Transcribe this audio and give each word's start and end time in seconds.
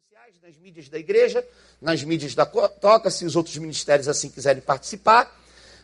sociais, 0.00 0.34
nas 0.42 0.56
mídias 0.56 0.88
da 0.88 0.98
igreja, 0.98 1.46
nas 1.80 2.02
mídias 2.02 2.34
da 2.34 2.46
Toca, 2.46 3.10
se 3.10 3.26
os 3.26 3.36
outros 3.36 3.56
ministérios 3.58 4.08
assim 4.08 4.30
quiserem 4.30 4.62
participar. 4.62 5.30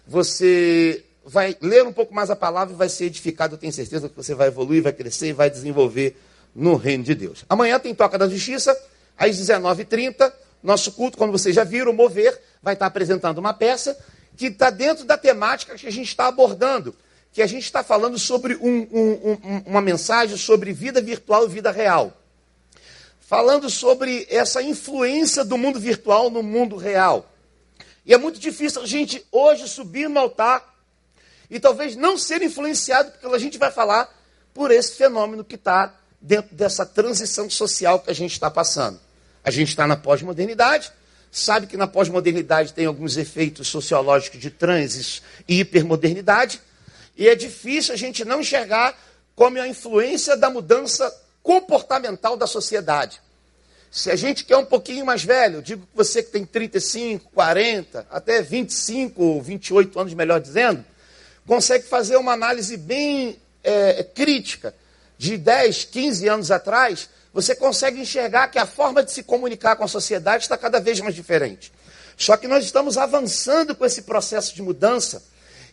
Você 0.07 1.04
vai 1.24 1.56
ler 1.61 1.85
um 1.85 1.92
pouco 1.92 2.14
mais 2.14 2.30
a 2.30 2.37
palavra 2.37 2.72
e 2.72 2.76
vai 2.76 2.88
ser 2.88 3.04
edificado. 3.06 3.54
Eu 3.54 3.58
tenho 3.58 3.72
certeza 3.72 4.08
que 4.08 4.16
você 4.16 4.34
vai 4.34 4.48
evoluir, 4.48 4.82
vai 4.82 4.92
crescer 4.92 5.29
e 5.29 5.32
vai 5.32 5.50
desenvolver 5.50 6.16
no 6.54 6.76
reino 6.76 7.04
de 7.04 7.14
Deus. 7.14 7.44
Amanhã 7.48 7.79
tem 7.79 7.94
Toca 7.94 8.16
da 8.16 8.29
Justiça, 8.29 8.74
às 9.19 9.37
19h30. 9.37 10.33
Nosso 10.62 10.92
culto, 10.92 11.19
como 11.19 11.30
vocês 11.33 11.54
já 11.54 11.64
viram, 11.64 11.92
Mover 11.92 12.40
vai 12.62 12.72
estar 12.74 12.87
apresentando 12.87 13.38
uma 13.38 13.53
peça 13.53 13.98
que 14.37 14.46
está 14.46 14.71
dentro 14.71 15.04
da 15.04 15.19
temática 15.19 15.76
que 15.76 15.87
a 15.87 15.92
gente 15.92 16.09
está 16.09 16.27
abordando, 16.27 16.95
que 17.33 17.42
a 17.42 17.46
gente 17.46 17.64
está 17.64 17.83
falando 17.83 18.19
sobre 18.19 18.55
um, 18.56 18.87
um, 18.91 19.10
um, 19.33 19.62
uma 19.66 19.83
mensagem 19.83 20.37
sobre 20.37 20.73
vida 20.73 21.02
virtual 21.02 21.45
e 21.45 21.48
vida 21.48 21.70
real 21.70 22.23
falando 23.27 23.69
sobre 23.69 24.24
essa 24.30 24.62
influência 24.62 25.45
do 25.45 25.59
mundo 25.59 25.80
virtual 25.80 26.30
no 26.30 26.45
mundo 26.45 26.77
real. 26.77 27.28
E 28.05 28.14
é 28.14 28.16
muito 28.16 28.38
difícil 28.38 28.80
a 28.80 28.87
gente 28.87 29.27
hoje 29.33 29.69
subir 29.69 30.09
no 30.09 30.20
altar 30.20 30.64
e 31.50 31.59
talvez 31.59 31.97
não 31.97 32.16
ser 32.16 32.41
influenciado, 32.41 33.10
porque 33.10 33.27
a 33.27 33.38
gente 33.38 33.59
vai 33.59 33.73
falar 33.73 34.09
por 34.55 34.70
esse 34.70 34.92
fenômeno 34.92 35.45
que 35.45 35.56
está 35.56 35.92
dentro 36.20 36.55
dessa 36.55 36.86
transição 36.86 37.50
social 37.50 37.98
que 37.98 38.10
a 38.12 38.14
gente 38.14 38.30
está 38.30 38.48
passando. 38.48 39.00
A 39.42 39.50
gente 39.50 39.70
está 39.70 39.88
na 39.88 39.97
pós-modernidade, 39.97 40.92
sabe 41.30 41.66
que 41.66 41.77
na 41.77 41.88
pós-modernidade 41.88 42.72
tem 42.72 42.86
alguns 42.86 43.16
efeitos 43.16 43.66
sociológicos 43.66 44.38
de 44.41 44.50
trânsitos 44.50 45.20
e 45.48 45.58
hipermodernidade, 45.58 46.61
e 47.16 47.28
é 47.28 47.34
difícil 47.34 47.92
a 47.92 47.97
gente 47.97 48.24
não 48.24 48.41
enxergar 48.41 48.97
como 49.34 49.61
a 49.61 49.66
influência 49.66 50.36
da 50.36 50.48
mudança 50.48 51.12
comportamental 51.42 52.36
da 52.36 52.47
sociedade. 52.47 53.20
Se 53.90 54.10
a 54.10 54.16
gente 54.16 54.45
quer 54.45 54.56
um 54.56 54.64
pouquinho 54.64 55.06
mais 55.06 55.24
velho, 55.24 55.62
digo 55.62 55.82
que 55.82 55.96
você 55.96 56.22
que 56.22 56.30
tem 56.30 56.44
35, 56.44 57.30
40, 57.33 58.06
até 58.11 58.42
25 58.42 59.22
ou 59.22 59.42
28 59.42 59.98
anos, 59.98 60.14
melhor 60.14 60.41
dizendo, 60.41 60.84
consegue 61.47 61.86
fazer 61.86 62.16
uma 62.16 62.33
análise 62.33 62.77
bem 62.77 63.38
é, 63.62 64.02
crítica 64.02 64.74
de 65.16 65.38
10, 65.38 65.84
15 65.84 66.28
anos 66.28 66.50
atrás, 66.50 67.08
você 67.33 67.55
consegue 67.55 68.00
enxergar 68.00 68.48
que 68.48 68.58
a 68.58 68.66
forma 68.66 69.02
de 69.02 69.12
se 69.12 69.22
comunicar 69.22 69.77
com 69.77 69.84
a 69.84 69.89
sociedade 69.89 70.44
está 70.44 70.56
cada 70.56 70.80
vez 70.80 71.00
mais 71.00 71.14
diferente. 71.14 71.72
Só 72.16 72.36
que 72.36 72.48
nós 72.48 72.64
estamos 72.64 72.96
avançando 72.96 73.74
com 73.74 73.84
esse 73.84 74.02
processo 74.02 74.55
de 74.55 74.62
mudança, 74.62 75.22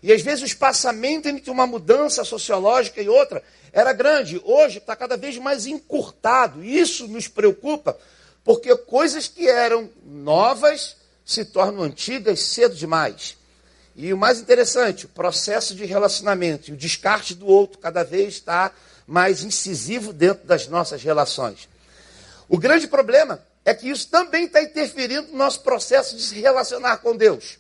e 0.02 0.12
às 0.12 0.22
vezes 0.22 0.42
o 0.42 0.46
espaçamento 0.46 1.30
entre 1.30 1.50
uma 1.50 1.66
mudança 1.66 2.26
sociológica 2.26 3.02
e 3.02 3.08
outra 3.08 3.42
era 3.74 3.92
grande, 3.92 4.40
hoje 4.46 4.78
está 4.78 4.96
cada 4.96 5.18
vez 5.18 5.36
mais 5.40 5.66
encurtado. 5.66 6.64
Isso 6.64 7.08
nos 7.08 7.28
preocupa, 7.28 7.98
porque 8.44 8.76
coisas 8.78 9.28
que 9.28 9.50
eram 9.50 9.90
novas 10.06 10.96
se 11.26 11.44
tornam 11.44 11.82
antigas 11.82 12.40
cedo 12.42 12.76
demais. 12.76 13.36
E 13.96 14.14
o 14.14 14.18
mais 14.18 14.40
interessante, 14.40 15.08
o 15.08 15.10
processo 15.10 15.74
de 15.74 15.86
relacionamento 15.86 16.70
e 16.70 16.74
o 16.74 16.78
descarte 16.78 17.34
do 17.34 17.48
outro 17.48 17.80
cada 17.80 18.04
vez 18.04 18.36
está 18.36 18.72
mais 19.08 19.44
incisivo 19.44 20.14
dentro 20.14 20.46
das 20.46 20.68
nossas 20.68 21.02
relações. 21.02 21.68
O 22.48 22.60
grande 22.60 22.88
problema 22.88 23.44
é 23.66 23.74
que 23.74 23.90
isso 23.90 24.08
também 24.08 24.46
está 24.46 24.62
interferindo 24.62 25.32
no 25.32 25.38
nosso 25.38 25.62
processo 25.62 26.16
de 26.16 26.22
se 26.22 26.40
relacionar 26.40 26.98
com 26.98 27.16
Deus. 27.16 27.58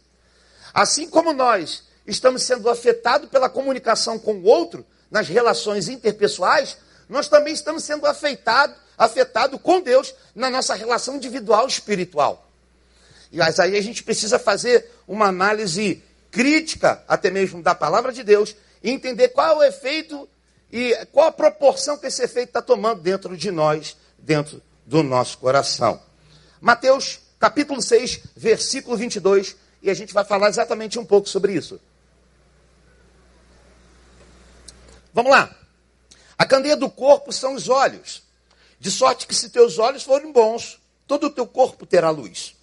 Assim 0.73 1.09
como 1.09 1.33
nós 1.33 1.83
estamos 2.05 2.43
sendo 2.43 2.69
afetados 2.69 3.29
pela 3.29 3.49
comunicação 3.49 4.19
com 4.19 4.33
o 4.35 4.43
outro, 4.43 4.85
nas 5.13 5.29
relações 5.29 5.87
interpessoais, 5.87 6.75
nós 7.07 7.27
também 7.29 7.53
estamos 7.53 7.83
sendo 7.83 8.07
afetados 8.07 8.75
afetado 8.97 9.57
com 9.57 9.81
Deus 9.81 10.13
na 10.35 10.49
nossa 10.49 10.75
relação 10.75 11.15
individual 11.15 11.67
espiritual. 11.67 12.49
E 13.31 13.37
mas 13.37 13.59
aí 13.59 13.75
a 13.75 13.81
gente 13.81 14.03
precisa 14.03 14.37
fazer 14.37 14.89
uma 15.07 15.27
análise 15.27 16.03
crítica, 16.29 17.03
até 17.07 17.29
mesmo 17.31 17.61
da 17.61 17.73
palavra 17.73 18.11
de 18.11 18.23
Deus, 18.23 18.55
e 18.83 18.91
entender 18.91 19.29
qual 19.29 19.61
é 19.61 19.65
o 19.65 19.69
efeito 19.69 20.29
e 20.71 20.95
qual 21.11 21.27
a 21.27 21.31
proporção 21.31 21.97
que 21.97 22.07
esse 22.07 22.23
efeito 22.23 22.49
está 22.49 22.61
tomando 22.61 23.01
dentro 23.01 23.35
de 23.35 23.51
nós, 23.51 23.97
dentro 24.17 24.61
do 24.85 25.01
nosso 25.01 25.37
coração. 25.37 25.99
Mateus 26.61 27.19
capítulo 27.39 27.81
6, 27.81 28.19
versículo 28.35 28.95
22, 28.95 29.55
e 29.81 29.89
a 29.89 29.93
gente 29.93 30.13
vai 30.13 30.23
falar 30.23 30.49
exatamente 30.49 30.97
um 30.97 31.05
pouco 31.05 31.27
sobre 31.27 31.53
isso. 31.53 31.79
Vamos 35.13 35.31
lá. 35.31 35.55
A 36.37 36.45
candeia 36.45 36.75
do 36.75 36.89
corpo 36.89 37.31
são 37.31 37.53
os 37.53 37.69
olhos. 37.69 38.23
De 38.79 38.89
sorte 38.89 39.27
que 39.27 39.35
se 39.35 39.49
teus 39.49 39.77
olhos 39.77 40.03
forem 40.03 40.31
bons, 40.31 40.81
todo 41.07 41.27
o 41.27 41.29
teu 41.29 41.45
corpo 41.47 41.85
terá 41.85 42.09
luz. 42.09 42.55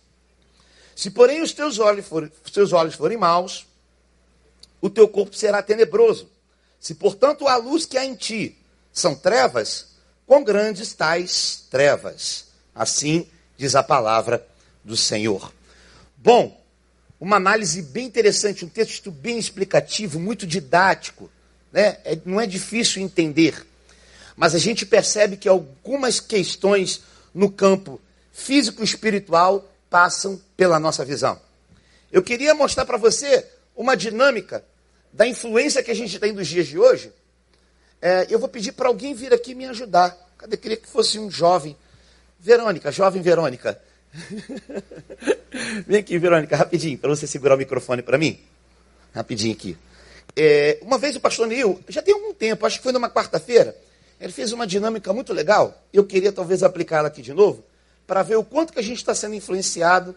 Se 0.94 1.10
porém 1.10 1.40
os 1.40 1.52
teus 1.52 1.78
olhos 1.78 2.06
forem, 2.06 2.30
seus 2.52 2.72
olhos 2.72 2.94
forem 2.94 3.16
maus, 3.16 3.66
o 4.82 4.90
teu 4.90 5.08
corpo 5.08 5.34
será 5.34 5.62
tenebroso. 5.62 6.28
Se 6.78 6.94
portanto 6.94 7.46
a 7.46 7.56
luz 7.56 7.86
que 7.86 7.96
há 7.96 8.04
em 8.04 8.14
ti 8.14 8.58
são 8.92 9.14
trevas, 9.14 9.86
quão 10.26 10.44
grandes 10.44 10.92
tais 10.92 11.66
trevas. 11.70 12.46
Assim 12.74 13.26
diz 13.56 13.74
a 13.74 13.82
palavra 13.82 14.46
do 14.84 14.96
Senhor. 14.96 15.52
Bom, 16.16 16.60
uma 17.18 17.36
análise 17.36 17.80
bem 17.82 18.06
interessante, 18.06 18.64
um 18.64 18.68
texto 18.68 19.10
bem 19.10 19.38
explicativo, 19.38 20.18
muito 20.18 20.46
didático 20.46 21.30
né? 21.72 21.98
É, 22.04 22.18
não 22.24 22.40
é 22.40 22.46
difícil 22.46 23.02
entender. 23.02 23.66
Mas 24.36 24.54
a 24.54 24.58
gente 24.58 24.86
percebe 24.86 25.36
que 25.36 25.48
algumas 25.48 26.20
questões 26.20 27.02
no 27.34 27.50
campo 27.50 28.00
físico-espiritual 28.32 29.68
passam 29.88 30.40
pela 30.56 30.78
nossa 30.78 31.04
visão. 31.04 31.40
Eu 32.10 32.22
queria 32.22 32.54
mostrar 32.54 32.84
para 32.84 32.96
você 32.96 33.46
uma 33.76 33.96
dinâmica 33.96 34.64
da 35.12 35.26
influência 35.26 35.82
que 35.82 35.90
a 35.90 35.94
gente 35.94 36.18
tem 36.18 36.32
dos 36.32 36.48
dias 36.48 36.66
de 36.66 36.78
hoje. 36.78 37.12
É, 38.00 38.26
eu 38.30 38.38
vou 38.38 38.48
pedir 38.48 38.72
para 38.72 38.88
alguém 38.88 39.14
vir 39.14 39.32
aqui 39.32 39.54
me 39.54 39.66
ajudar. 39.66 40.16
Cadê? 40.38 40.54
Eu 40.54 40.58
queria 40.58 40.76
que 40.76 40.88
fosse 40.88 41.18
um 41.18 41.30
jovem. 41.30 41.76
Verônica, 42.38 42.90
jovem 42.90 43.20
Verônica. 43.20 43.80
Vem 45.86 46.00
aqui, 46.00 46.18
Verônica, 46.18 46.56
rapidinho, 46.56 46.98
para 46.98 47.10
você 47.10 47.26
segurar 47.26 47.54
o 47.54 47.58
microfone 47.58 48.02
para 48.02 48.16
mim. 48.16 48.40
Rapidinho 49.14 49.52
aqui. 49.52 49.76
É, 50.36 50.78
uma 50.82 50.98
vez 50.98 51.16
o 51.16 51.20
pastor 51.20 51.46
Neil, 51.46 51.80
já 51.88 52.02
tem 52.02 52.14
algum 52.14 52.32
tempo, 52.32 52.64
acho 52.66 52.78
que 52.78 52.82
foi 52.82 52.92
numa 52.92 53.10
quarta-feira, 53.10 53.76
ele 54.20 54.32
fez 54.32 54.52
uma 54.52 54.66
dinâmica 54.66 55.12
muito 55.12 55.32
legal. 55.32 55.82
Eu 55.92 56.04
queria 56.04 56.32
talvez 56.32 56.62
aplicá-la 56.62 57.08
aqui 57.08 57.22
de 57.22 57.32
novo, 57.32 57.64
para 58.06 58.22
ver 58.22 58.36
o 58.36 58.44
quanto 58.44 58.72
que 58.72 58.78
a 58.78 58.82
gente 58.82 58.98
está 58.98 59.14
sendo 59.14 59.34
influenciado 59.34 60.14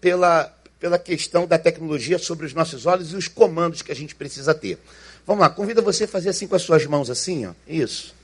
pela, 0.00 0.54
pela 0.78 0.98
questão 0.98 1.46
da 1.46 1.58
tecnologia 1.58 2.18
sobre 2.18 2.46
os 2.46 2.54
nossos 2.54 2.86
olhos 2.86 3.12
e 3.12 3.16
os 3.16 3.28
comandos 3.28 3.82
que 3.82 3.92
a 3.92 3.96
gente 3.96 4.14
precisa 4.14 4.54
ter. 4.54 4.78
Vamos 5.26 5.40
lá, 5.42 5.50
convido 5.50 5.82
você 5.82 6.04
a 6.04 6.08
fazer 6.08 6.30
assim 6.30 6.46
com 6.46 6.56
as 6.56 6.62
suas 6.62 6.84
mãos, 6.86 7.08
assim, 7.10 7.46
ó. 7.46 7.52
Isso. 7.68 8.14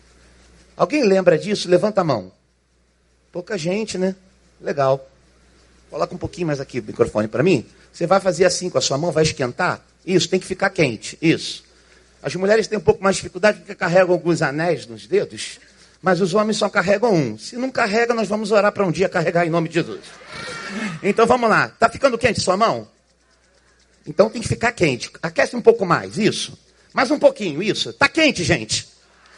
Alguém 0.76 1.04
lembra 1.04 1.38
disso? 1.38 1.68
Levanta 1.68 2.00
a 2.00 2.04
mão. 2.04 2.32
Pouca 3.32 3.56
gente, 3.56 3.96
né? 3.96 4.14
Legal. 4.60 5.08
Coloca 5.90 6.14
um 6.14 6.18
pouquinho 6.18 6.48
mais 6.48 6.60
aqui 6.60 6.80
o 6.80 6.82
microfone 6.82 7.28
para 7.28 7.42
mim. 7.42 7.64
Você 7.92 8.06
vai 8.06 8.20
fazer 8.20 8.44
assim 8.44 8.68
com 8.68 8.78
a 8.78 8.80
sua 8.80 8.98
mão, 8.98 9.12
vai 9.12 9.22
esquentar. 9.22 9.82
Isso, 10.06 10.28
tem 10.28 10.38
que 10.38 10.46
ficar 10.46 10.70
quente. 10.70 11.18
Isso. 11.20 11.64
As 12.22 12.34
mulheres 12.34 12.66
têm 12.66 12.78
um 12.78 12.82
pouco 12.82 13.02
mais 13.02 13.16
de 13.16 13.22
dificuldade 13.22 13.58
porque 13.58 13.74
carregam 13.74 14.12
alguns 14.12 14.40
anéis 14.42 14.86
nos 14.86 15.06
dedos, 15.06 15.58
mas 16.02 16.20
os 16.20 16.34
homens 16.34 16.56
só 16.56 16.68
carregam 16.68 17.12
um. 17.12 17.38
Se 17.38 17.56
não 17.56 17.70
carrega, 17.70 18.14
nós 18.14 18.28
vamos 18.28 18.52
orar 18.52 18.72
para 18.72 18.86
um 18.86 18.92
dia 18.92 19.08
carregar 19.08 19.46
em 19.46 19.50
nome 19.50 19.68
de 19.68 19.74
Jesus. 19.74 20.00
Então 21.02 21.26
vamos 21.26 21.48
lá. 21.50 21.66
Está 21.66 21.88
ficando 21.88 22.16
quente 22.16 22.40
sua 22.40 22.56
mão? 22.56 22.88
Então 24.06 24.30
tem 24.30 24.40
que 24.40 24.48
ficar 24.48 24.72
quente. 24.72 25.10
Aquece 25.22 25.56
um 25.56 25.60
pouco 25.60 25.84
mais, 25.84 26.16
isso. 26.16 26.56
Mais 26.92 27.10
um 27.10 27.18
pouquinho, 27.18 27.62
isso. 27.62 27.90
Está 27.90 28.08
quente, 28.08 28.44
gente. 28.44 28.88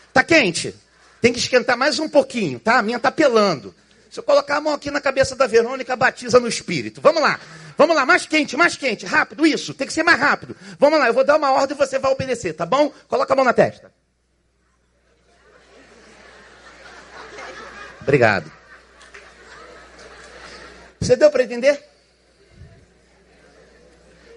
Está 0.09 0.23
quente. 0.23 0.75
Tem 1.21 1.33
que 1.33 1.39
esquentar 1.39 1.77
mais 1.77 1.99
um 1.99 2.09
pouquinho, 2.09 2.61
tá? 2.61 2.79
A 2.79 2.83
minha 2.83 2.99
está 2.99 3.11
pelando. 3.11 3.75
Se 4.11 4.21
eu 4.21 4.25
colocar 4.25 4.57
a 4.57 4.61
mão 4.61 4.73
aqui 4.73 4.91
na 4.91 5.01
cabeça 5.01 5.35
da 5.35 5.47
Verônica, 5.47 5.95
batiza 5.97 6.39
no 6.39 6.49
espírito. 6.49 7.01
Vamos 7.01 7.23
lá. 7.23 7.41
Vamos 7.79 7.95
lá, 7.95 8.05
mais 8.05 8.27
quente, 8.27 8.57
mais 8.57 8.77
quente, 8.77 9.07
rápido, 9.07 9.47
isso, 9.47 9.73
tem 9.73 9.87
que 9.87 9.93
ser 9.93 10.03
mais 10.03 10.19
rápido. 10.19 10.57
Vamos 10.81 10.99
lá, 10.99 11.07
eu 11.07 11.15
vou 11.15 11.23
dar 11.23 11.37
uma 11.37 11.53
ordem 11.53 11.77
e 11.77 11.79
você 11.79 11.97
vai 11.97 12.11
obedecer, 12.11 12.53
tá 12.53 12.67
bom? 12.67 12.93
Coloca 13.07 13.33
a 13.33 13.37
mão 13.37 13.45
na 13.45 13.53
testa. 13.53 13.93
Obrigado. 18.01 18.51
Você 20.99 21.15
deu 21.15 21.31
para 21.31 21.45
entender? 21.45 21.81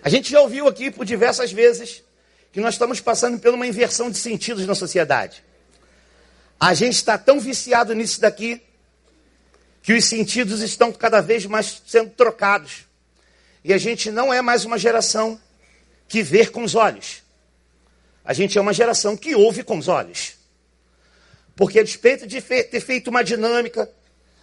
A 0.03 0.09
gente 0.09 0.31
já 0.31 0.39
ouviu 0.39 0.67
aqui 0.67 0.91
por 0.91 1.03
diversas 1.03 1.51
vezes 1.51 2.03
que 2.51 2.61
nós 2.61 2.75
estamos 2.75 3.01
passando 3.01 3.39
por 3.39 3.51
uma 3.55 3.65
inversão 3.65 4.11
de 4.11 4.19
sentidos 4.19 4.67
na 4.67 4.75
sociedade. 4.75 5.43
A 6.59 6.75
gente 6.75 6.93
está 6.93 7.17
tão 7.17 7.39
viciado 7.39 7.95
nisso 7.95 8.21
daqui 8.21 8.61
que 9.81 9.93
os 9.93 10.05
sentidos 10.05 10.61
estão 10.61 10.91
cada 10.91 11.21
vez 11.21 11.47
mais 11.47 11.81
sendo 11.87 12.11
trocados. 12.11 12.90
E 13.63 13.73
a 13.73 13.77
gente 13.77 14.11
não 14.11 14.33
é 14.33 14.41
mais 14.41 14.65
uma 14.65 14.77
geração 14.77 15.39
que 16.07 16.23
vê 16.23 16.45
com 16.47 16.63
os 16.63 16.75
olhos. 16.75 17.21
A 18.23 18.33
gente 18.33 18.57
é 18.57 18.61
uma 18.61 18.73
geração 18.73 19.15
que 19.15 19.35
ouve 19.35 19.63
com 19.63 19.77
os 19.77 19.87
olhos. 19.87 20.33
Porque 21.55 21.79
a 21.79 21.83
despeito 21.83 22.25
de 22.25 22.41
ter 22.41 22.79
feito 22.79 23.09
uma 23.09 23.23
dinâmica, 23.23 23.89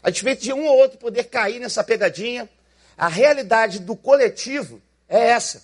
A 0.02 0.10
despeito 0.10 0.42
de 0.42 0.52
um 0.52 0.64
ou 0.64 0.78
outro 0.78 0.98
poder 0.98 1.24
cair 1.24 1.58
nessa 1.58 1.82
pegadinha, 1.82 2.48
a 2.96 3.08
realidade 3.08 3.80
do 3.80 3.96
coletivo 3.96 4.80
é 5.08 5.28
essa. 5.30 5.62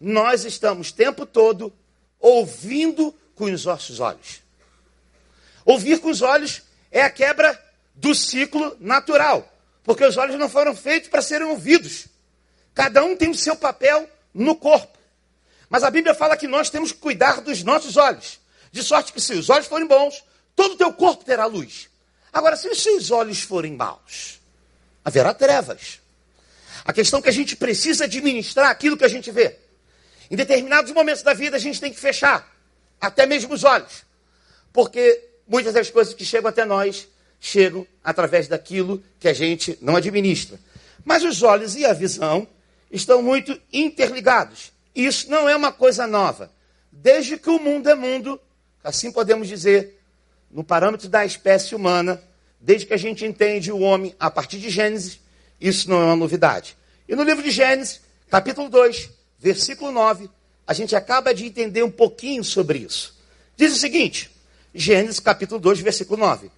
Nós 0.00 0.44
estamos 0.44 0.90
o 0.90 0.94
tempo 0.94 1.26
todo 1.26 1.72
ouvindo 2.20 3.14
com 3.34 3.44
os 3.44 3.64
nossos 3.64 4.00
olhos. 4.00 4.42
Ouvir 5.64 5.98
com 5.98 6.08
os 6.08 6.22
olhos 6.22 6.62
é 6.90 7.02
a 7.02 7.10
quebra 7.10 7.60
do 7.94 8.14
ciclo 8.14 8.76
natural, 8.80 9.52
porque 9.82 10.04
os 10.04 10.16
olhos 10.16 10.38
não 10.38 10.48
foram 10.48 10.74
feitos 10.74 11.08
para 11.08 11.22
serem 11.22 11.46
ouvidos. 11.48 12.06
Cada 12.74 13.04
um 13.04 13.16
tem 13.16 13.30
o 13.30 13.34
seu 13.34 13.54
papel 13.54 14.08
no 14.34 14.56
corpo. 14.56 14.98
Mas 15.68 15.82
a 15.82 15.90
Bíblia 15.90 16.14
fala 16.14 16.36
que 16.36 16.48
nós 16.48 16.70
temos 16.70 16.92
que 16.92 16.98
cuidar 16.98 17.40
dos 17.40 17.62
nossos 17.62 17.96
olhos, 17.96 18.40
de 18.70 18.82
sorte 18.82 19.12
que 19.12 19.20
se 19.20 19.32
os 19.34 19.48
olhos 19.48 19.66
forem 19.66 19.86
bons, 19.86 20.24
todo 20.54 20.74
o 20.74 20.76
teu 20.76 20.92
corpo 20.92 21.24
terá 21.24 21.46
luz. 21.46 21.88
Agora, 22.32 22.56
se 22.56 22.68
os 22.68 22.82
seus 22.82 23.10
olhos 23.10 23.42
forem 23.42 23.74
maus, 23.74 24.40
haverá 25.04 25.32
trevas. 25.32 26.00
A 26.84 26.92
questão 26.92 27.20
é 27.20 27.22
que 27.22 27.28
a 27.28 27.32
gente 27.32 27.56
precisa 27.56 28.04
administrar 28.04 28.70
aquilo 28.70 28.96
que 28.96 29.04
a 29.04 29.08
gente 29.08 29.30
vê. 29.30 29.56
Em 30.30 30.36
determinados 30.36 30.92
momentos 30.92 31.22
da 31.22 31.32
vida, 31.32 31.56
a 31.56 31.60
gente 31.60 31.80
tem 31.80 31.92
que 31.92 32.00
fechar 32.00 32.52
até 33.00 33.26
mesmo 33.26 33.54
os 33.54 33.64
olhos, 33.64 34.04
porque 34.72 35.28
muitas 35.46 35.74
das 35.74 35.90
coisas 35.90 36.14
que 36.14 36.24
chegam 36.24 36.48
até 36.48 36.64
nós 36.64 37.06
chegam 37.40 37.86
através 38.02 38.48
daquilo 38.48 39.02
que 39.20 39.28
a 39.28 39.32
gente 39.32 39.78
não 39.80 39.96
administra. 39.96 40.58
Mas 41.04 41.22
os 41.22 41.42
olhos 41.42 41.76
e 41.76 41.84
a 41.84 41.92
visão 41.92 42.48
estão 42.94 43.20
muito 43.20 43.60
interligados. 43.72 44.72
Isso 44.94 45.28
não 45.28 45.48
é 45.48 45.56
uma 45.56 45.72
coisa 45.72 46.06
nova. 46.06 46.50
Desde 46.92 47.36
que 47.36 47.50
o 47.50 47.58
mundo 47.58 47.88
é 47.90 47.94
mundo, 47.94 48.40
assim 48.82 49.10
podemos 49.10 49.48
dizer, 49.48 50.00
no 50.50 50.62
parâmetro 50.62 51.08
da 51.08 51.24
espécie 51.24 51.74
humana, 51.74 52.22
desde 52.60 52.86
que 52.86 52.94
a 52.94 52.98
gente 52.98 53.24
entende 53.24 53.72
o 53.72 53.80
homem 53.80 54.14
a 54.18 54.30
partir 54.30 54.58
de 54.58 54.70
Gênesis, 54.70 55.18
isso 55.60 55.90
não 55.90 56.00
é 56.00 56.04
uma 56.04 56.16
novidade. 56.16 56.76
E 57.08 57.16
no 57.16 57.24
livro 57.24 57.42
de 57.42 57.50
Gênesis, 57.50 58.00
capítulo 58.30 58.68
2, 58.68 59.10
versículo 59.38 59.90
9, 59.90 60.30
a 60.64 60.72
gente 60.72 60.94
acaba 60.94 61.34
de 61.34 61.44
entender 61.44 61.82
um 61.82 61.90
pouquinho 61.90 62.44
sobre 62.44 62.78
isso. 62.78 63.18
Diz 63.56 63.74
o 63.74 63.78
seguinte, 63.78 64.30
Gênesis 64.72 65.18
capítulo 65.18 65.60
2, 65.60 65.80
versículo 65.80 66.18
9. 66.20 66.50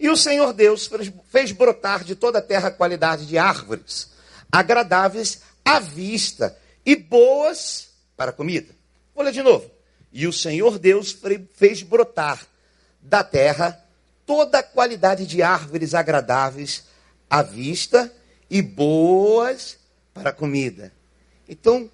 E 0.00 0.08
o 0.08 0.16
Senhor 0.16 0.52
Deus 0.52 0.90
fez 1.30 1.52
brotar 1.52 2.02
de 2.02 2.14
toda 2.14 2.40
a 2.40 2.42
terra 2.42 2.70
qualidade 2.70 3.26
de 3.26 3.38
árvores, 3.38 4.10
agradáveis 4.50 5.42
à 5.68 5.80
vista 5.80 6.56
e 6.84 6.96
boas 6.96 7.90
para 8.16 8.30
a 8.30 8.32
comida. 8.32 8.74
Vou 9.14 9.22
ler 9.22 9.32
de 9.32 9.42
novo. 9.42 9.70
E 10.10 10.26
o 10.26 10.32
Senhor 10.32 10.78
Deus 10.78 11.14
fez 11.52 11.82
brotar 11.82 12.46
da 13.02 13.22
terra 13.22 13.78
toda 14.24 14.60
a 14.60 14.62
qualidade 14.62 15.26
de 15.26 15.42
árvores 15.42 15.92
agradáveis 15.92 16.84
à 17.28 17.42
vista 17.42 18.10
e 18.48 18.62
boas 18.62 19.78
para 20.14 20.30
a 20.30 20.32
comida. 20.32 20.90
Então, 21.46 21.90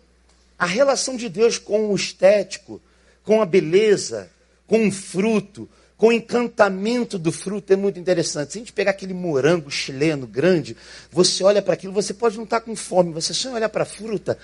a 0.56 0.67
relação 0.67 1.17
de 1.17 1.29
Deus 1.29 1.59
com 1.59 1.91
o 1.91 1.97
estético, 1.97 2.81
com 3.25 3.43
a 3.43 3.47
beleza, 3.47 4.31
com 4.69 4.87
o 4.87 4.93
fruto, 4.93 5.69
com 6.05 6.09
o 6.09 6.12
encantamento 6.12 7.19
do 7.19 7.33
fruto 7.33 7.73
é 7.73 7.77
muito 7.77 7.99
interessante. 7.99 8.53
Se 8.53 8.59
a 8.59 8.61
gente 8.61 8.75
pegar 8.75 8.91
aquele 8.91 9.15
morango 9.15 9.71
chileno 9.71 10.27
grande, 10.27 10.77
você 11.11 11.43
olha 11.43 11.62
para 11.62 11.73
aquilo, 11.73 11.95
você 11.95 12.12
pode 12.12 12.37
não 12.37 12.45
estar 12.45 12.61
com 12.61 12.77
fome, 12.77 13.11
você 13.11 13.33
só 13.33 13.51
olhar 13.51 13.71
para 13.71 13.85
a 13.85 13.87
fruta, 13.87 14.37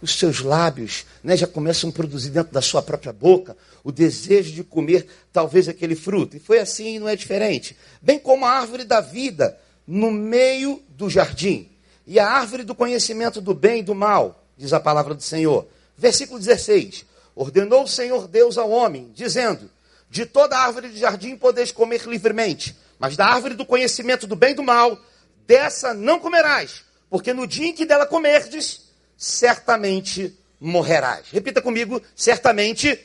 os 0.00 0.16
seus 0.16 0.42
lábios 0.42 1.04
né, 1.24 1.36
já 1.36 1.48
começam 1.48 1.90
a 1.90 1.92
produzir 1.92 2.30
dentro 2.30 2.52
da 2.52 2.62
sua 2.62 2.80
própria 2.82 3.12
boca 3.12 3.56
o 3.82 3.90
desejo 3.90 4.52
de 4.52 4.62
comer 4.62 5.08
talvez 5.32 5.68
aquele 5.68 5.96
fruto. 5.96 6.36
E 6.36 6.38
foi 6.38 6.60
assim 6.60 7.00
não 7.00 7.08
é 7.08 7.16
diferente. 7.16 7.76
Bem 8.00 8.20
como 8.20 8.44
a 8.44 8.50
árvore 8.50 8.84
da 8.84 9.00
vida 9.00 9.58
no 9.84 10.12
meio 10.12 10.80
do 10.90 11.10
jardim. 11.10 11.68
E 12.06 12.20
a 12.20 12.28
árvore 12.28 12.62
do 12.62 12.76
conhecimento 12.76 13.40
do 13.40 13.54
bem 13.54 13.80
e 13.80 13.82
do 13.82 13.92
mal, 13.92 14.46
diz 14.56 14.72
a 14.72 14.78
palavra 14.78 15.16
do 15.16 15.22
Senhor. 15.24 15.66
Versículo 15.96 16.38
16. 16.38 17.04
Ordenou 17.34 17.82
o 17.82 17.88
Senhor 17.88 18.28
Deus 18.28 18.56
ao 18.56 18.70
homem, 18.70 19.10
dizendo: 19.12 19.68
De 20.10 20.24
toda 20.24 20.58
árvore 20.58 20.88
do 20.88 20.96
jardim 20.96 21.36
podeis 21.36 21.70
comer 21.70 22.02
livremente, 22.06 22.76
mas 22.98 23.16
da 23.16 23.26
árvore 23.26 23.54
do 23.54 23.66
conhecimento 23.66 24.26
do 24.26 24.34
bem 24.34 24.52
e 24.52 24.54
do 24.54 24.62
mal, 24.62 24.98
dessa 25.46 25.92
não 25.92 26.18
comerás, 26.18 26.84
porque 27.10 27.32
no 27.32 27.46
dia 27.46 27.66
em 27.66 27.72
que 27.72 27.86
dela 27.86 28.06
comerdes, 28.06 28.88
certamente 29.16 30.38
morrerás. 30.60 31.28
Repita 31.30 31.60
comigo: 31.60 32.02
certamente 32.14 32.98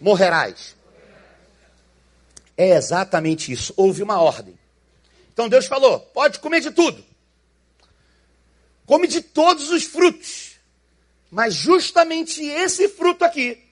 morrerás. 0.00 0.76
É 2.56 2.70
exatamente 2.70 3.52
isso. 3.52 3.74
Houve 3.76 4.02
uma 4.02 4.20
ordem. 4.20 4.58
Então 5.32 5.48
Deus 5.48 5.66
falou: 5.66 6.00
pode 6.00 6.38
comer 6.40 6.60
de 6.60 6.70
tudo. 6.70 7.04
Come 8.86 9.06
de 9.06 9.20
todos 9.20 9.70
os 9.70 9.84
frutos. 9.84 10.56
Mas 11.30 11.54
justamente 11.54 12.42
esse 12.42 12.88
fruto 12.88 13.24
aqui, 13.24 13.62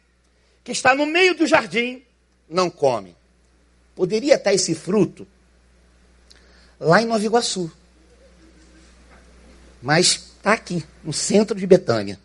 que 0.62 0.72
está 0.72 0.94
no 0.94 1.06
meio 1.06 1.34
do 1.34 1.46
jardim, 1.46 2.04
não 2.48 2.70
come. 2.70 3.16
Poderia 3.94 4.34
estar 4.34 4.52
esse 4.52 4.74
fruto 4.74 5.26
lá 6.78 7.00
em 7.00 7.06
Nova 7.06 7.24
Iguaçu. 7.24 7.70
Mas 9.82 10.34
Está 10.44 10.52
aqui, 10.52 10.84
no 11.02 11.10
centro 11.10 11.58
de 11.58 11.66
Betânia. 11.66 12.20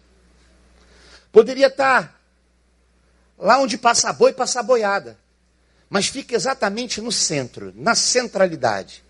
Poderia 1.31 1.67
estar 1.67 2.21
lá 3.37 3.61
onde 3.61 3.77
passa 3.77 4.11
boi, 4.11 4.33
passa 4.33 4.61
boiada. 4.61 5.17
Mas 5.89 6.07
fica 6.07 6.35
exatamente 6.35 6.99
no 6.99 7.13
centro, 7.13 7.71
na 7.73 7.95
centralidade. 7.95 9.05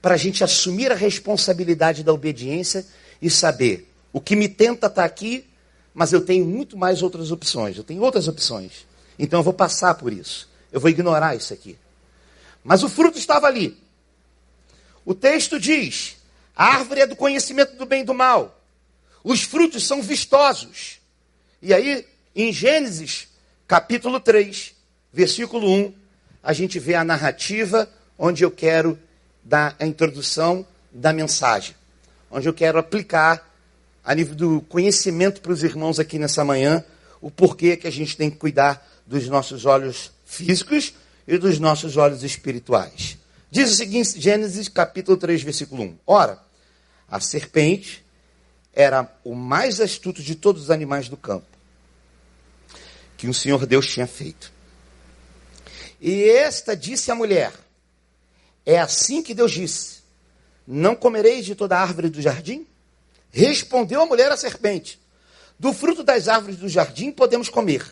Para 0.00 0.14
a 0.14 0.16
gente 0.16 0.44
assumir 0.44 0.92
a 0.92 0.94
responsabilidade 0.94 2.04
da 2.04 2.12
obediência 2.12 2.86
e 3.20 3.28
saber 3.28 3.92
o 4.12 4.20
que 4.20 4.36
me 4.36 4.48
tenta 4.48 4.86
está 4.86 5.04
aqui, 5.04 5.44
mas 5.92 6.12
eu 6.12 6.24
tenho 6.24 6.46
muito 6.46 6.76
mais 6.76 7.02
outras 7.02 7.32
opções. 7.32 7.76
Eu 7.76 7.82
tenho 7.82 8.00
outras 8.00 8.28
opções. 8.28 8.86
Então 9.18 9.40
eu 9.40 9.44
vou 9.44 9.52
passar 9.52 9.96
por 9.96 10.12
isso. 10.12 10.48
Eu 10.72 10.80
vou 10.80 10.90
ignorar 10.90 11.36
isso 11.36 11.52
aqui. 11.52 11.78
Mas 12.64 12.82
o 12.82 12.88
fruto 12.88 13.18
estava 13.18 13.46
ali. 13.46 13.78
O 15.04 15.14
texto 15.14 15.60
diz 15.60 16.16
a 16.54 16.66
árvore 16.66 17.00
é 17.00 17.06
do 17.06 17.16
conhecimento 17.16 17.76
do 17.76 17.86
bem 17.86 18.02
e 18.02 18.04
do 18.04 18.14
mal. 18.14 18.60
Os 19.24 19.42
frutos 19.42 19.86
são 19.86 20.02
vistosos. 20.02 21.00
E 21.60 21.72
aí, 21.72 22.06
em 22.34 22.52
Gênesis, 22.52 23.28
capítulo 23.66 24.20
3, 24.20 24.74
versículo 25.12 25.70
1, 25.70 25.94
a 26.42 26.52
gente 26.52 26.78
vê 26.78 26.94
a 26.94 27.04
narrativa 27.04 27.88
onde 28.18 28.44
eu 28.44 28.50
quero 28.50 28.98
dar 29.42 29.76
a 29.78 29.86
introdução 29.86 30.66
da 30.92 31.12
mensagem. 31.12 31.74
Onde 32.30 32.48
eu 32.48 32.54
quero 32.54 32.78
aplicar, 32.78 33.50
a 34.04 34.14
nível 34.14 34.34
do 34.34 34.60
conhecimento 34.62 35.40
para 35.40 35.52
os 35.52 35.62
irmãos 35.62 35.98
aqui 35.98 36.18
nessa 36.18 36.44
manhã, 36.44 36.84
o 37.20 37.30
porquê 37.30 37.76
que 37.76 37.86
a 37.86 37.92
gente 37.92 38.16
tem 38.16 38.30
que 38.30 38.36
cuidar 38.36 38.86
dos 39.06 39.28
nossos 39.28 39.64
olhos 39.64 40.10
físicos 40.32 40.94
e 41.28 41.36
dos 41.36 41.58
nossos 41.58 41.98
olhos 41.98 42.22
espirituais. 42.22 43.18
Diz 43.50 43.70
o 43.70 43.76
seguinte, 43.76 44.18
Gênesis 44.18 44.66
capítulo 44.66 45.18
3, 45.18 45.42
versículo 45.42 45.82
1. 45.82 45.98
Ora, 46.06 46.42
a 47.06 47.20
serpente 47.20 48.02
era 48.72 49.14
o 49.22 49.34
mais 49.34 49.78
astuto 49.78 50.22
de 50.22 50.34
todos 50.34 50.62
os 50.62 50.70
animais 50.70 51.08
do 51.08 51.16
campo 51.18 51.46
que 53.18 53.28
o 53.28 53.34
Senhor 53.34 53.66
Deus 53.66 53.86
tinha 53.86 54.06
feito. 54.06 54.50
E 56.00 56.24
esta 56.24 56.74
disse 56.74 57.10
à 57.10 57.14
mulher: 57.14 57.52
É 58.64 58.80
assim 58.80 59.22
que 59.22 59.34
Deus 59.34 59.52
disse: 59.52 59.98
Não 60.66 60.96
comereis 60.96 61.44
de 61.44 61.54
toda 61.54 61.78
árvore 61.78 62.08
do 62.08 62.22
jardim? 62.22 62.66
Respondeu 63.30 64.00
a 64.00 64.06
mulher 64.06 64.32
à 64.32 64.36
serpente: 64.36 64.98
Do 65.58 65.74
fruto 65.74 66.02
das 66.02 66.26
árvores 66.26 66.56
do 66.56 66.68
jardim 66.68 67.12
podemos 67.12 67.50
comer, 67.50 67.84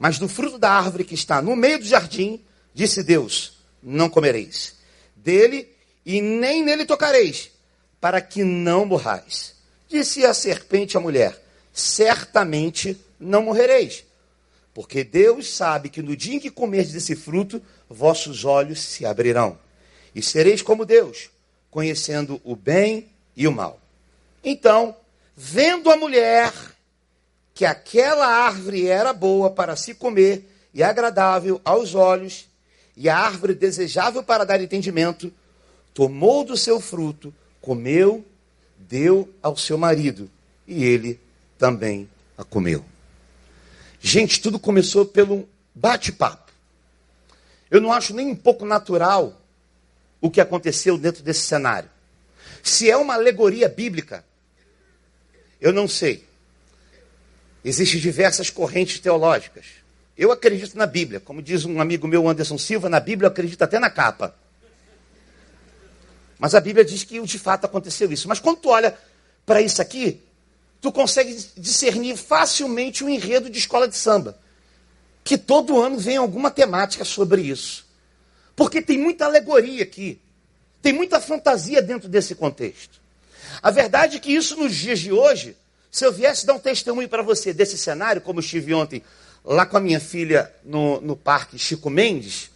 mas 0.00 0.18
do 0.18 0.26
fruto 0.26 0.58
da 0.58 0.72
árvore 0.72 1.04
que 1.04 1.14
está 1.14 1.42
no 1.42 1.54
meio 1.54 1.78
do 1.78 1.84
jardim, 1.84 2.42
disse 2.72 3.02
Deus: 3.04 3.58
Não 3.82 4.08
comereis 4.08 4.76
dele 5.14 5.68
e 6.06 6.22
nem 6.22 6.64
nele 6.64 6.86
tocareis, 6.86 7.50
para 8.00 8.22
que 8.22 8.42
não 8.42 8.86
morrais. 8.86 9.54
Disse 9.86 10.24
a 10.24 10.32
serpente 10.32 10.96
à 10.96 11.00
mulher: 11.00 11.38
Certamente 11.70 12.98
não 13.20 13.42
morrereis, 13.42 14.02
porque 14.72 15.04
Deus 15.04 15.52
sabe 15.52 15.90
que 15.90 16.00
no 16.00 16.16
dia 16.16 16.36
em 16.36 16.40
que 16.40 16.50
comerdes 16.50 16.94
desse 16.94 17.14
fruto, 17.14 17.62
vossos 17.86 18.46
olhos 18.46 18.80
se 18.80 19.04
abrirão, 19.04 19.58
e 20.14 20.22
sereis 20.22 20.62
como 20.62 20.86
Deus, 20.86 21.28
conhecendo 21.70 22.40
o 22.42 22.56
bem 22.56 23.10
e 23.36 23.46
o 23.46 23.52
mal. 23.52 23.78
Então, 24.42 24.96
vendo 25.36 25.90
a 25.90 25.96
mulher 25.98 26.50
que 27.60 27.66
aquela 27.66 28.26
árvore 28.26 28.86
era 28.86 29.12
boa 29.12 29.50
para 29.50 29.76
se 29.76 29.92
comer 29.92 30.50
e 30.72 30.82
agradável 30.82 31.60
aos 31.62 31.94
olhos, 31.94 32.48
e 32.96 33.06
a 33.06 33.18
árvore 33.18 33.52
desejável 33.52 34.22
para 34.22 34.46
dar 34.46 34.62
entendimento, 34.62 35.30
tomou 35.92 36.42
do 36.42 36.56
seu 36.56 36.80
fruto, 36.80 37.34
comeu, 37.60 38.24
deu 38.78 39.28
ao 39.42 39.58
seu 39.58 39.76
marido, 39.76 40.30
e 40.66 40.82
ele 40.82 41.20
também 41.58 42.08
a 42.38 42.44
comeu. 42.44 42.82
Gente, 44.00 44.40
tudo 44.40 44.58
começou 44.58 45.04
pelo 45.04 45.46
bate-papo. 45.74 46.50
Eu 47.70 47.82
não 47.82 47.92
acho 47.92 48.14
nem 48.14 48.28
um 48.28 48.36
pouco 48.36 48.64
natural 48.64 49.38
o 50.18 50.30
que 50.30 50.40
aconteceu 50.40 50.96
dentro 50.96 51.22
desse 51.22 51.42
cenário. 51.42 51.90
Se 52.62 52.90
é 52.90 52.96
uma 52.96 53.12
alegoria 53.12 53.68
bíblica, 53.68 54.24
eu 55.60 55.74
não 55.74 55.86
sei. 55.86 56.29
Existem 57.64 58.00
diversas 58.00 58.50
correntes 58.50 58.98
teológicas. 58.98 59.66
Eu 60.16 60.32
acredito 60.32 60.76
na 60.76 60.86
Bíblia. 60.86 61.20
Como 61.20 61.42
diz 61.42 61.64
um 61.64 61.80
amigo 61.80 62.06
meu, 62.08 62.28
Anderson 62.28 62.58
Silva, 62.58 62.88
na 62.88 63.00
Bíblia 63.00 63.26
eu 63.26 63.30
acredito 63.30 63.62
até 63.62 63.78
na 63.78 63.90
capa. 63.90 64.34
Mas 66.38 66.54
a 66.54 66.60
Bíblia 66.60 66.84
diz 66.84 67.04
que 67.04 67.20
de 67.20 67.38
fato 67.38 67.66
aconteceu 67.66 68.10
isso. 68.10 68.26
Mas 68.28 68.40
quando 68.40 68.58
tu 68.58 68.70
olha 68.70 68.96
para 69.44 69.60
isso 69.60 69.82
aqui, 69.82 70.20
tu 70.80 70.90
consegue 70.90 71.36
discernir 71.56 72.16
facilmente 72.16 73.04
o 73.04 73.06
um 73.06 73.10
enredo 73.10 73.50
de 73.50 73.58
escola 73.58 73.86
de 73.86 73.96
samba. 73.96 74.38
Que 75.22 75.36
todo 75.36 75.80
ano 75.80 75.98
vem 75.98 76.16
alguma 76.16 76.50
temática 76.50 77.04
sobre 77.04 77.42
isso. 77.42 77.86
Porque 78.56 78.80
tem 78.80 78.98
muita 78.98 79.26
alegoria 79.26 79.82
aqui. 79.82 80.18
Tem 80.80 80.92
muita 80.92 81.20
fantasia 81.20 81.82
dentro 81.82 82.08
desse 82.08 82.34
contexto. 82.34 83.00
A 83.62 83.70
verdade 83.70 84.16
é 84.16 84.20
que 84.20 84.32
isso 84.32 84.56
nos 84.56 84.74
dias 84.74 84.98
de 84.98 85.12
hoje, 85.12 85.56
se 85.90 86.04
eu 86.04 86.12
viesse 86.12 86.46
dar 86.46 86.54
um 86.54 86.58
testemunho 86.58 87.08
para 87.08 87.22
você 87.22 87.52
desse 87.52 87.76
cenário, 87.76 88.20
como 88.20 88.38
eu 88.38 88.42
estive 88.42 88.72
ontem 88.72 89.02
lá 89.44 89.66
com 89.66 89.76
a 89.76 89.80
minha 89.80 90.00
filha 90.00 90.52
no, 90.64 91.00
no 91.00 91.16
parque 91.16 91.58
Chico 91.58 91.90
Mendes, 91.90 92.50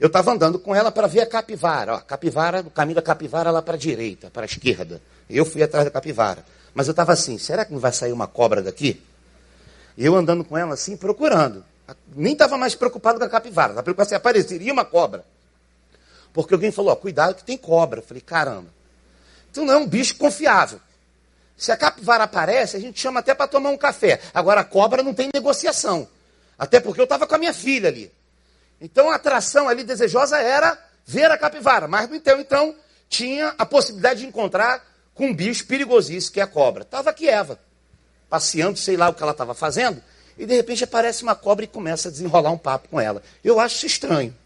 eu 0.00 0.06
estava 0.08 0.32
andando 0.32 0.58
com 0.58 0.74
ela 0.74 0.90
para 0.90 1.06
ver 1.06 1.20
a 1.20 1.26
capivara. 1.26 1.94
Ó, 1.94 2.00
capivara, 2.00 2.62
no 2.62 2.70
caminho 2.70 2.96
da 2.96 3.02
capivara 3.02 3.50
lá 3.50 3.62
para 3.62 3.74
a 3.74 3.78
direita, 3.78 4.30
para 4.30 4.42
a 4.42 4.46
esquerda. 4.46 5.00
Eu 5.28 5.44
fui 5.44 5.62
atrás 5.62 5.84
da 5.84 5.90
capivara. 5.90 6.44
Mas 6.74 6.88
eu 6.88 6.90
estava 6.90 7.12
assim, 7.12 7.38
será 7.38 7.64
que 7.64 7.72
não 7.72 7.78
vai 7.78 7.92
sair 7.92 8.12
uma 8.12 8.26
cobra 8.26 8.62
daqui? 8.62 9.00
Eu 9.96 10.16
andando 10.16 10.44
com 10.44 10.58
ela 10.58 10.74
assim, 10.74 10.96
procurando. 10.96 11.64
Nem 12.14 12.32
estava 12.32 12.56
mais 12.56 12.74
preocupado 12.74 13.18
com 13.18 13.24
a 13.24 13.28
capivara, 13.28 13.68
estava 13.68 13.82
preocupado 13.82 14.08
se 14.08 14.14
apareceria 14.14 14.72
uma 14.72 14.84
cobra. 14.84 15.24
Porque 16.32 16.52
alguém 16.52 16.72
falou, 16.72 16.90
ó, 16.90 16.96
cuidado 16.96 17.36
que 17.36 17.44
tem 17.44 17.56
cobra. 17.56 18.00
Eu 18.00 18.04
falei, 18.04 18.20
caramba. 18.20 18.68
Então 19.50 19.64
não 19.64 19.74
é 19.74 19.76
um 19.76 19.86
bicho 19.86 20.16
confiável. 20.16 20.80
Se 21.56 21.70
a 21.70 21.76
capivara 21.76 22.24
aparece, 22.24 22.76
a 22.76 22.80
gente 22.80 23.00
chama 23.00 23.20
até 23.20 23.34
para 23.34 23.46
tomar 23.46 23.70
um 23.70 23.76
café. 23.76 24.20
Agora 24.32 24.60
a 24.60 24.64
cobra 24.64 25.02
não 25.02 25.14
tem 25.14 25.30
negociação. 25.32 26.08
Até 26.58 26.80
porque 26.80 27.00
eu 27.00 27.04
estava 27.04 27.26
com 27.26 27.34
a 27.34 27.38
minha 27.38 27.54
filha 27.54 27.88
ali. 27.88 28.12
Então 28.80 29.10
a 29.10 29.14
atração 29.16 29.68
ali 29.68 29.84
desejosa 29.84 30.38
era 30.38 30.78
ver 31.04 31.30
a 31.30 31.38
capivara. 31.38 31.86
Mas 31.86 32.10
então, 32.12 32.40
então 32.40 32.74
tinha 33.08 33.54
a 33.56 33.64
possibilidade 33.64 34.20
de 34.20 34.26
encontrar 34.26 34.84
com 35.14 35.26
um 35.26 35.34
bicho 35.34 35.66
perigosíssimo 35.66 36.34
que 36.34 36.40
é 36.40 36.42
a 36.42 36.46
cobra. 36.46 36.82
Estava 36.82 37.10
aqui 37.10 37.28
Eva, 37.28 37.58
passeando, 38.28 38.78
sei 38.78 38.96
lá 38.96 39.08
o 39.08 39.14
que 39.14 39.22
ela 39.22 39.32
estava 39.32 39.54
fazendo, 39.54 40.02
e 40.36 40.44
de 40.44 40.54
repente 40.54 40.82
aparece 40.82 41.22
uma 41.22 41.36
cobra 41.36 41.64
e 41.64 41.68
começa 41.68 42.08
a 42.08 42.10
desenrolar 42.10 42.50
um 42.50 42.58
papo 42.58 42.88
com 42.88 43.00
ela. 43.00 43.22
Eu 43.42 43.60
acho 43.60 43.76
isso 43.76 43.86
estranho. 43.86 44.36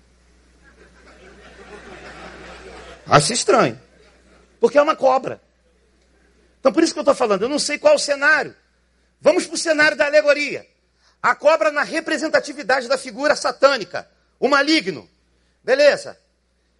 Acho 3.06 3.32
estranho. 3.32 3.80
Porque 4.60 4.76
é 4.76 4.82
uma 4.82 4.94
cobra. 4.94 5.40
Então 6.68 6.74
por 6.74 6.84
isso 6.84 6.92
que 6.92 6.98
eu 6.98 7.02
estou 7.02 7.14
falando, 7.14 7.40
eu 7.40 7.48
não 7.48 7.58
sei 7.58 7.78
qual 7.78 7.94
o 7.94 7.98
cenário. 7.98 8.54
Vamos 9.22 9.46
para 9.46 9.54
o 9.54 9.58
cenário 9.58 9.96
da 9.96 10.04
alegoria. 10.04 10.68
A 11.22 11.34
cobra 11.34 11.72
na 11.72 11.82
representatividade 11.82 12.86
da 12.86 12.98
figura 12.98 13.34
satânica, 13.34 14.06
o 14.38 14.48
maligno. 14.48 15.08
Beleza. 15.64 16.18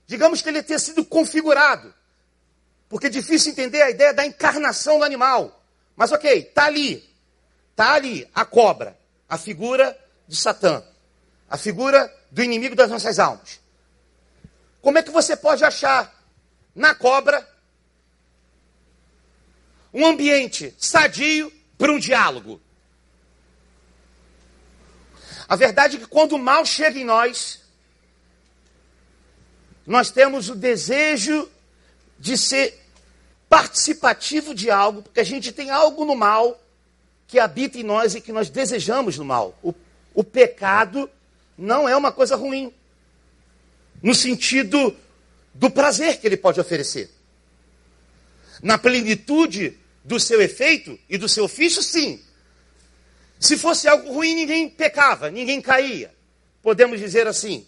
Digamos 0.07 0.43
que 0.43 0.51
ele 0.51 0.63
tenha 0.63 0.79
sido 0.79 1.07
configurado. 1.07 1.95
Porque 2.87 3.07
é 3.07 3.11
difícil 3.11 3.53
entender 3.53 3.81
a 3.81 3.89
ideia 3.89 4.13
da 4.13 4.27
encarnação 4.27 4.99
do 4.99 5.07
animal. 5.07 5.65
Mas 5.97 6.13
ok, 6.13 6.39
está 6.39 6.67
ali. 6.67 7.03
Está 7.71 7.95
ali 7.95 8.29
a 8.35 8.45
cobra, 8.45 8.95
a 9.27 9.39
figura 9.39 9.99
de 10.27 10.37
Satã. 10.37 10.85
A 11.49 11.57
figura 11.57 12.15
do 12.31 12.43
inimigo 12.43 12.77
das 12.77 12.91
nossas 12.91 13.19
almas. 13.19 13.59
Como 14.83 14.99
é 14.99 15.03
que 15.03 15.11
você 15.11 15.35
pode 15.35 15.65
achar 15.65 16.15
na 16.75 16.95
cobra 16.95 17.49
um 19.93 20.07
ambiente 20.07 20.75
sadio 20.79 21.53
para 21.77 21.93
um 21.93 21.99
diálogo. 21.99 22.61
A 25.49 25.57
verdade 25.57 25.97
é 25.97 26.01
que 26.01 26.07
quando 26.07 26.33
o 26.33 26.39
mal 26.39 26.67
chega 26.67 26.99
em 26.99 27.05
nós, 27.05 27.61
nós 29.87 30.11
temos 30.11 30.51
o 30.51 30.55
desejo 30.55 31.49
de 32.19 32.37
ser 32.37 32.79
participativo 33.49 34.55
de 34.55 34.71
algo, 34.71 35.03
porque 35.03 35.21
a 35.21 35.25
gente 35.25 35.51
tem 35.53 35.71
algo 35.71 36.05
no 36.05 36.15
mal 36.15 36.61
que 37.27 37.39
habita 37.39 37.79
em 37.79 37.83
nós 37.83 38.15
e 38.15 38.21
que 38.21 38.33
nós 38.33 38.51
desejamos 38.51 39.17
no 39.17 39.25
mal. 39.25 39.59
O, 39.63 39.75
o 40.15 40.23
pecado 40.23 41.09
não 41.57 41.89
é 41.89 41.97
uma 41.97 42.13
coisa 42.13 42.37
ruim, 42.37 42.73
no 44.03 44.15
sentido 44.15 44.95
do 45.55 45.71
prazer 45.71 46.21
que 46.21 46.27
ele 46.27 46.37
pode 46.37 46.61
oferecer. 46.61 47.11
Na 48.63 48.79
plenitude 48.79 49.79
do 50.05 50.19
seu 50.19 50.41
efeito 50.41 50.99
e 51.09 51.19
do 51.19 51.29
seu 51.29 51.45
ofício, 51.45 51.83
sim. 51.83 52.21
Se 53.39 53.57
fosse 53.57 53.87
algo 53.87 54.13
ruim, 54.13 54.35
ninguém 54.35 54.69
pecava, 54.69 55.31
ninguém 55.31 55.61
caía. 55.61 56.13
Podemos 56.63 56.99
dizer 56.99 57.27
assim. 57.27 57.67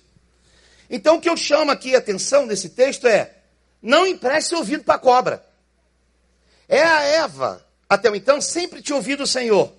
Então, 0.89 1.17
o 1.17 1.21
que 1.21 1.29
eu 1.29 1.37
chamo 1.37 1.71
aqui 1.71 1.95
a 1.95 1.99
atenção 1.99 2.47
nesse 2.47 2.71
texto 2.71 3.07
é: 3.07 3.35
não 3.81 4.07
empreste 4.07 4.55
ouvido 4.55 4.83
para 4.83 4.97
a 4.97 4.99
cobra. 4.99 5.45
É 6.69 6.83
a 6.83 7.03
Eva, 7.03 7.65
até 7.89 8.09
então, 8.17 8.41
sempre 8.41 8.83
tinha 8.83 8.97
ouvido 8.97 9.23
o 9.23 9.27
Senhor. 9.27 9.73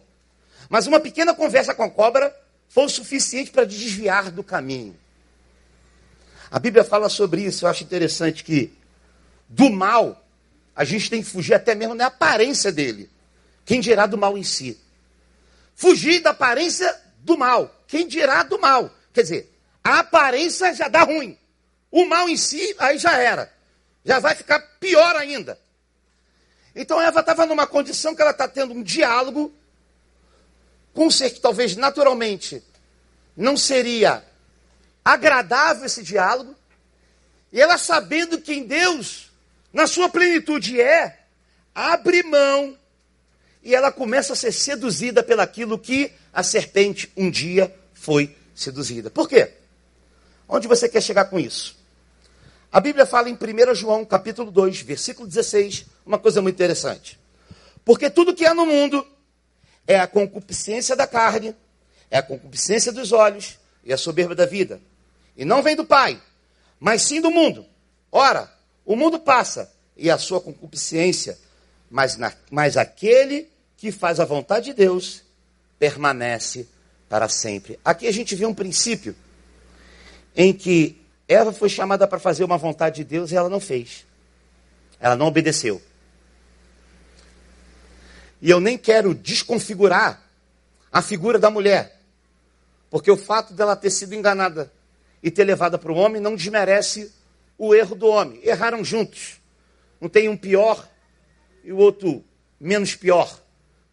Mas 0.70 0.88
uma 0.88 1.00
pequena 1.00 1.34
conversa 1.34 1.74
com 1.74 1.84
a 1.84 1.90
cobra 1.90 2.36
foi 2.70 2.86
o 2.86 2.90
suficiente 2.90 3.52
para 3.52 3.66
desviar 3.66 4.32
do 4.32 4.44
caminho. 4.44 4.98
A 6.50 6.60
Bíblia 6.60 6.84
fala 6.84 7.10
sobre 7.10 7.42
isso, 7.42 7.66
eu 7.66 7.70
acho 7.70 7.84
interessante 7.84 8.44
que 8.44 8.74
do 9.48 9.70
mal 9.70 10.21
a 10.76 10.84
gente 10.84 11.10
tem 11.10 11.22
que 11.22 11.30
fugir 11.30 11.54
até 11.54 11.76
mesmo 11.76 11.96
da 11.96 12.08
aparência 12.08 12.72
dele. 12.72 13.10
Quem 13.66 13.80
dirá 13.80 14.06
do 14.06 14.18
mal 14.18 14.38
em 14.38 14.44
si? 14.44 14.80
Fugir 15.76 16.22
da 16.22 16.32
aparência 16.32 17.00
do 17.20 17.38
mal. 17.38 17.84
Quem 17.88 18.08
dirá 18.08 18.44
do 18.44 18.60
mal? 18.60 18.94
Quer 19.14 19.24
dizer, 19.24 19.54
a 19.84 20.00
aparência 20.00 20.74
já 20.74 20.88
dá 20.88 21.04
ruim. 21.04 21.38
O 21.90 22.06
mal 22.06 22.30
em 22.30 22.38
si, 22.38 22.76
aí 22.80 22.98
já 22.98 23.18
era. 23.18 23.52
Já 24.04 24.20
vai 24.20 24.36
ficar 24.36 24.60
pior 24.80 25.16
ainda. 25.16 25.60
Então 26.76 27.02
Eva 27.02 27.20
estava 27.20 27.46
numa 27.46 27.68
condição 27.68 28.16
que 28.16 28.22
ela 28.22 28.32
está 28.32 28.48
tendo 28.48 28.74
um 28.74 28.82
diálogo 28.82 29.54
com 30.94 31.08
um 31.08 31.12
ser 31.12 31.32
que 31.32 31.40
talvez 31.40 31.76
naturalmente 31.76 32.64
não 33.36 33.56
seria 33.56 34.24
agradável 35.04 35.86
esse 35.86 36.04
diálogo, 36.04 36.56
e 37.52 37.60
ela 37.60 37.78
sabendo 37.78 38.40
que 38.40 38.54
em 38.54 38.64
Deus, 38.64 39.31
na 39.72 39.88
sua 39.88 40.10
plenitude 40.10 40.80
é, 40.80 41.20
abre 41.74 42.24
mão 42.24 42.78
e 43.64 43.76
ela 43.76 43.92
começa 43.92 44.34
a 44.34 44.36
ser 44.36 44.52
seduzida 44.52 45.24
pelaquilo 45.24 45.78
que 45.78 46.12
a 46.34 46.44
serpente 46.44 47.12
um 47.16 47.30
dia 47.30 47.74
foi 47.94 48.36
seduzida. 48.56 49.10
Por 49.10 49.28
quê? 49.30 49.52
Onde 50.48 50.68
você 50.68 50.90
quer 50.90 51.02
chegar 51.02 51.26
com 51.26 51.40
isso? 51.40 51.78
A 52.72 52.80
Bíblia 52.80 53.06
fala 53.06 53.30
em 53.30 53.34
1 53.34 53.76
João, 53.76 54.06
capítulo 54.06 54.50
2, 54.52 54.82
versículo 54.82 55.28
16, 55.28 55.86
uma 56.06 56.18
coisa 56.18 56.42
muito 56.42 56.56
interessante. 56.56 57.20
Porque 57.84 58.10
tudo 58.10 58.34
que 58.34 58.46
há 58.46 58.54
no 58.54 58.66
mundo 58.66 59.06
é 59.88 60.00
a 60.00 60.08
concupiscência 60.08 60.96
da 60.96 61.06
carne, 61.06 61.56
é 62.10 62.18
a 62.18 62.24
concupiscência 62.24 62.92
dos 62.92 63.12
olhos 63.12 63.60
e 63.84 63.92
a 63.92 63.98
soberba 63.98 64.34
da 64.34 64.46
vida 64.46 64.82
e 65.36 65.46
não 65.46 65.62
vem 65.64 65.76
do 65.76 65.86
Pai, 65.86 66.22
mas 66.80 67.02
sim 67.02 67.22
do 67.22 67.32
mundo. 67.32 67.66
Ora, 68.12 68.52
o 68.92 68.96
mundo 68.96 69.18
passa 69.20 69.72
e 69.96 70.12
a 70.12 70.18
sua 70.18 70.42
concupiscência, 70.42 71.38
mas, 71.90 72.18
na, 72.18 72.34
mas 72.50 72.76
aquele 72.76 73.48
que 73.78 73.90
faz 73.90 74.20
a 74.20 74.26
vontade 74.26 74.66
de 74.66 74.74
Deus 74.74 75.24
permanece 75.80 76.68
para 77.08 77.30
sempre. 77.30 77.80
Aqui 77.86 78.08
a 78.08 78.12
gente 78.12 78.36
vê 78.36 78.46
um 78.46 78.54
princípio 78.54 79.16
em 80.36 80.52
que 80.52 81.02
Eva 81.26 81.54
foi 81.54 81.70
chamada 81.70 82.06
para 82.06 82.20
fazer 82.20 82.44
uma 82.44 82.58
vontade 82.58 82.98
de 82.98 83.04
Deus 83.06 83.32
e 83.32 83.36
ela 83.38 83.48
não 83.48 83.62
fez. 83.62 84.06
Ela 85.00 85.16
não 85.16 85.28
obedeceu. 85.28 85.82
E 88.42 88.50
eu 88.50 88.60
nem 88.60 88.78
quero 88.78 89.16
desconfigurar 89.16 90.22
a 90.92 91.02
figura 91.02 91.40
da 91.40 91.50
mulher, 91.50 91.98
porque 92.90 93.10
o 93.10 93.16
fato 93.16 93.54
dela 93.54 93.78
ter 93.78 93.92
sido 93.92 94.14
enganada 94.14 94.70
e 95.24 95.32
ter 95.32 95.46
levado 95.46 95.80
para 95.80 95.94
o 95.94 95.96
homem 95.96 96.22
não 96.22 96.36
desmerece 96.36 97.10
o 97.64 97.76
erro 97.76 97.96
do 97.96 98.08
homem. 98.08 98.40
Erraram 98.42 98.84
juntos. 98.84 99.40
Não 100.00 100.10
tem 100.10 100.28
um 100.28 100.36
pior 100.36 100.90
e 101.64 101.72
o 101.72 101.78
outro 101.78 102.26
menos 102.60 102.96
pior. 102.96 103.40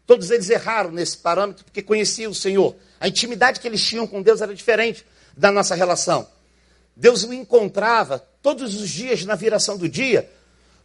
Todos 0.07 0.31
eles 0.31 0.49
erraram 0.49 0.89
nesse 0.89 1.15
parâmetro 1.19 1.63
porque 1.63 1.83
conheciam 1.83 2.31
o 2.31 2.35
Senhor. 2.35 2.75
A 2.99 3.07
intimidade 3.07 3.59
que 3.59 3.67
eles 3.67 3.85
tinham 3.85 4.07
com 4.07 4.23
Deus 4.23 4.41
era 4.41 4.55
diferente 4.55 5.05
da 5.37 5.51
nossa 5.51 5.75
relação. 5.75 6.27
Deus 6.95 7.23
o 7.23 7.31
encontrava 7.31 8.17
todos 8.41 8.73
os 8.81 8.89
dias 8.89 9.23
na 9.23 9.35
viração 9.35 9.77
do 9.77 9.87
dia, 9.87 10.27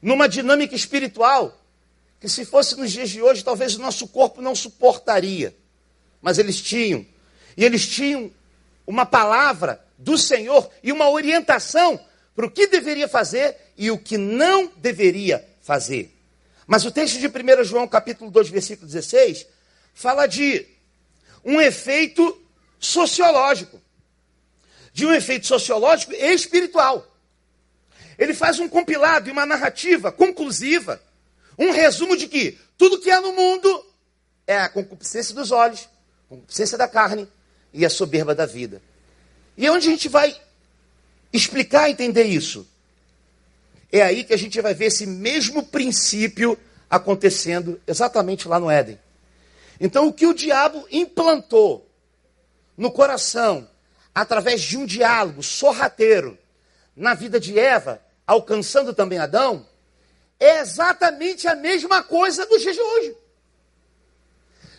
numa 0.03 0.29
dinâmica 0.29 0.75
espiritual 0.75 1.59
que, 2.21 2.29
se 2.29 2.45
fosse 2.45 2.77
nos 2.79 2.93
dias 2.93 3.09
de 3.09 3.23
hoje, 3.23 3.43
talvez 3.43 3.77
o 3.77 3.81
nosso 3.81 4.07
corpo 4.09 4.43
não 4.43 4.55
suportaria. 4.55 5.57
Mas 6.21 6.37
eles 6.37 6.61
tinham. 6.61 7.07
E 7.57 7.65
eles 7.65 7.89
tinham 7.89 8.31
uma 8.87 9.07
palavra 9.07 9.83
do 9.97 10.19
Senhor 10.19 10.71
e 10.83 10.93
uma 10.93 11.09
orientação 11.09 11.99
para 12.35 12.47
o 12.47 12.51
que 12.51 12.67
deveria 12.67 13.09
fazer 13.09 13.57
e 13.77 13.91
o 13.91 13.99
que 13.99 14.19
não 14.19 14.71
deveria 14.77 15.47
fazer. 15.63 16.13
Mas 16.67 16.85
o 16.85 16.91
texto 16.91 17.19
de 17.19 17.29
1 17.29 17.65
João, 17.65 17.87
capítulo 17.87 18.31
2, 18.31 18.49
versículo 18.49 18.87
16, 18.87 19.47
fala 19.93 20.27
de 20.27 20.67
um 21.45 21.61
efeito 21.61 22.41
sociológico. 22.79 23.81
De 24.93 25.07
um 25.07 25.13
efeito 25.13 25.47
sociológico 25.47 26.13
e 26.13 26.33
espiritual. 26.33 27.07
Ele 28.19 28.33
faz 28.33 28.59
um 28.59 28.69
compilado 28.69 29.29
e 29.29 29.33
uma 29.33 29.45
narrativa 29.45 30.13
conclusiva, 30.13 31.03
um 31.59 31.71
resumo 31.71 32.17
de 32.17 32.29
que 32.29 32.59
tudo 32.79 33.01
que 33.01 33.11
há 33.11 33.21
no 33.21 33.33
mundo 33.33 33.87
é 34.47 34.57
a 34.57 34.69
concupiscência 34.69 35.35
dos 35.35 35.51
olhos, 35.51 35.89
a 36.27 36.29
concupiscência 36.29 36.79
da 36.79 36.87
carne 36.89 37.29
e 37.73 37.85
a 37.85 37.91
soberba 37.91 38.35
da 38.35 38.47
vida. 38.47 38.81
E 39.57 39.69
onde 39.69 39.89
a 39.89 39.91
gente 39.91 40.09
vai 40.09 40.35
explicar 41.37 41.89
e 41.89 41.93
entender 41.93 42.25
isso? 42.25 42.67
É 43.91 44.03
aí 44.03 44.25
que 44.25 44.33
a 44.33 44.37
gente 44.37 44.61
vai 44.61 44.73
ver 44.73 44.87
esse 44.87 45.05
mesmo 45.05 45.65
princípio 45.65 46.57
acontecendo 46.89 47.81
exatamente 47.87 48.47
lá 48.47 48.61
no 48.61 48.71
Éden. 48.71 48.99
Então, 49.81 50.07
o 50.07 50.13
que 50.13 50.27
o 50.27 50.35
diabo 50.35 50.87
implantou 50.91 51.91
no 52.77 52.91
coração, 52.91 53.69
através 54.15 54.63
de 54.63 54.77
um 54.77 54.87
diálogo 54.87 55.43
sorrateiro, 55.43 56.39
na 56.97 57.15
vida 57.15 57.41
de 57.41 57.59
Eva, 57.59 58.01
alcançando 58.25 58.95
também 58.95 59.19
Adão, 59.19 59.67
é 60.39 60.61
exatamente 60.61 61.49
a 61.49 61.57
mesma 61.57 62.03
coisa 62.03 62.47
do 62.47 62.59
dia 62.59 62.73
de 62.73 62.81
hoje. 62.81 63.17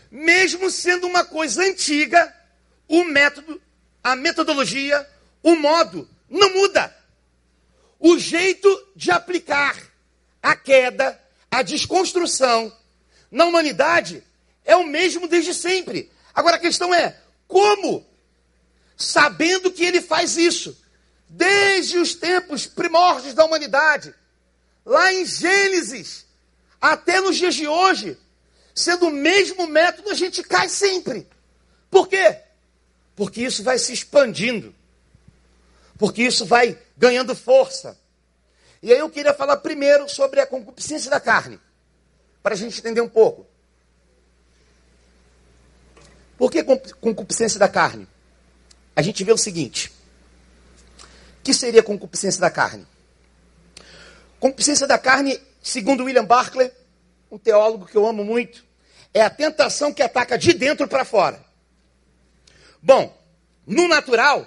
Mesmo 0.09 0.71
sendo 0.71 1.07
uma 1.07 1.25
coisa 1.25 1.62
antiga, 1.63 2.33
o 2.88 3.03
método, 3.03 3.62
a 4.01 4.15
metodologia, 4.15 5.05
o 5.43 5.55
modo 5.55 6.07
não 6.29 6.53
muda. 6.53 6.96
O 8.00 8.17
jeito 8.17 8.70
de 8.96 9.12
aplicar 9.12 9.75
a 10.41 10.55
queda, 10.55 11.20
a 11.50 11.62
desconstrução 11.62 12.72
na 13.32 13.46
humanidade 13.46 14.24
é 14.63 14.75
o 14.75 14.86
mesmo 14.86 15.27
desde 15.27 15.53
sempre. 15.53 16.12
Agora 16.34 16.58
a 16.58 16.60
questão 16.60 16.94
é: 16.94 17.17
como? 17.48 18.05
Sabendo 18.98 19.72
que 19.72 19.84
ele 19.84 20.01
faz 20.01 20.38
isso 20.38 20.77
desde 21.27 21.98
os 21.98 22.15
tempos 22.15 22.65
primórdios 22.65 23.34
da 23.34 23.44
humanidade, 23.44 24.13
lá 24.86 25.12
em 25.13 25.25
Gênesis, 25.25 26.25
até 26.79 27.20
nos 27.20 27.36
dias 27.36 27.55
de 27.55 27.67
hoje, 27.67 28.17
sendo 28.74 29.08
o 29.08 29.12
mesmo 29.12 29.67
método, 29.67 30.10
a 30.10 30.13
gente 30.13 30.44
cai 30.44 30.70
sempre. 30.70 31.27
Por 31.89 32.08
quê? 32.08 32.39
Porque 33.15 33.41
isso 33.41 33.63
vai 33.63 33.77
se 33.77 33.94
expandindo. 33.94 34.75
Porque 35.97 36.23
isso 36.23 36.45
vai 36.45 36.77
ganhando 36.97 37.35
força. 37.35 37.97
E 38.81 38.91
aí 38.91 38.99
eu 38.99 39.09
queria 39.09 39.33
falar 39.33 39.57
primeiro 39.57 40.07
sobre 40.09 40.39
a 40.39 40.45
concupiscência 40.45 41.09
da 41.09 41.19
carne, 41.19 41.59
para 42.43 42.53
a 42.53 42.57
gente 42.57 42.79
entender 42.79 43.01
um 43.01 43.09
pouco. 43.09 43.47
Por 46.37 46.51
que 46.51 46.63
concupiscência 46.63 47.59
da 47.59 47.67
carne? 47.67 48.07
A 48.95 49.01
gente 49.01 49.23
vê 49.23 49.31
o 49.31 49.37
seguinte: 49.37 49.91
que 51.43 51.53
seria 51.53 51.81
concupiscência 51.81 52.41
da 52.41 52.51
carne? 52.51 52.85
Concupiscência 54.39 54.85
da 54.85 54.97
carne, 54.97 55.41
segundo 55.63 56.03
William 56.03 56.25
Barclay, 56.25 56.71
um 57.31 57.37
teólogo 57.37 57.85
que 57.85 57.95
eu 57.95 58.05
amo 58.05 58.23
muito, 58.23 58.65
é 59.13 59.21
a 59.21 59.29
tentação 59.29 59.93
que 59.93 60.03
ataca 60.03 60.37
de 60.37 60.53
dentro 60.53 60.87
para 60.87 61.05
fora. 61.05 61.43
Bom, 62.81 63.17
no 63.65 63.87
natural, 63.87 64.45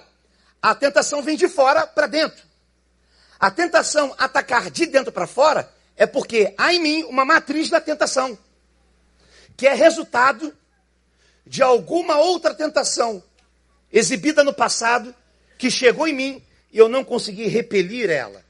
a 0.61 0.75
tentação 0.75 1.21
vem 1.21 1.37
de 1.37 1.47
fora 1.47 1.87
para 1.87 2.07
dentro. 2.07 2.43
A 3.39 3.49
tentação 3.49 4.13
atacar 4.17 4.69
de 4.69 4.85
dentro 4.85 5.11
para 5.11 5.25
fora 5.25 5.71
é 5.95 6.05
porque 6.05 6.53
há 6.57 6.73
em 6.73 6.79
mim 6.79 7.03
uma 7.03 7.23
matriz 7.23 7.69
da 7.69 7.79
tentação, 7.79 8.37
que 9.55 9.65
é 9.67 9.73
resultado 9.73 10.53
de 11.45 11.63
alguma 11.63 12.17
outra 12.17 12.53
tentação 12.53 13.23
exibida 13.91 14.43
no 14.43 14.53
passado 14.53 15.15
que 15.57 15.71
chegou 15.71 16.07
em 16.07 16.13
mim 16.13 16.43
e 16.71 16.77
eu 16.77 16.87
não 16.87 17.03
consegui 17.03 17.47
repelir 17.47 18.09
ela. 18.09 18.43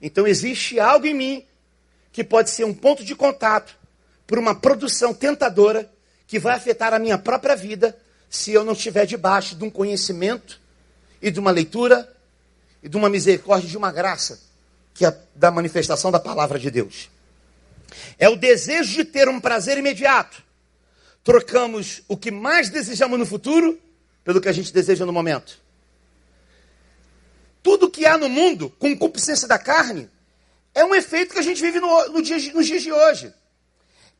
Então 0.00 0.26
existe 0.26 0.78
algo 0.78 1.06
em 1.06 1.14
mim 1.14 1.46
que 2.12 2.22
pode 2.22 2.50
ser 2.50 2.64
um 2.64 2.74
ponto 2.74 3.04
de 3.04 3.14
contato 3.14 3.76
para 4.26 4.38
uma 4.38 4.54
produção 4.54 5.14
tentadora 5.14 5.90
que 6.26 6.38
vai 6.38 6.54
afetar 6.54 6.92
a 6.92 6.98
minha 6.98 7.18
própria 7.18 7.56
vida 7.56 7.98
se 8.28 8.52
eu 8.52 8.62
não 8.62 8.74
estiver 8.74 9.06
debaixo 9.06 9.54
de 9.54 9.64
um 9.64 9.70
conhecimento 9.70 10.60
e 11.20 11.30
de 11.30 11.40
uma 11.40 11.50
leitura 11.50 12.12
e 12.82 12.88
de 12.88 12.96
uma 12.96 13.08
misericórdia, 13.08 13.68
de 13.68 13.76
uma 13.76 13.90
graça 13.90 14.40
que 14.94 15.06
é 15.06 15.16
da 15.34 15.50
manifestação 15.50 16.10
da 16.10 16.18
palavra 16.18 16.58
de 16.58 16.70
Deus. 16.70 17.08
É 18.18 18.28
o 18.28 18.36
desejo 18.36 18.96
de 18.96 19.04
ter 19.04 19.28
um 19.28 19.40
prazer 19.40 19.78
imediato. 19.78 20.42
Trocamos 21.22 22.02
o 22.08 22.16
que 22.16 22.30
mais 22.30 22.68
desejamos 22.68 23.18
no 23.18 23.24
futuro 23.24 23.78
pelo 24.24 24.40
que 24.40 24.48
a 24.48 24.52
gente 24.52 24.72
deseja 24.72 25.06
no 25.06 25.12
momento. 25.12 25.58
Tudo 27.62 27.90
que 27.90 28.06
há 28.06 28.18
no 28.18 28.28
mundo, 28.28 28.70
com 28.78 28.96
concupiscência 28.96 29.46
da 29.46 29.58
carne, 29.58 30.08
é 30.74 30.84
um 30.84 30.94
efeito 30.94 31.32
que 31.32 31.38
a 31.38 31.42
gente 31.42 31.60
vive 31.60 31.80
no, 31.80 32.08
no 32.08 32.22
dia, 32.22 32.36
nos 32.52 32.66
dias 32.66 32.82
de 32.82 32.92
hoje. 32.92 33.32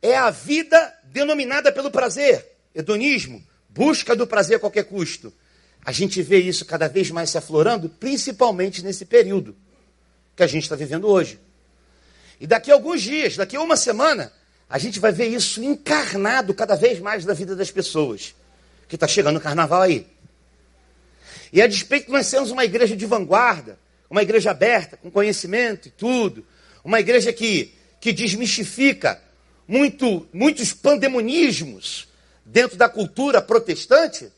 É 0.01 0.15
a 0.15 0.29
vida 0.29 0.93
denominada 1.05 1.71
pelo 1.71 1.91
prazer, 1.91 2.45
hedonismo, 2.73 3.43
busca 3.67 4.15
do 4.15 4.25
prazer 4.25 4.57
a 4.57 4.59
qualquer 4.59 4.83
custo. 4.83 5.33
A 5.83 5.91
gente 5.91 6.21
vê 6.21 6.39
isso 6.39 6.65
cada 6.65 6.87
vez 6.87 7.09
mais 7.11 7.29
se 7.29 7.37
aflorando, 7.37 7.89
principalmente 7.89 8.83
nesse 8.83 9.05
período 9.05 9.55
que 10.35 10.43
a 10.43 10.47
gente 10.47 10.63
está 10.63 10.75
vivendo 10.75 11.07
hoje. 11.07 11.39
E 12.39 12.47
daqui 12.47 12.71
a 12.71 12.73
alguns 12.73 13.01
dias, 13.01 13.35
daqui 13.35 13.55
a 13.55 13.61
uma 13.61 13.75
semana, 13.75 14.31
a 14.69 14.77
gente 14.77 14.99
vai 14.99 15.11
ver 15.11 15.27
isso 15.27 15.63
encarnado 15.63 16.53
cada 16.53 16.75
vez 16.75 16.99
mais 16.99 17.25
na 17.25 17.33
vida 17.33 17.55
das 17.55 17.71
pessoas. 17.71 18.35
Que 18.87 18.95
está 18.95 19.07
chegando 19.07 19.37
o 19.37 19.41
carnaval 19.41 19.81
aí. 19.81 20.07
E 21.51 21.61
a 21.61 21.67
despeito 21.67 22.07
de 22.07 22.11
nós 22.11 22.27
sermos 22.27 22.51
uma 22.51 22.63
igreja 22.63 22.95
de 22.95 23.05
vanguarda, 23.05 23.77
uma 24.09 24.21
igreja 24.21 24.51
aberta, 24.51 24.97
com 24.97 25.09
conhecimento 25.09 25.87
e 25.87 25.91
tudo, 25.91 26.45
uma 26.83 26.99
igreja 26.99 27.33
que, 27.33 27.73
que 27.99 28.13
desmistifica 28.13 29.21
muito, 29.67 30.27
muitos 30.33 30.73
pandemonismos 30.73 32.07
dentro 32.45 32.77
da 32.77 32.89
cultura 32.89 33.41
protestante, 33.41 34.31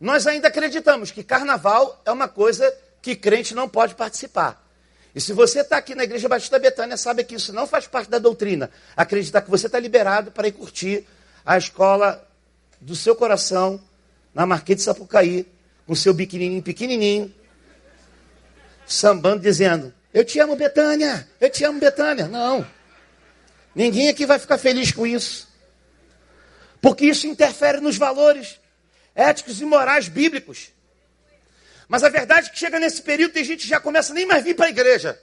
nós 0.00 0.26
ainda 0.26 0.48
acreditamos 0.48 1.10
que 1.10 1.22
carnaval 1.22 2.00
é 2.06 2.10
uma 2.10 2.26
coisa 2.26 2.72
que 3.02 3.14
crente 3.14 3.54
não 3.54 3.68
pode 3.68 3.94
participar. 3.94 4.66
E 5.14 5.20
se 5.20 5.32
você 5.32 5.60
está 5.60 5.76
aqui 5.76 5.94
na 5.94 6.04
Igreja 6.04 6.28
Batista 6.28 6.58
Betânia, 6.58 6.96
sabe 6.96 7.24
que 7.24 7.34
isso 7.34 7.52
não 7.52 7.66
faz 7.66 7.86
parte 7.86 8.08
da 8.08 8.18
doutrina. 8.18 8.70
Acreditar 8.96 9.42
que 9.42 9.50
você 9.50 9.66
está 9.66 9.78
liberado 9.78 10.30
para 10.30 10.48
ir 10.48 10.52
curtir 10.52 11.06
a 11.44 11.58
escola 11.58 12.26
do 12.80 12.94
seu 12.94 13.14
coração 13.14 13.80
na 14.32 14.46
Marquês 14.46 14.78
de 14.78 14.84
Sapucaí, 14.84 15.46
com 15.86 15.94
seu 15.94 16.14
biquininho 16.14 16.62
pequenininho, 16.62 17.34
sambando, 18.86 19.42
dizendo: 19.42 19.92
Eu 20.14 20.24
te 20.24 20.38
amo, 20.38 20.54
Betânia, 20.54 21.28
eu 21.40 21.50
te 21.50 21.64
amo, 21.64 21.80
Betânia. 21.80 22.28
Não. 22.28 22.64
Ninguém 23.74 24.08
aqui 24.08 24.24
vai 24.24 24.38
ficar 24.38 24.56
feliz 24.56 24.92
com 24.92 25.06
isso. 25.06 25.48
Porque 26.80 27.06
isso 27.06 27.26
interfere 27.26 27.80
nos 27.80 27.98
valores 27.98 28.59
éticos 29.14 29.60
e 29.60 29.64
morais 29.64 30.08
bíblicos. 30.08 30.70
Mas 31.88 32.04
a 32.04 32.08
verdade 32.08 32.48
é 32.48 32.50
que 32.50 32.58
chega 32.58 32.78
nesse 32.78 33.02
período, 33.02 33.32
tem 33.32 33.44
gente 33.44 33.62
que 33.62 33.68
já 33.68 33.80
começa 33.80 34.14
nem 34.14 34.24
mais 34.24 34.44
vir 34.44 34.54
para 34.54 34.66
a 34.66 34.70
igreja. 34.70 35.20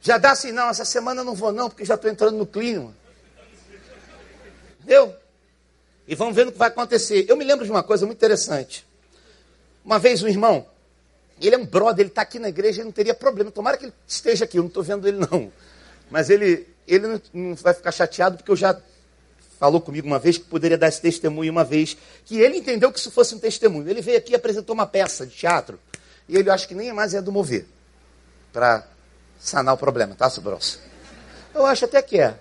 Já 0.00 0.16
dá 0.16 0.30
assim, 0.30 0.52
não, 0.52 0.68
essa 0.68 0.84
semana 0.84 1.22
eu 1.22 1.24
não 1.24 1.34
vou 1.34 1.52
não, 1.52 1.68
porque 1.68 1.84
já 1.84 1.94
estou 1.94 2.10
entrando 2.10 2.36
no 2.36 2.46
clima. 2.46 2.94
Entendeu? 4.78 5.14
E 6.06 6.14
vamos 6.14 6.34
ver 6.34 6.46
o 6.46 6.52
que 6.52 6.58
vai 6.58 6.68
acontecer. 6.68 7.26
Eu 7.28 7.36
me 7.36 7.44
lembro 7.44 7.64
de 7.64 7.70
uma 7.70 7.82
coisa 7.82 8.06
muito 8.06 8.18
interessante. 8.18 8.86
Uma 9.84 9.98
vez 9.98 10.22
um 10.22 10.28
irmão, 10.28 10.66
ele 11.40 11.54
é 11.54 11.58
um 11.58 11.66
brother, 11.66 12.00
ele 12.00 12.08
está 12.10 12.22
aqui 12.22 12.38
na 12.38 12.48
igreja, 12.48 12.80
ele 12.80 12.86
não 12.86 12.92
teria 12.92 13.14
problema. 13.14 13.50
Tomara 13.50 13.76
que 13.76 13.86
ele 13.86 13.92
esteja 14.06 14.44
aqui, 14.44 14.56
eu 14.56 14.62
não 14.62 14.68
estou 14.68 14.82
vendo 14.82 15.06
ele 15.06 15.18
não. 15.18 15.52
Mas 16.10 16.30
ele, 16.30 16.66
ele 16.86 17.20
não 17.32 17.54
vai 17.56 17.74
ficar 17.74 17.92
chateado, 17.92 18.36
porque 18.36 18.50
eu 18.50 18.56
já 18.56 18.80
falou 19.58 19.80
comigo 19.80 20.06
uma 20.06 20.18
vez 20.18 20.38
que 20.38 20.44
poderia 20.44 20.78
dar 20.78 20.88
esse 20.88 21.00
testemunho 21.00 21.50
uma 21.50 21.64
vez, 21.64 21.96
que 22.24 22.38
ele 22.38 22.58
entendeu 22.58 22.92
que 22.92 22.98
isso 22.98 23.10
fosse 23.10 23.34
um 23.34 23.38
testemunho. 23.38 23.88
Ele 23.88 24.00
veio 24.00 24.18
aqui 24.18 24.32
e 24.32 24.36
apresentou 24.36 24.74
uma 24.74 24.86
peça 24.86 25.26
de 25.26 25.34
teatro, 25.34 25.78
e 26.28 26.36
ele 26.36 26.50
acho 26.50 26.68
que 26.68 26.74
nem 26.74 26.92
mais 26.92 27.14
é 27.14 27.20
do 27.20 27.32
mover, 27.32 27.66
para 28.52 28.86
sanar 29.38 29.74
o 29.74 29.78
problema, 29.78 30.14
tá, 30.14 30.28
Sobrosso? 30.30 30.80
Eu 31.54 31.66
acho 31.66 31.84
até 31.84 32.00
que 32.02 32.20
é. 32.20 32.38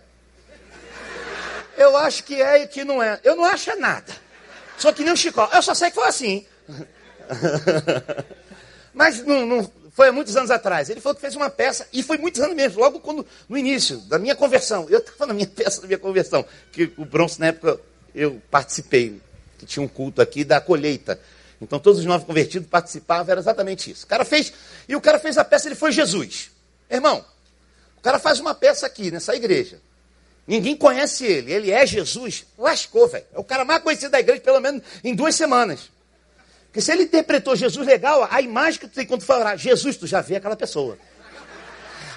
Eu 1.77 1.95
acho 1.97 2.23
que 2.23 2.41
é 2.41 2.63
e 2.63 2.67
que 2.67 2.83
não 2.83 3.01
é. 3.01 3.19
Eu 3.23 3.35
não 3.35 3.45
acho 3.45 3.69
é 3.69 3.75
nada. 3.75 4.11
Só 4.77 4.91
que 4.91 5.03
nem 5.03 5.13
o 5.13 5.17
Chicó. 5.17 5.47
Eu 5.53 5.61
só 5.61 5.73
sei 5.73 5.89
que 5.89 5.95
foi 5.95 6.07
assim. 6.07 6.45
Mas 8.97 9.23
não, 9.23 9.45
não, 9.45 9.71
foi 9.91 10.07
há 10.07 10.11
muitos 10.11 10.35
anos 10.35 10.49
atrás. 10.49 10.89
Ele 10.89 10.99
falou 10.99 11.13
que 11.13 11.21
fez 11.21 11.35
uma 11.35 11.51
peça, 11.51 11.87
e 11.93 12.01
foi 12.01 12.17
muitos 12.17 12.41
anos 12.41 12.55
mesmo, 12.55 12.79
logo 12.79 12.99
quando, 12.99 13.23
no 13.47 13.55
início 13.55 13.97
da 13.99 14.17
minha 14.17 14.35
conversão. 14.35 14.87
Eu 14.89 14.97
estava 14.97 15.27
na 15.27 15.35
minha 15.35 15.45
peça 15.47 15.81
da 15.81 15.87
minha 15.87 15.99
conversão, 15.99 16.43
que 16.71 16.91
o 16.97 17.05
Bronx, 17.05 17.37
na 17.37 17.47
época, 17.47 17.79
eu 18.15 18.41
participei, 18.49 19.21
que 19.59 19.67
tinha 19.67 19.83
um 19.83 19.87
culto 19.87 20.19
aqui 20.19 20.43
da 20.43 20.59
colheita. 20.59 21.19
Então 21.61 21.77
todos 21.77 21.99
os 21.99 22.05
novos 22.05 22.25
convertidos 22.25 22.67
participavam, 22.67 23.31
era 23.31 23.39
exatamente 23.39 23.91
isso. 23.91 24.05
O 24.05 24.07
cara 24.07 24.25
fez, 24.25 24.51
e 24.89 24.95
o 24.95 25.01
cara 25.01 25.19
fez 25.19 25.37
a 25.37 25.45
peça, 25.45 25.67
ele 25.67 25.75
foi 25.75 25.91
Jesus. 25.91 26.49
Irmão, 26.89 27.23
o 27.97 28.01
cara 28.01 28.17
faz 28.17 28.39
uma 28.39 28.55
peça 28.55 28.87
aqui, 28.87 29.11
nessa 29.11 29.35
igreja. 29.35 29.79
Ninguém 30.47 30.75
conhece 30.75 31.23
ele, 31.23 31.53
ele 31.53 31.71
é 31.71 31.85
Jesus. 31.85 32.47
Lascou, 32.57 33.07
velho. 33.07 33.25
É 33.31 33.37
o 33.37 33.43
cara 33.43 33.63
mais 33.63 33.83
conhecido 33.83 34.09
da 34.11 34.19
igreja, 34.19 34.41
pelo 34.41 34.59
menos 34.59 34.81
em 35.03 35.13
duas 35.13 35.35
semanas. 35.35 35.91
Porque 36.77 36.85
se 36.85 36.91
ele 36.91 37.05
interpretou 37.05 37.55
Jesus 37.55 37.87
legal, 37.87 38.27
a 38.29 38.39
imagem 38.39 38.79
que 38.79 38.87
tu 38.87 38.93
tem 38.93 39.03
quando 39.03 39.21
tu 39.21 39.25
vai 39.25 39.39
orar, 39.39 39.57
Jesus, 39.57 39.97
tu 39.97 40.05
já 40.05 40.21
vê 40.21 40.35
aquela 40.35 40.55
pessoa. 40.55 40.95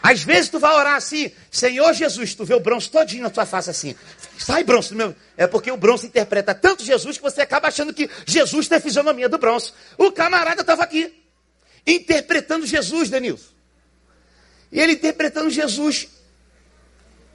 Às 0.03 0.23
vezes 0.23 0.51
tu 0.51 0.59
vai 0.59 0.75
orar 0.75 0.97
assim, 0.97 1.33
Senhor 1.51 1.91
Jesus, 1.95 2.35
tu 2.35 2.45
vê 2.45 2.53
o 2.53 2.61
bronze 2.61 2.91
todinho 2.91 3.23
na 3.23 3.31
tua 3.31 3.47
face 3.47 3.71
assim. 3.71 3.97
Sai 4.37 4.63
bronze. 4.63 4.95
Meu. 4.95 5.17
É 5.35 5.47
porque 5.47 5.73
o 5.73 5.79
bronze 5.79 6.09
interpreta 6.09 6.55
tanto 6.55 6.85
Jesus 6.85 7.17
que 7.17 7.23
você 7.23 7.41
acaba 7.41 7.69
achando 7.69 7.95
que 7.95 8.11
Jesus 8.27 8.69
tem 8.69 8.77
a 8.77 8.81
fisionomia 8.83 9.31
do 9.31 9.39
bronze. 9.39 9.73
O 9.97 10.13
camarada 10.13 10.61
estava 10.61 10.83
aqui, 10.83 11.11
interpretando 11.87 12.67
Jesus, 12.67 13.09
Denilson. 13.09 13.55
E 14.71 14.79
ele 14.79 14.93
interpretando 14.93 15.49
Jesus. 15.49 16.07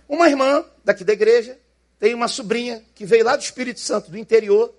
Uma 0.08 0.30
irmã 0.30 0.64
daqui 0.84 1.04
da 1.04 1.14
igreja 1.14 1.58
tem 2.00 2.14
uma 2.14 2.28
sobrinha 2.28 2.84
que 2.94 3.04
veio 3.04 3.26
lá 3.26 3.36
do 3.36 3.42
Espírito 3.42 3.80
Santo, 3.80 4.12
do 4.12 4.18
interior, 4.20 4.72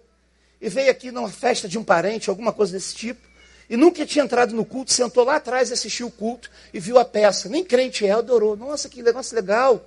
e 0.61 0.69
veio 0.69 0.91
aqui 0.91 1.11
numa 1.11 1.29
festa 1.29 1.69
de 1.69 1.79
um 1.79 1.85
parente, 1.85 2.31
alguma 2.31 2.53
coisa 2.53 2.73
desse 2.73 2.95
tipo. 2.95 3.27
E 3.69 3.77
nunca 3.77 4.07
tinha 4.07 4.25
entrado 4.25 4.55
no 4.55 4.65
culto, 4.65 4.93
sentou 4.93 5.25
lá 5.25 5.37
atrás, 5.37 5.73
assistiu 5.73 6.07
o 6.07 6.11
culto 6.11 6.51
e 6.73 6.79
viu 6.79 6.99
a 6.99 7.05
peça. 7.05 7.49
Nem 7.49 7.65
crente 7.65 8.07
é, 8.07 8.13
adorou. 8.13 8.57
Nossa, 8.57 8.89
que 8.89 9.03
negócio 9.03 9.35
legal. 9.35 9.85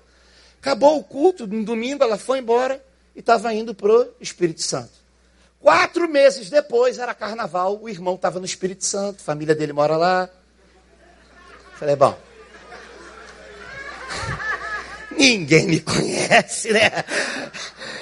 Acabou 0.59 0.97
o 0.97 1.03
culto, 1.03 1.47
no 1.47 1.63
domingo 1.63 2.03
ela 2.03 2.17
foi 2.17 2.39
embora 2.39 2.83
e 3.15 3.19
estava 3.19 3.53
indo 3.53 3.73
para 3.73 3.91
o 3.91 4.07
Espírito 4.19 4.61
Santo. 4.61 4.91
Quatro 5.61 6.07
meses 6.09 6.49
depois, 6.49 6.99
era 6.99 7.13
carnaval, 7.13 7.79
o 7.81 7.89
irmão 7.89 8.15
estava 8.15 8.39
no 8.39 8.45
Espírito 8.45 8.85
Santo, 8.85 9.21
a 9.21 9.23
família 9.23 9.55
dele 9.55 9.73
mora 9.73 9.97
lá. 9.97 10.29
Falei, 11.75 11.95
bom. 11.95 12.28
Ninguém 15.19 15.67
me 15.67 15.79
conhece, 15.81 16.71
né? 16.71 16.89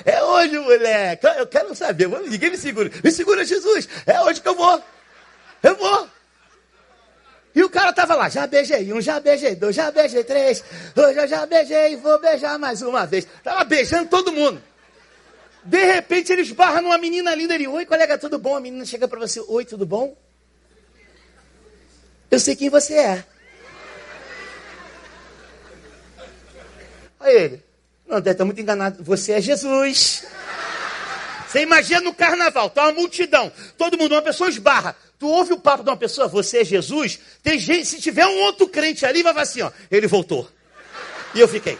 É 0.05 0.23
hoje, 0.23 0.59
moleque. 0.59 1.25
Eu 1.25 1.47
quero 1.47 1.73
saber. 1.73 2.07
Ninguém 2.07 2.51
me 2.51 2.57
segura. 2.57 2.91
Me 3.03 3.11
segura, 3.11 3.43
Jesus. 3.43 3.89
É 4.05 4.21
hoje 4.21 4.39
que 4.39 4.47
eu 4.47 4.53
vou. 4.53 4.79
Eu 5.63 5.75
vou. 5.75 6.07
E 7.55 7.63
o 7.63 7.69
cara 7.71 7.91
tava 7.91 8.13
lá, 8.13 8.29
já 8.29 8.45
beijei 8.45 8.93
um, 8.93 9.01
já 9.01 9.19
beijei 9.19 9.55
dois, 9.55 9.75
já 9.75 9.89
beijei 9.89 10.23
três, 10.23 10.63
hoje 10.95 11.17
eu 11.19 11.27
já 11.27 11.43
beijei, 11.43 11.95
vou 11.95 12.21
beijar 12.21 12.59
mais 12.59 12.83
uma 12.83 13.03
vez. 13.07 13.27
Tava 13.43 13.63
beijando 13.63 14.07
todo 14.09 14.31
mundo. 14.31 14.61
De 15.63 15.83
repente 15.83 16.31
ele 16.31 16.43
esbarra 16.43 16.81
numa 16.81 16.99
menina 16.99 17.33
linda 17.33 17.55
ali, 17.55 17.67
oi 17.67 17.83
colega, 17.83 18.15
tudo 18.15 18.37
bom? 18.37 18.55
A 18.55 18.59
menina 18.59 18.85
chega 18.85 19.07
para 19.07 19.19
você, 19.19 19.43
oi, 19.47 19.65
tudo 19.65 19.87
bom? 19.87 20.15
Eu 22.29 22.39
sei 22.39 22.55
quem 22.55 22.69
você 22.69 22.93
é. 22.93 23.25
Aí 27.27 27.35
ele, 27.35 27.63
não, 28.07 28.21
deve 28.21 28.31
estar 28.31 28.45
muito 28.45 28.61
enganado, 28.61 29.03
você 29.03 29.33
é 29.33 29.41
Jesus. 29.41 30.23
Você 31.45 31.61
imagina 31.61 31.99
no 31.99 32.13
carnaval, 32.13 32.69
tá 32.69 32.83
uma 32.83 32.93
multidão, 32.93 33.51
todo 33.77 33.97
mundo, 33.97 34.13
uma 34.13 34.21
pessoa 34.21 34.49
esbarra. 34.49 34.95
Tu 35.19 35.27
ouve 35.27 35.53
o 35.53 35.59
papo 35.59 35.83
de 35.83 35.89
uma 35.89 35.97
pessoa, 35.97 36.27
você 36.27 36.59
é 36.59 36.63
Jesus? 36.63 37.19
Tem 37.43 37.59
gente, 37.59 37.85
se 37.85 37.99
tiver 37.99 38.25
um 38.25 38.39
outro 38.43 38.67
crente 38.67 39.05
ali, 39.05 39.23
vai 39.23 39.37
assim, 39.37 39.61
ó, 39.61 39.71
ele 39.91 40.07
voltou. 40.07 40.49
E 41.33 41.39
eu 41.39 41.47
fiquei. 41.47 41.77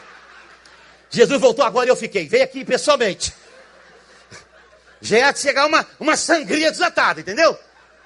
Jesus 1.10 1.40
voltou 1.40 1.64
agora 1.64 1.88
e 1.88 1.92
eu 1.92 1.96
fiquei. 1.96 2.28
Veio 2.28 2.44
aqui 2.44 2.66
pessoalmente. 2.66 3.34
Já 5.00 5.18
ia 5.20 5.36
chegar 5.36 5.66
uma, 5.66 5.86
uma 6.00 6.18
sangria 6.18 6.72
desatada, 6.72 7.22
entendeu? 7.22 7.58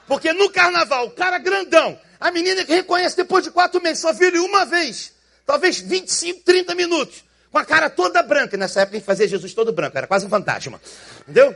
Porque 0.07 0.31
no 0.33 0.49
carnaval, 0.49 1.07
o 1.07 1.11
cara 1.11 1.39
grandão, 1.39 1.99
a 2.19 2.29
menina 2.29 2.63
que 2.65 2.73
reconhece 2.73 3.15
depois 3.15 3.43
de 3.43 3.49
quatro 3.49 3.81
meses, 3.81 3.99
só 3.99 4.13
viu 4.13 4.27
ele 4.27 4.39
uma 4.39 4.65
vez, 4.65 5.13
talvez 5.45 5.79
25, 5.79 6.41
30 6.43 6.75
minutos, 6.75 7.23
com 7.51 7.57
a 7.57 7.65
cara 7.65 7.89
toda 7.89 8.23
branca. 8.23 8.55
Nessa 8.55 8.81
época 8.81 8.97
a 8.97 8.99
gente 8.99 9.05
fazia 9.05 9.27
Jesus 9.27 9.53
todo 9.53 9.71
branco, 9.71 9.97
era 9.97 10.07
quase 10.07 10.25
um 10.25 10.29
fantasma. 10.29 10.81
Entendeu? 11.21 11.55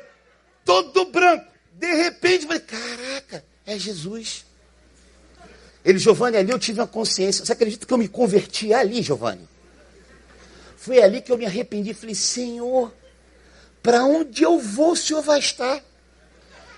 Todo 0.64 1.06
branco. 1.06 1.46
De 1.74 1.94
repente, 1.94 2.44
eu 2.44 2.48
falei, 2.48 2.62
caraca, 2.62 3.46
é 3.66 3.78
Jesus. 3.78 4.46
Ele, 5.84 6.00
Giovanni, 6.00 6.38
ali 6.38 6.52
eu 6.52 6.60
tive 6.60 6.80
uma 6.80 6.88
consciência. 6.88 7.46
Você 7.46 7.54
acredita 7.54 7.86
que 7.86 7.94
eu 7.94 7.98
me 7.98 8.08
converti 8.08 8.74
ali, 8.74 9.02
Giovanni? 9.02 9.48
Foi 10.78 11.02
ali 11.02 11.22
que 11.22 11.32
eu 11.32 11.38
me 11.38 11.46
arrependi. 11.46 11.94
Falei, 11.94 12.16
Senhor, 12.16 12.94
para 13.84 14.04
onde 14.04 14.44
eu 14.44 14.60
vou, 14.60 14.92
o 14.92 14.96
Senhor 14.96 15.22
vai 15.22 15.40
estar? 15.40 15.82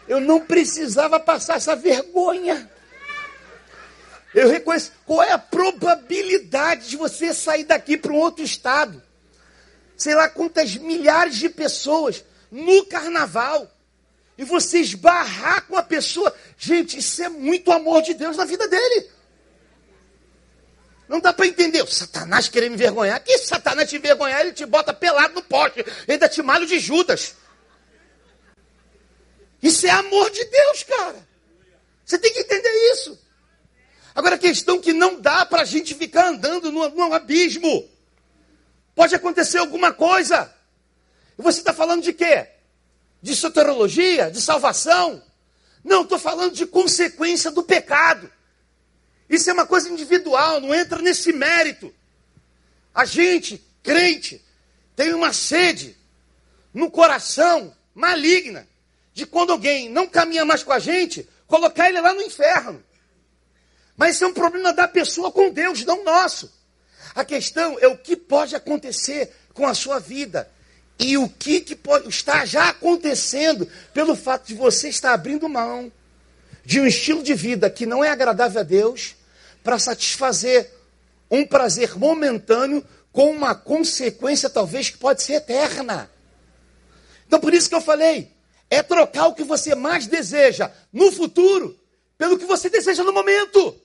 Eu 0.07 0.19
não 0.19 0.41
precisava 0.41 1.19
passar 1.19 1.55
essa 1.55 1.75
vergonha. 1.75 2.69
Eu 4.33 4.49
reconheço 4.49 4.91
qual 5.05 5.23
é 5.23 5.31
a 5.31 5.37
probabilidade 5.37 6.89
de 6.89 6.97
você 6.97 7.33
sair 7.33 7.63
daqui 7.63 7.97
para 7.97 8.11
um 8.11 8.17
outro 8.17 8.43
estado. 8.43 9.01
Sei 9.97 10.13
lá 10.13 10.29
quantas 10.29 10.75
milhares 10.75 11.35
de 11.35 11.49
pessoas 11.49 12.23
no 12.51 12.85
carnaval 12.85 13.69
e 14.37 14.43
você 14.43 14.79
esbarrar 14.79 15.65
com 15.65 15.75
a 15.75 15.81
pessoa. 15.81 16.33
Gente, 16.57 16.99
isso 16.99 17.23
é 17.23 17.29
muito 17.29 17.71
amor 17.71 18.03
de 18.03 18.13
Deus 18.13 18.37
na 18.37 18.45
vida 18.45 18.67
dele. 18.67 19.09
Não 21.09 21.19
dá 21.19 21.33
para 21.33 21.47
entender. 21.47 21.81
O 21.81 21.87
Satanás 21.87 22.47
querer 22.47 22.69
me 22.69 22.75
envergonhar. 22.75 23.23
Que 23.23 23.37
Satanás 23.39 23.89
te 23.89 23.95
envergonhar, 23.95 24.41
ele 24.41 24.53
te 24.53 24.65
bota 24.65 24.93
pelado 24.93 25.33
no 25.33 25.41
poste. 25.41 25.83
Ainda 26.07 26.29
te 26.29 26.41
malho 26.43 26.67
de 26.67 26.79
Judas. 26.79 27.35
Isso 29.63 29.87
é 29.87 29.89
amor 29.89 30.29
de 30.29 30.45
Deus, 30.45 30.83
cara. 30.83 31.27
Você 32.05 32.19
tem 32.19 32.31
que 32.31 32.41
entender 32.41 32.91
isso. 32.93 33.19
Agora, 34.13 34.35
a 34.35 34.39
questão 34.39 34.79
que 34.79 34.93
não 34.93 35.19
dá 35.19 35.45
para 35.45 35.63
a 35.63 35.65
gente 35.65 35.95
ficar 35.95 36.27
andando 36.27 36.71
num 36.71 37.13
abismo. 37.13 37.89
Pode 38.97 39.15
acontecer 39.15 39.59
alguma 39.59 39.93
coisa. 39.93 40.53
E 41.39 41.41
você 41.41 41.59
está 41.59 41.73
falando 41.73 42.03
de 42.03 42.11
quê? 42.11 42.57
de 43.21 43.35
soterologia, 43.35 44.31
de 44.31 44.41
salvação. 44.41 45.21
Não, 45.83 46.03
estou 46.03 46.19
falando 46.19 46.53
de 46.53 46.65
consequência 46.65 47.51
do 47.51 47.63
pecado. 47.63 48.31
Isso 49.29 49.49
é 49.49 49.53
uma 49.53 49.65
coisa 49.65 49.89
individual, 49.89 50.61
não 50.61 50.73
entra 50.73 51.01
nesse 51.01 51.33
mérito. 51.33 51.93
A 52.93 53.05
gente, 53.05 53.63
crente, 53.83 54.43
tem 54.95 55.13
uma 55.13 55.33
sede 55.33 55.97
no 56.73 56.89
coração 56.89 57.75
maligna 57.93 58.67
de 59.13 59.25
quando 59.25 59.51
alguém 59.51 59.89
não 59.89 60.07
caminha 60.07 60.45
mais 60.45 60.63
com 60.63 60.71
a 60.71 60.79
gente, 60.79 61.27
colocar 61.47 61.89
ele 61.89 61.99
lá 61.99 62.13
no 62.13 62.21
inferno. 62.21 62.83
Mas 63.95 64.15
isso 64.15 64.23
é 64.23 64.27
um 64.27 64.33
problema 64.33 64.71
da 64.71 64.87
pessoa 64.87 65.31
com 65.31 65.49
Deus, 65.49 65.83
não 65.83 66.03
nosso. 66.03 66.53
A 67.17 67.25
questão 67.25 67.79
é 67.79 67.87
o 67.87 67.97
que 67.97 68.15
pode 68.15 68.55
acontecer 68.55 69.33
com 69.51 69.65
a 69.65 69.73
sua 69.73 69.97
vida 69.97 70.47
e 70.99 71.17
o 71.17 71.27
que, 71.27 71.61
que 71.61 71.75
pode, 71.75 72.07
está 72.07 72.45
já 72.45 72.69
acontecendo 72.69 73.67
pelo 73.91 74.15
fato 74.15 74.45
de 74.45 74.53
você 74.53 74.89
estar 74.89 75.13
abrindo 75.13 75.49
mão 75.49 75.91
de 76.63 76.79
um 76.79 76.85
estilo 76.85 77.23
de 77.23 77.33
vida 77.33 77.71
que 77.71 77.87
não 77.87 78.03
é 78.03 78.09
agradável 78.11 78.61
a 78.61 78.63
Deus 78.63 79.15
para 79.63 79.79
satisfazer 79.79 80.71
um 81.31 81.43
prazer 81.43 81.97
momentâneo 81.97 82.85
com 83.11 83.31
uma 83.31 83.55
consequência 83.55 84.47
talvez 84.47 84.91
que 84.91 84.99
pode 84.99 85.23
ser 85.23 85.33
eterna. 85.33 86.11
Então 87.25 87.39
por 87.39 87.51
isso 87.51 87.67
que 87.67 87.73
eu 87.73 87.81
falei, 87.81 88.31
é 88.69 88.83
trocar 88.83 89.25
o 89.25 89.33
que 89.33 89.43
você 89.43 89.73
mais 89.73 90.05
deseja 90.05 90.71
no 90.93 91.11
futuro 91.11 91.75
pelo 92.15 92.37
que 92.37 92.45
você 92.45 92.69
deseja 92.69 93.03
no 93.03 93.11
momento. 93.11 93.75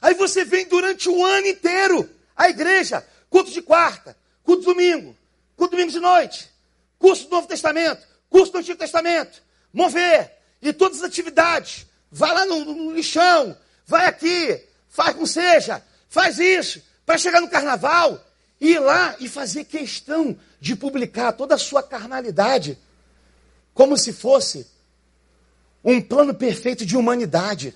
Aí 0.00 0.14
você 0.14 0.42
vem 0.42 0.66
durante 0.66 1.06
o 1.10 1.22
ano 1.22 1.48
inteiro 1.48 2.13
à 2.36 2.48
igreja, 2.48 3.06
culto 3.30 3.50
de 3.50 3.62
quarta, 3.62 4.16
culto 4.42 4.60
de 4.60 4.66
domingo, 4.66 5.16
culto 5.56 5.72
domingo 5.72 5.92
de 5.92 6.00
noite, 6.00 6.50
curso 6.98 7.24
do 7.24 7.30
Novo 7.30 7.46
Testamento, 7.46 8.06
curso 8.28 8.52
do 8.52 8.58
Antigo 8.58 8.78
Testamento, 8.78 9.42
mover, 9.72 10.32
e 10.60 10.72
todas 10.72 10.98
as 10.98 11.04
atividades. 11.04 11.86
Vai 12.10 12.32
lá 12.32 12.46
no, 12.46 12.64
no 12.64 12.92
lixão, 12.92 13.56
vai 13.86 14.06
aqui, 14.06 14.62
faz 14.88 15.14
com 15.14 15.26
seja, 15.26 15.82
faz 16.08 16.38
isso, 16.38 16.82
para 17.04 17.18
chegar 17.18 17.40
no 17.40 17.50
carnaval, 17.50 18.24
ir 18.60 18.78
lá 18.78 19.16
e 19.20 19.28
fazer 19.28 19.64
questão 19.64 20.38
de 20.60 20.74
publicar 20.74 21.32
toda 21.32 21.54
a 21.54 21.58
sua 21.58 21.82
carnalidade, 21.82 22.78
como 23.74 23.96
se 23.96 24.12
fosse 24.12 24.66
um 25.84 26.00
plano 26.00 26.32
perfeito 26.32 26.86
de 26.86 26.96
humanidade. 26.96 27.74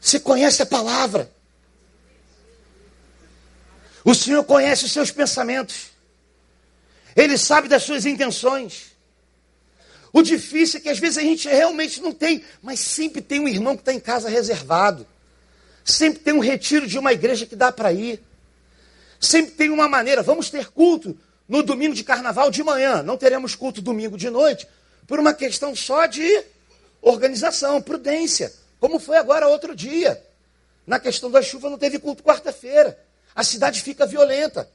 Você 0.00 0.20
conhece 0.20 0.62
a 0.62 0.66
palavra. 0.66 1.30
O 4.04 4.14
Senhor 4.14 4.42
conhece 4.44 4.84
os 4.84 4.92
seus 4.92 5.10
pensamentos. 5.10 5.90
Ele 7.14 7.36
sabe 7.36 7.68
das 7.68 7.82
suas 7.82 8.06
intenções. 8.06 8.90
O 10.12 10.22
difícil 10.22 10.78
é 10.78 10.82
que 10.82 10.88
às 10.88 10.98
vezes 10.98 11.18
a 11.18 11.22
gente 11.22 11.48
realmente 11.48 12.00
não 12.00 12.12
tem, 12.12 12.44
mas 12.62 12.80
sempre 12.80 13.20
tem 13.20 13.40
um 13.40 13.48
irmão 13.48 13.76
que 13.76 13.82
está 13.82 13.92
em 13.92 14.00
casa 14.00 14.28
reservado. 14.28 15.06
Sempre 15.84 16.20
tem 16.20 16.32
um 16.32 16.40
retiro 16.40 16.86
de 16.86 16.98
uma 16.98 17.12
igreja 17.12 17.46
que 17.46 17.56
dá 17.56 17.70
para 17.70 17.92
ir. 17.92 18.22
Sempre 19.20 19.52
tem 19.52 19.70
uma 19.70 19.88
maneira. 19.88 20.22
Vamos 20.22 20.50
ter 20.50 20.68
culto 20.68 21.16
no 21.48 21.62
domingo 21.62 21.94
de 21.94 22.02
carnaval 22.04 22.50
de 22.50 22.62
manhã. 22.62 23.02
Não 23.02 23.16
teremos 23.16 23.54
culto 23.54 23.80
domingo 23.80 24.16
de 24.16 24.30
noite, 24.30 24.66
por 25.06 25.18
uma 25.18 25.34
questão 25.34 25.74
só 25.74 26.06
de 26.06 26.44
organização, 27.02 27.80
prudência. 27.80 28.52
Como 28.78 28.98
foi 28.98 29.16
agora 29.16 29.48
outro 29.48 29.74
dia. 29.74 30.22
Na 30.86 30.98
questão 30.98 31.30
da 31.30 31.42
chuva 31.42 31.68
não 31.68 31.78
teve 31.78 31.98
culto 31.98 32.22
quarta-feira. 32.22 32.98
A 33.34 33.44
cidade 33.44 33.82
fica 33.82 34.06
violenta. 34.06 34.68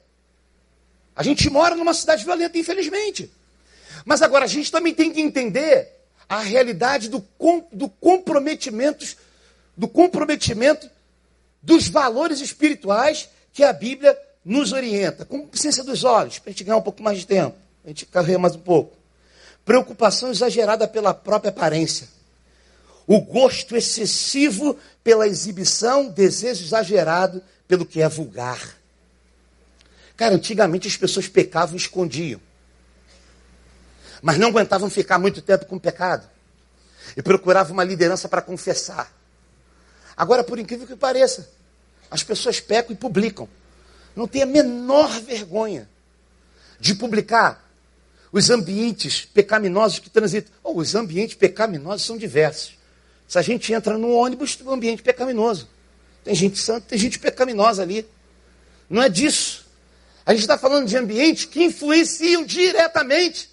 A 1.15 1.23
gente 1.23 1.49
mora 1.49 1.75
numa 1.75 1.93
cidade 1.93 2.23
violenta, 2.23 2.57
infelizmente. 2.57 3.31
Mas 4.03 4.21
agora 4.21 4.45
a 4.45 4.47
gente 4.47 4.71
também 4.71 4.93
tem 4.93 5.11
que 5.11 5.21
entender 5.21 5.89
a 6.27 6.39
realidade 6.39 7.09
do, 7.09 7.25
do 7.71 7.87
comprometimento, 7.89 9.05
do 9.77 9.87
comprometimento 9.87 10.89
dos 11.61 11.87
valores 11.87 12.41
espirituais 12.41 13.29
que 13.53 13.63
a 13.63 13.71
Bíblia 13.71 14.17
nos 14.43 14.73
orienta. 14.73 15.25
Com 15.25 15.49
ciência 15.53 15.83
dos 15.83 16.03
olhos, 16.03 16.39
para 16.39 16.49
a 16.49 16.51
gente 16.51 16.63
ganhar 16.63 16.77
um 16.77 16.81
pouco 16.81 17.01
mais 17.01 17.19
de 17.19 17.27
tempo, 17.27 17.55
a 17.83 17.87
gente 17.87 18.05
carregar 18.05 18.39
mais 18.39 18.55
um 18.55 18.59
pouco. 18.59 18.95
Preocupação 19.63 20.29
exagerada 20.29 20.87
pela 20.87 21.13
própria 21.13 21.49
aparência. 21.49 22.07
O 23.07 23.21
gosto 23.21 23.75
excessivo 23.75 24.77
pela 25.03 25.27
exibição, 25.27 26.07
desejo 26.07 26.63
exagerado 26.63 27.41
pelo 27.67 27.85
que 27.85 28.01
é 28.01 28.09
vulgar. 28.09 28.75
Cara, 30.15 30.35
antigamente 30.35 30.87
as 30.87 30.95
pessoas 30.95 31.27
pecavam 31.27 31.75
e 31.75 31.77
escondiam. 31.77 32.39
Mas 34.21 34.37
não 34.37 34.47
aguentavam 34.47 34.89
ficar 34.89 35.19
muito 35.19 35.41
tempo 35.41 35.65
com 35.65 35.75
o 35.75 35.79
pecado. 35.79 36.27
E 37.15 37.21
procuravam 37.21 37.73
uma 37.73 37.83
liderança 37.83 38.27
para 38.27 38.41
confessar. 38.41 39.11
Agora, 40.15 40.43
por 40.43 40.57
incrível 40.57 40.87
que 40.87 40.95
pareça, 40.95 41.49
as 42.09 42.23
pessoas 42.23 42.59
pecam 42.59 42.93
e 42.93 42.95
publicam. 42.95 43.47
Não 44.15 44.27
tem 44.27 44.43
a 44.43 44.45
menor 44.45 45.19
vergonha 45.21 45.89
de 46.79 46.95
publicar 46.95 47.63
os 48.31 48.49
ambientes 48.49 49.25
pecaminosos 49.25 49.99
que 49.99 50.09
transitam. 50.09 50.53
Oh, 50.63 50.79
os 50.79 50.95
ambientes 50.95 51.35
pecaminosos 51.35 52.05
são 52.05 52.17
diversos. 52.17 52.77
Se 53.27 53.37
a 53.39 53.41
gente 53.41 53.73
entra 53.73 53.97
num 53.97 54.13
ônibus, 54.13 54.57
um 54.65 54.71
ambiente 54.71 55.01
pecaminoso. 55.01 55.67
Tem 56.25 56.33
gente 56.33 56.57
santa, 56.57 56.87
tem 56.89 56.97
gente 56.97 57.19
pecaminosa 57.19 57.83
ali. 57.83 58.05
Não 58.89 59.01
é 59.01 59.07
disso. 59.07 59.67
A 60.25 60.33
gente 60.33 60.41
está 60.41 60.57
falando 60.57 60.87
de 60.87 60.97
ambientes 60.97 61.45
que 61.45 61.63
influenciam 61.63 62.43
diretamente 62.43 63.47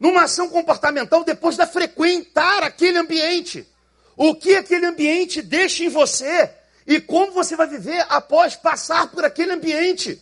numa 0.00 0.24
ação 0.24 0.48
comportamental 0.48 1.22
depois 1.22 1.56
de 1.56 1.64
frequentar 1.66 2.64
aquele 2.64 2.98
ambiente. 2.98 3.64
O 4.16 4.34
que 4.34 4.56
aquele 4.56 4.86
ambiente 4.86 5.40
deixa 5.40 5.84
em 5.84 5.88
você 5.88 6.50
e 6.84 7.00
como 7.00 7.30
você 7.30 7.54
vai 7.54 7.68
viver 7.68 8.04
após 8.08 8.56
passar 8.56 9.06
por 9.12 9.24
aquele 9.24 9.52
ambiente. 9.52 10.20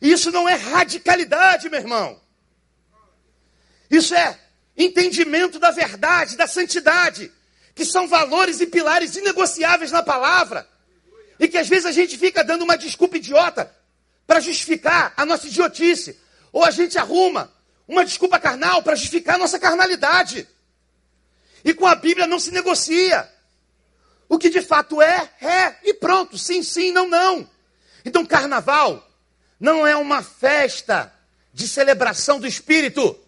Isso 0.00 0.30
não 0.30 0.48
é 0.48 0.54
radicalidade, 0.54 1.68
meu 1.68 1.80
irmão. 1.80 2.20
Isso 3.90 4.14
é 4.14 4.38
entendimento 4.76 5.58
da 5.58 5.72
verdade, 5.72 6.36
da 6.36 6.46
santidade, 6.46 7.32
que 7.74 7.84
são 7.84 8.06
valores 8.06 8.60
e 8.60 8.66
pilares 8.66 9.16
inegociáveis 9.16 9.90
na 9.90 10.02
palavra. 10.02 10.68
E 11.38 11.48
que 11.48 11.58
às 11.58 11.68
vezes 11.68 11.86
a 11.86 11.92
gente 11.92 12.16
fica 12.18 12.44
dando 12.44 12.62
uma 12.62 12.76
desculpa 12.76 13.16
idiota 13.16 13.74
para 14.26 14.40
justificar 14.40 15.12
a 15.16 15.24
nossa 15.24 15.46
idiotice. 15.46 16.18
Ou 16.52 16.64
a 16.64 16.70
gente 16.70 16.98
arruma 16.98 17.52
uma 17.88 18.04
desculpa 18.04 18.38
carnal 18.38 18.82
para 18.82 18.94
justificar 18.94 19.36
a 19.36 19.38
nossa 19.38 19.58
carnalidade. 19.58 20.46
E 21.64 21.72
com 21.74 21.86
a 21.86 21.94
Bíblia 21.94 22.26
não 22.26 22.38
se 22.38 22.50
negocia. 22.50 23.28
O 24.28 24.38
que 24.38 24.48
de 24.48 24.62
fato 24.62 25.00
é, 25.00 25.30
é, 25.40 25.76
e 25.84 25.94
pronto. 25.94 26.38
Sim, 26.38 26.62
sim, 26.62 26.92
não, 26.92 27.08
não. 27.08 27.48
Então, 28.04 28.24
carnaval 28.24 29.08
não 29.58 29.86
é 29.86 29.96
uma 29.96 30.22
festa 30.22 31.12
de 31.52 31.68
celebração 31.68 32.40
do 32.40 32.46
espírito, 32.46 33.18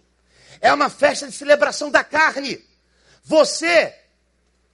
é 0.61 0.72
uma 0.72 0.88
festa 0.88 1.28
de 1.28 1.33
celebração 1.33 1.90
da 1.90 2.02
carne. 2.02 2.64
Você 3.22 3.94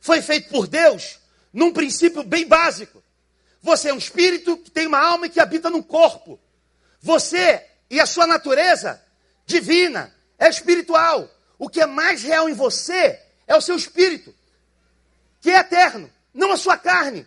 foi 0.01 0.23
feito 0.23 0.49
por 0.49 0.67
Deus 0.67 1.19
num 1.53 1.73
princípio 1.73 2.23
bem 2.25 2.47
básico. 2.47 3.03
Você 3.63 3.91
é 3.91 3.95
um 3.95 3.99
espírito 3.99 4.57
que 4.57 4.71
tem 4.71 4.87
uma 4.87 4.99
alma 4.99 5.27
e 5.27 5.31
que 5.31 5.41
habita 5.41 5.69
num 5.69 5.83
corpo. 5.83 6.41
Você 7.01 7.65
e 7.91 8.01
a 8.01 8.07
sua 8.07 8.27
natureza 8.27 9.01
divina 9.45 10.15
é 10.39 10.49
espiritual. 10.49 11.29
O 11.59 11.69
que 11.69 11.81
é 11.81 11.87
mais 11.87 12.23
real 12.23 12.49
em 12.49 12.55
você 12.55 13.21
é 13.47 13.55
o 13.55 13.61
seu 13.61 13.77
espírito, 13.77 14.35
que 15.41 15.51
é 15.51 15.59
eterno, 15.59 16.11
não 16.33 16.53
a 16.53 16.57
sua 16.57 16.79
carne, 16.79 17.27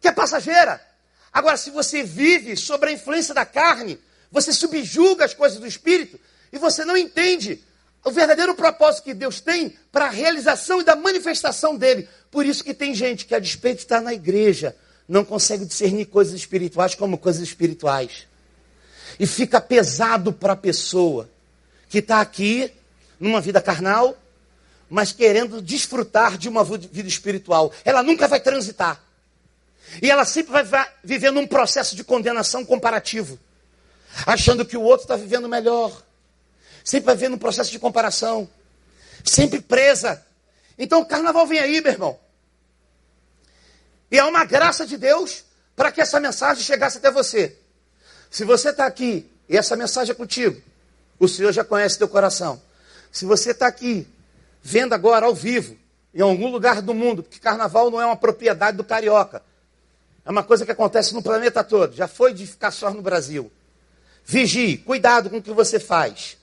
que 0.00 0.08
é 0.08 0.12
passageira. 0.12 0.84
Agora, 1.32 1.56
se 1.56 1.70
você 1.70 2.02
vive 2.02 2.56
sob 2.56 2.86
a 2.86 2.92
influência 2.92 3.32
da 3.32 3.46
carne, 3.46 3.98
você 4.30 4.52
subjuga 4.52 5.24
as 5.24 5.32
coisas 5.32 5.58
do 5.58 5.66
espírito 5.66 6.20
e 6.52 6.58
você 6.58 6.84
não 6.84 6.96
entende 6.96 7.64
o 8.04 8.10
verdadeiro 8.10 8.54
propósito 8.54 9.04
que 9.04 9.14
Deus 9.14 9.40
tem 9.40 9.76
para 9.92 10.06
a 10.06 10.10
realização 10.10 10.80
e 10.80 10.84
da 10.84 10.96
manifestação 10.96 11.76
dele. 11.76 12.08
Por 12.30 12.46
isso 12.46 12.64
que 12.64 12.72
tem 12.72 12.94
gente 12.94 13.26
que, 13.26 13.34
a 13.34 13.38
despeito 13.38 13.76
de 13.76 13.82
estar 13.82 14.00
na 14.00 14.14
igreja, 14.14 14.74
não 15.06 15.24
consegue 15.24 15.66
discernir 15.66 16.06
coisas 16.06 16.34
espirituais 16.34 16.94
como 16.94 17.18
coisas 17.18 17.42
espirituais. 17.42 18.26
E 19.18 19.26
fica 19.26 19.60
pesado 19.60 20.32
para 20.32 20.54
a 20.54 20.56
pessoa 20.56 21.28
que 21.88 21.98
está 21.98 22.20
aqui, 22.20 22.72
numa 23.18 23.40
vida 23.40 23.60
carnal, 23.60 24.16
mas 24.88 25.12
querendo 25.12 25.60
desfrutar 25.60 26.38
de 26.38 26.48
uma 26.48 26.64
vida 26.64 27.08
espiritual. 27.08 27.72
Ela 27.84 28.02
nunca 28.02 28.26
vai 28.26 28.40
transitar. 28.40 29.02
E 30.00 30.10
ela 30.10 30.24
sempre 30.24 30.62
vai 30.62 30.88
viver 31.04 31.30
num 31.32 31.46
processo 31.46 31.94
de 31.94 32.02
condenação 32.02 32.64
comparativo, 32.64 33.38
achando 34.24 34.64
que 34.64 34.76
o 34.76 34.82
outro 34.82 35.04
está 35.04 35.16
vivendo 35.16 35.48
melhor 35.48 36.02
sempre 36.90 37.06
vai 37.06 37.14
vendo 37.14 37.34
um 37.34 37.38
processo 37.38 37.70
de 37.70 37.78
comparação, 37.78 38.50
sempre 39.24 39.60
presa. 39.60 40.26
Então 40.76 41.00
o 41.00 41.06
carnaval 41.06 41.46
vem 41.46 41.60
aí, 41.60 41.80
meu 41.80 41.92
irmão. 41.92 42.18
E 44.10 44.18
é 44.18 44.24
uma 44.24 44.44
graça 44.44 44.84
de 44.84 44.96
Deus 44.96 45.44
para 45.76 45.92
que 45.92 46.00
essa 46.00 46.18
mensagem 46.18 46.64
chegasse 46.64 46.98
até 46.98 47.08
você. 47.08 47.56
Se 48.28 48.44
você 48.44 48.70
está 48.70 48.86
aqui 48.86 49.30
e 49.48 49.56
essa 49.56 49.76
mensagem 49.76 50.10
é 50.10 50.14
contigo, 50.16 50.60
o 51.16 51.28
Senhor 51.28 51.52
já 51.52 51.62
conhece 51.62 51.96
teu 51.96 52.08
coração. 52.08 52.60
Se 53.12 53.24
você 53.24 53.52
está 53.52 53.68
aqui, 53.68 54.04
vendo 54.60 54.92
agora 54.92 55.26
ao 55.26 55.34
vivo, 55.34 55.76
em 56.12 56.22
algum 56.22 56.50
lugar 56.50 56.82
do 56.82 56.92
mundo, 56.92 57.22
porque 57.22 57.38
carnaval 57.38 57.88
não 57.88 58.00
é 58.00 58.06
uma 58.06 58.16
propriedade 58.16 58.76
do 58.76 58.82
carioca. 58.82 59.44
É 60.24 60.30
uma 60.30 60.42
coisa 60.42 60.66
que 60.66 60.72
acontece 60.72 61.14
no 61.14 61.22
planeta 61.22 61.62
todo. 61.62 61.94
Já 61.94 62.08
foi 62.08 62.34
de 62.34 62.48
ficar 62.48 62.72
só 62.72 62.90
no 62.90 63.00
Brasil. 63.00 63.48
Vigie, 64.24 64.78
cuidado 64.78 65.30
com 65.30 65.36
o 65.36 65.42
que 65.42 65.52
você 65.52 65.78
faz. 65.78 66.39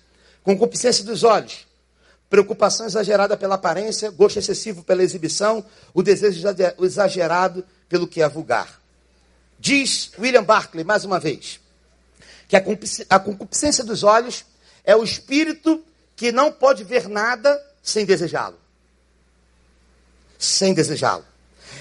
Concupiscência 0.48 1.04
dos 1.04 1.26
olhos, 1.26 1.68
preocupação 2.30 2.86
exagerada 2.86 3.36
pela 3.36 3.56
aparência, 3.56 4.10
gosto 4.10 4.40
excessivo 4.40 4.82
pela 4.82 5.04
exibição, 5.04 5.62
o 5.94 6.02
desejo 6.02 6.42
exagerado 6.80 7.66
pelo 7.90 8.08
que 8.08 8.22
é 8.22 8.30
vulgar. 8.30 8.82
Diz 9.60 10.10
William 10.18 10.46
Barclay, 10.46 10.86
mais 10.86 11.04
uma 11.04 11.20
vez, 11.20 11.60
que 12.48 12.56
a 12.56 13.20
concupiscência 13.20 13.84
dos 13.84 14.04
olhos 14.04 14.46
é 14.86 14.96
o 14.96 15.04
espírito 15.04 15.84
que 16.16 16.32
não 16.32 16.50
pode 16.50 16.86
ver 16.86 17.10
nada 17.10 17.62
sem 17.84 18.06
desejá-lo. 18.06 18.58
Sem 20.40 20.74
desejá-lo. 20.74 21.26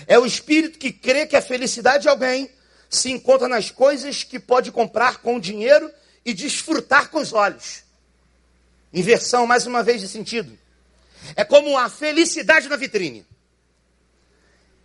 É 0.08 0.18
o 0.18 0.26
espírito 0.26 0.76
que 0.76 0.90
crê 0.90 1.24
que 1.24 1.36
a 1.36 1.40
felicidade 1.40 2.02
de 2.02 2.08
alguém 2.08 2.50
se 2.90 3.12
encontra 3.12 3.46
nas 3.46 3.70
coisas 3.70 4.24
que 4.24 4.40
pode 4.40 4.72
comprar 4.72 5.18
com 5.18 5.36
o 5.36 5.40
dinheiro 5.40 5.88
e 6.24 6.34
desfrutar 6.34 7.10
com 7.10 7.20
os 7.20 7.32
olhos. 7.32 7.85
Inversão, 8.92 9.46
mais 9.46 9.66
uma 9.66 9.82
vez, 9.82 10.00
de 10.00 10.08
sentido. 10.08 10.56
É 11.34 11.44
como 11.44 11.76
a 11.76 11.88
felicidade 11.88 12.68
na 12.68 12.76
vitrine. 12.76 13.26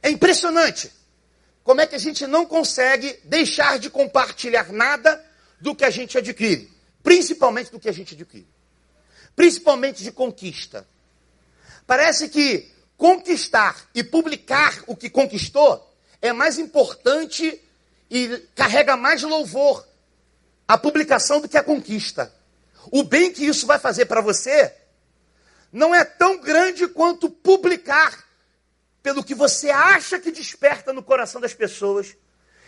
É 0.02 0.10
impressionante 0.10 0.92
como 1.64 1.82
é 1.82 1.88
que 1.88 1.96
a 1.96 2.00
gente 2.00 2.26
não 2.26 2.46
consegue 2.46 3.20
deixar 3.24 3.78
de 3.78 3.90
compartilhar 3.90 4.72
nada 4.72 5.24
do 5.60 5.76
que 5.76 5.86
a 5.86 5.90
gente 5.92 6.18
adquire, 6.18 6.72
principalmente 7.04 7.72
do 7.72 7.80
que 7.80 7.88
a 7.88 7.92
gente 7.92 8.16
adquire, 8.16 8.48
principalmente 9.36 10.04
de 10.04 10.12
conquista. 10.12 10.88
Parece 11.86 12.30
que 12.30 12.72
conquistar 12.98 13.90
e 13.94 14.04
publicar 14.04 14.84
o 14.88 14.96
que 14.96 15.10
conquistou 15.10 15.88
é 16.22 16.34
mais 16.34 16.58
importante 16.58 17.62
e 18.10 18.38
carrega 18.56 18.98
mais 18.98 19.22
louvor 19.24 19.88
a 20.68 20.78
publicação 20.78 21.42
do 21.42 21.50
que 21.50 21.58
a 21.58 21.64
conquista. 21.64 22.34
O 22.90 23.04
bem 23.04 23.32
que 23.32 23.46
isso 23.46 23.68
vai 23.68 23.78
fazer 23.78 24.06
para 24.06 24.22
você 24.22 24.74
não 25.72 25.94
é 25.94 26.04
tão 26.04 26.40
grande 26.40 26.88
quanto 26.88 27.30
publicar 27.30 28.26
pelo 29.04 29.24
que 29.24 29.34
você 29.34 29.70
acha 29.70 30.20
que 30.20 30.32
desperta 30.32 30.94
no 30.94 31.04
coração 31.04 31.42
das 31.42 31.54
pessoas 31.54 32.16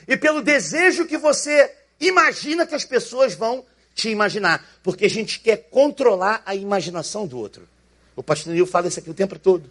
e 0.08 0.18
pelo 0.18 0.42
desejo 0.42 1.06
que 1.06 1.18
você 1.18 1.74
imagina 2.00 2.66
que 2.66 2.76
as 2.76 2.86
pessoas 2.86 3.34
vão 3.34 3.66
te 3.94 4.10
imaginar, 4.10 4.66
porque 4.82 5.06
a 5.06 5.10
gente 5.10 5.40
quer 5.40 5.70
controlar 5.70 6.42
a 6.46 6.56
imaginação 6.56 7.28
do 7.28 7.38
outro. 7.38 7.68
O 8.16 8.24
pastor 8.24 8.54
Nil 8.54 8.66
fala 8.66 8.88
isso 8.88 9.00
aqui 9.00 9.10
o 9.10 9.14
tempo 9.14 9.38
todo, 9.38 9.70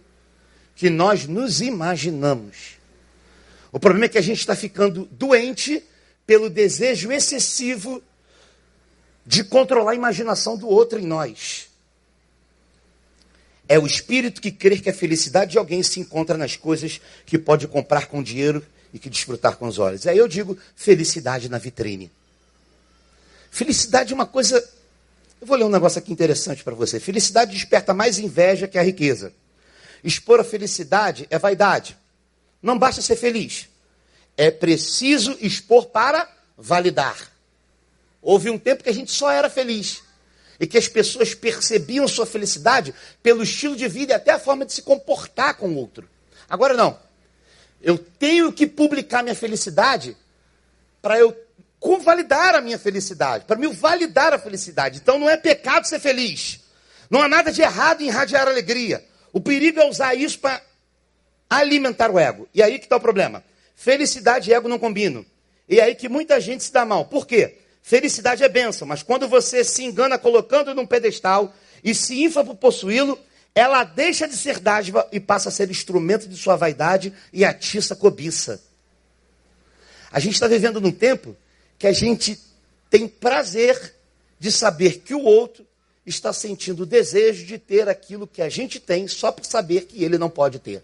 que 0.75 0.89
nós 0.89 1.27
nos 1.27 1.61
imaginamos. 1.61 2.77
O 3.71 3.79
problema 3.79 4.05
é 4.05 4.09
que 4.09 4.17
a 4.17 4.21
gente 4.23 4.39
está 4.39 4.55
ficando 4.55 5.05
doente 5.11 5.83
pelo 6.25 6.49
desejo 6.49 7.11
excessivo 7.11 8.01
de 9.25 9.43
controlar 9.43 9.91
a 9.91 9.95
imaginação 9.95 10.57
do 10.57 10.67
outro 10.67 10.99
em 10.99 11.05
nós. 11.05 11.67
é 13.67 13.79
o 13.79 13.87
espírito 13.87 14.41
que 14.41 14.51
crê 14.51 14.77
que 14.77 14.89
a 14.89 14.93
felicidade 14.93 15.51
de 15.51 15.57
alguém 15.57 15.81
se 15.81 15.99
encontra 15.99 16.37
nas 16.37 16.55
coisas 16.55 16.99
que 17.25 17.39
pode 17.39 17.67
comprar 17.67 18.07
com 18.07 18.21
dinheiro 18.21 18.63
e 18.93 18.99
que 18.99 19.09
desfrutar 19.09 19.57
com 19.57 19.65
os 19.67 19.79
olhos. 19.79 20.05
Aí 20.05 20.17
eu 20.17 20.27
digo 20.27 20.57
felicidade 20.75 21.49
na 21.49 21.57
vitrine. 21.57 22.11
Felicidade 23.49 24.13
é 24.13 24.15
uma 24.15 24.25
coisa. 24.25 24.57
Eu 25.41 25.47
vou 25.47 25.57
ler 25.57 25.63
um 25.63 25.69
negócio 25.69 25.97
aqui 25.97 26.11
interessante 26.11 26.63
para 26.63 26.75
você. 26.75 26.99
Felicidade 26.99 27.53
desperta 27.53 27.93
mais 27.93 28.19
inveja 28.19 28.67
que 28.67 28.77
a 28.77 28.83
riqueza. 28.83 29.33
Expor 30.03 30.39
a 30.39 30.43
felicidade 30.43 31.25
é 31.29 31.39
vaidade. 31.39 31.97
Não 32.61 32.77
basta 32.77 33.01
ser 33.01 33.15
feliz. 33.15 33.69
É 34.37 34.51
preciso 34.51 35.37
expor 35.39 35.87
para 35.87 36.29
validar. 36.57 37.32
Houve 38.23 38.49
um 38.49 38.57
tempo 38.57 38.83
que 38.83 38.89
a 38.89 38.93
gente 38.93 39.11
só 39.11 39.29
era 39.29 39.49
feliz. 39.49 40.01
E 40.59 40.65
que 40.65 40.77
as 40.77 40.87
pessoas 40.87 41.35
percebiam 41.35 42.07
sua 42.07 42.25
felicidade 42.25 42.93
pelo 43.21 43.43
estilo 43.43 43.75
de 43.75 43.87
vida 43.87 44.13
e 44.13 44.15
até 44.15 44.31
a 44.31 44.39
forma 44.39 44.65
de 44.65 44.71
se 44.71 44.81
comportar 44.81 45.55
com 45.55 45.67
o 45.67 45.75
outro. 45.75 46.09
Agora 46.49 46.73
não. 46.73 46.97
Eu 47.81 47.97
tenho 47.97 48.51
que 48.53 48.65
publicar 48.65 49.21
minha 49.23 49.35
felicidade 49.35 50.15
para 51.01 51.19
eu 51.19 51.35
convalidar 51.81 52.55
a 52.55 52.61
minha 52.61 52.79
felicidade, 52.79 53.43
para 53.43 53.57
me 53.57 53.67
validar 53.67 54.33
a 54.33 54.39
felicidade. 54.39 54.99
Então 54.99 55.19
não 55.19 55.29
é 55.29 55.35
pecado 55.35 55.85
ser 55.85 55.99
feliz. 55.99 56.61
Não 57.09 57.21
há 57.21 57.27
nada 57.27 57.51
de 57.51 57.61
errado 57.61 58.01
em 58.01 58.07
irradiar 58.07 58.47
alegria. 58.47 59.03
O 59.33 59.41
perigo 59.41 59.81
é 59.81 59.89
usar 59.89 60.15
isso 60.15 60.39
para 60.39 60.61
alimentar 61.49 62.09
o 62.09 62.17
ego. 62.17 62.47
E 62.53 62.63
aí 62.63 62.79
que 62.79 62.85
está 62.85 62.95
o 62.95 63.01
problema. 63.01 63.43
Felicidade 63.75 64.49
e 64.49 64.53
ego 64.53 64.69
não 64.69 64.79
combinam. 64.79 65.25
E 65.67 65.81
aí 65.81 65.93
que 65.93 66.07
muita 66.07 66.39
gente 66.39 66.63
se 66.63 66.71
dá 66.71 66.85
mal. 66.85 67.05
Por 67.05 67.27
quê? 67.27 67.57
Felicidade 67.83 68.41
é 68.45 68.47
bênção, 68.47 68.87
mas 68.87 69.03
quando 69.03 69.27
você 69.27 69.61
se 69.61 69.83
engana 69.83 70.17
colocando 70.17 70.73
num 70.73 70.87
pedestal 70.87 71.53
e 71.83 71.93
se 71.93 72.23
infla 72.23 72.41
por 72.41 72.55
possuí-lo, 72.55 73.19
ela 73.53 73.83
deixa 73.83 74.25
de 74.25 74.37
ser 74.37 74.59
dádiva 74.59 75.05
e 75.11 75.19
passa 75.19 75.49
a 75.49 75.51
ser 75.51 75.69
instrumento 75.69 76.25
de 76.27 76.37
sua 76.37 76.55
vaidade 76.55 77.13
e 77.33 77.43
atiça 77.43 77.93
cobiça. 77.93 78.63
A 80.09 80.17
gente 80.17 80.35
está 80.35 80.47
vivendo 80.47 80.79
num 80.79 80.93
tempo 80.93 81.35
que 81.77 81.85
a 81.85 81.91
gente 81.91 82.39
tem 82.89 83.05
prazer 83.05 83.93
de 84.39 84.49
saber 84.49 84.99
que 84.99 85.13
o 85.13 85.21
outro 85.21 85.67
está 86.05 86.31
sentindo 86.31 86.83
o 86.83 86.85
desejo 86.85 87.45
de 87.45 87.57
ter 87.57 87.89
aquilo 87.89 88.25
que 88.25 88.41
a 88.41 88.47
gente 88.47 88.79
tem 88.79 89.09
só 89.09 89.29
por 89.29 89.45
saber 89.45 89.85
que 89.87 90.01
ele 90.01 90.17
não 90.17 90.29
pode 90.29 90.57
ter. 90.57 90.81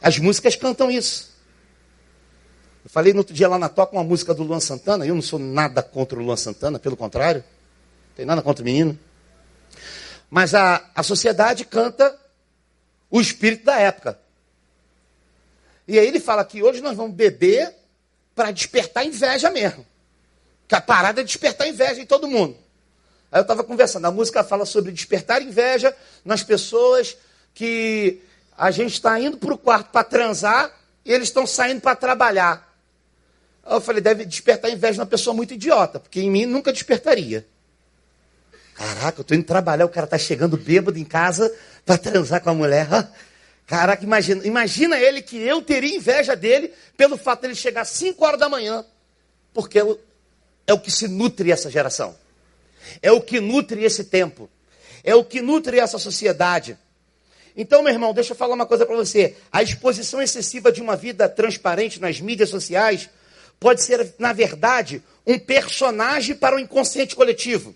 As 0.00 0.18
músicas 0.18 0.54
cantam 0.54 0.88
isso. 0.88 1.35
Eu 2.86 2.90
falei 2.90 3.12
no 3.12 3.18
outro 3.18 3.34
dia 3.34 3.48
lá 3.48 3.58
na 3.58 3.68
toca 3.68 3.96
uma 3.96 4.04
música 4.04 4.32
do 4.32 4.44
Luan 4.44 4.60
Santana, 4.60 5.04
eu 5.04 5.12
não 5.12 5.20
sou 5.20 5.40
nada 5.40 5.82
contra 5.82 6.20
o 6.20 6.22
Luan 6.22 6.36
Santana, 6.36 6.78
pelo 6.78 6.96
contrário, 6.96 7.40
não 7.40 8.14
tem 8.14 8.24
nada 8.24 8.40
contra 8.42 8.62
o 8.62 8.64
menino. 8.64 8.96
Mas 10.30 10.54
a, 10.54 10.88
a 10.94 11.02
sociedade 11.02 11.64
canta 11.64 12.16
o 13.10 13.20
espírito 13.20 13.64
da 13.64 13.76
época. 13.76 14.16
E 15.88 15.98
aí 15.98 16.06
ele 16.06 16.20
fala 16.20 16.44
que 16.44 16.62
hoje 16.62 16.80
nós 16.80 16.96
vamos 16.96 17.16
beber 17.16 17.74
para 18.36 18.52
despertar 18.52 19.04
inveja 19.04 19.50
mesmo. 19.50 19.84
Que 20.68 20.76
a 20.76 20.80
parada 20.80 21.22
é 21.22 21.24
despertar 21.24 21.66
inveja 21.66 22.00
em 22.00 22.06
todo 22.06 22.28
mundo. 22.28 22.56
Aí 23.32 23.40
eu 23.40 23.42
estava 23.42 23.64
conversando, 23.64 24.04
a 24.04 24.12
música 24.12 24.44
fala 24.44 24.64
sobre 24.64 24.92
despertar 24.92 25.42
inveja 25.42 25.92
nas 26.24 26.44
pessoas 26.44 27.16
que 27.52 28.22
a 28.56 28.70
gente 28.70 28.92
está 28.92 29.18
indo 29.18 29.38
para 29.38 29.52
o 29.52 29.58
quarto 29.58 29.90
para 29.90 30.04
transar 30.04 30.72
e 31.04 31.12
eles 31.12 31.26
estão 31.26 31.48
saindo 31.48 31.80
para 31.80 31.96
trabalhar. 31.96 32.65
Eu 33.68 33.80
falei, 33.80 34.00
deve 34.00 34.24
despertar 34.24 34.70
inveja 34.70 34.98
numa 34.98 35.06
pessoa 35.06 35.34
muito 35.34 35.54
idiota, 35.54 35.98
porque 35.98 36.20
em 36.20 36.30
mim 36.30 36.46
nunca 36.46 36.72
despertaria. 36.72 37.46
Caraca, 38.74 39.20
eu 39.20 39.22
estou 39.22 39.36
indo 39.36 39.46
trabalhar, 39.46 39.86
o 39.86 39.88
cara 39.88 40.04
está 40.04 40.18
chegando 40.18 40.56
bêbado 40.56 40.98
em 40.98 41.04
casa 41.04 41.52
para 41.84 41.96
transar 41.96 42.42
com 42.42 42.50
a 42.50 42.54
mulher. 42.54 42.86
Caraca, 43.66 44.04
imagina, 44.04 44.46
imagina 44.46 44.98
ele 45.00 45.22
que 45.22 45.36
eu 45.38 45.62
teria 45.62 45.96
inveja 45.96 46.36
dele 46.36 46.72
pelo 46.96 47.16
fato 47.16 47.40
de 47.40 47.46
ele 47.48 47.54
chegar 47.54 47.80
às 47.80 47.88
5 47.88 48.24
horas 48.24 48.38
da 48.38 48.48
manhã, 48.48 48.84
porque 49.52 49.78
é 50.66 50.72
o 50.72 50.78
que 50.78 50.90
se 50.90 51.08
nutre 51.08 51.50
essa 51.50 51.70
geração, 51.70 52.14
é 53.02 53.10
o 53.10 53.20
que 53.20 53.40
nutre 53.40 53.82
esse 53.82 54.04
tempo, 54.04 54.48
é 55.02 55.14
o 55.14 55.24
que 55.24 55.40
nutre 55.40 55.80
essa 55.80 55.98
sociedade. 55.98 56.78
Então, 57.56 57.82
meu 57.82 57.92
irmão, 57.92 58.12
deixa 58.12 58.32
eu 58.32 58.36
falar 58.36 58.54
uma 58.54 58.66
coisa 58.66 58.84
para 58.84 58.94
você. 58.94 59.34
A 59.50 59.62
exposição 59.62 60.20
excessiva 60.20 60.70
de 60.70 60.82
uma 60.82 60.94
vida 60.94 61.26
transparente 61.26 61.98
nas 61.98 62.20
mídias 62.20 62.50
sociais 62.50 63.08
pode 63.58 63.82
ser, 63.82 64.14
na 64.18 64.32
verdade, 64.32 65.02
um 65.26 65.38
personagem 65.38 66.36
para 66.36 66.56
o 66.56 66.58
inconsciente 66.58 67.16
coletivo. 67.16 67.74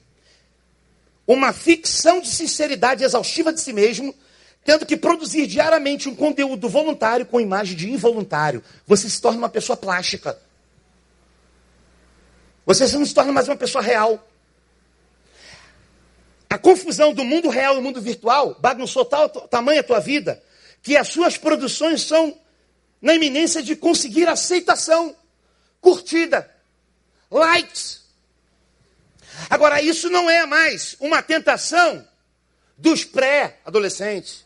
Uma 1.26 1.52
ficção 1.52 2.20
de 2.20 2.28
sinceridade 2.28 3.04
exaustiva 3.04 3.52
de 3.52 3.60
si 3.60 3.72
mesmo 3.72 4.14
tendo 4.64 4.84
que 4.84 4.96
produzir 4.96 5.46
diariamente 5.46 6.08
um 6.08 6.14
conteúdo 6.14 6.68
voluntário 6.68 7.24
com 7.24 7.40
imagem 7.40 7.76
de 7.76 7.90
involuntário. 7.90 8.62
Você 8.86 9.08
se 9.08 9.20
torna 9.20 9.38
uma 9.38 9.48
pessoa 9.48 9.76
plástica. 9.76 10.38
Você 12.66 12.86
não 12.96 13.06
se 13.06 13.14
torna 13.14 13.32
mais 13.32 13.48
uma 13.48 13.56
pessoa 13.56 13.82
real. 13.82 14.26
A 16.48 16.58
confusão 16.58 17.14
do 17.14 17.24
mundo 17.24 17.48
real 17.48 17.74
e 17.74 17.76
do 17.76 17.82
mundo 17.82 18.00
virtual 18.00 18.56
bagunçou 18.60 19.04
tal 19.04 19.28
tamanho 19.28 19.80
a 19.80 19.84
tua 19.84 20.00
vida 20.00 20.42
que 20.82 20.96
as 20.96 21.08
suas 21.08 21.36
produções 21.36 22.02
são 22.02 22.36
na 23.00 23.14
iminência 23.14 23.62
de 23.62 23.76
conseguir 23.76 24.28
aceitação, 24.28 25.14
curtida, 25.80 26.50
likes. 27.30 28.00
Agora, 29.48 29.80
isso 29.80 30.10
não 30.10 30.28
é 30.28 30.44
mais 30.46 30.96
uma 31.00 31.22
tentação 31.22 32.06
dos 32.76 33.04
pré-adolescentes, 33.04 34.44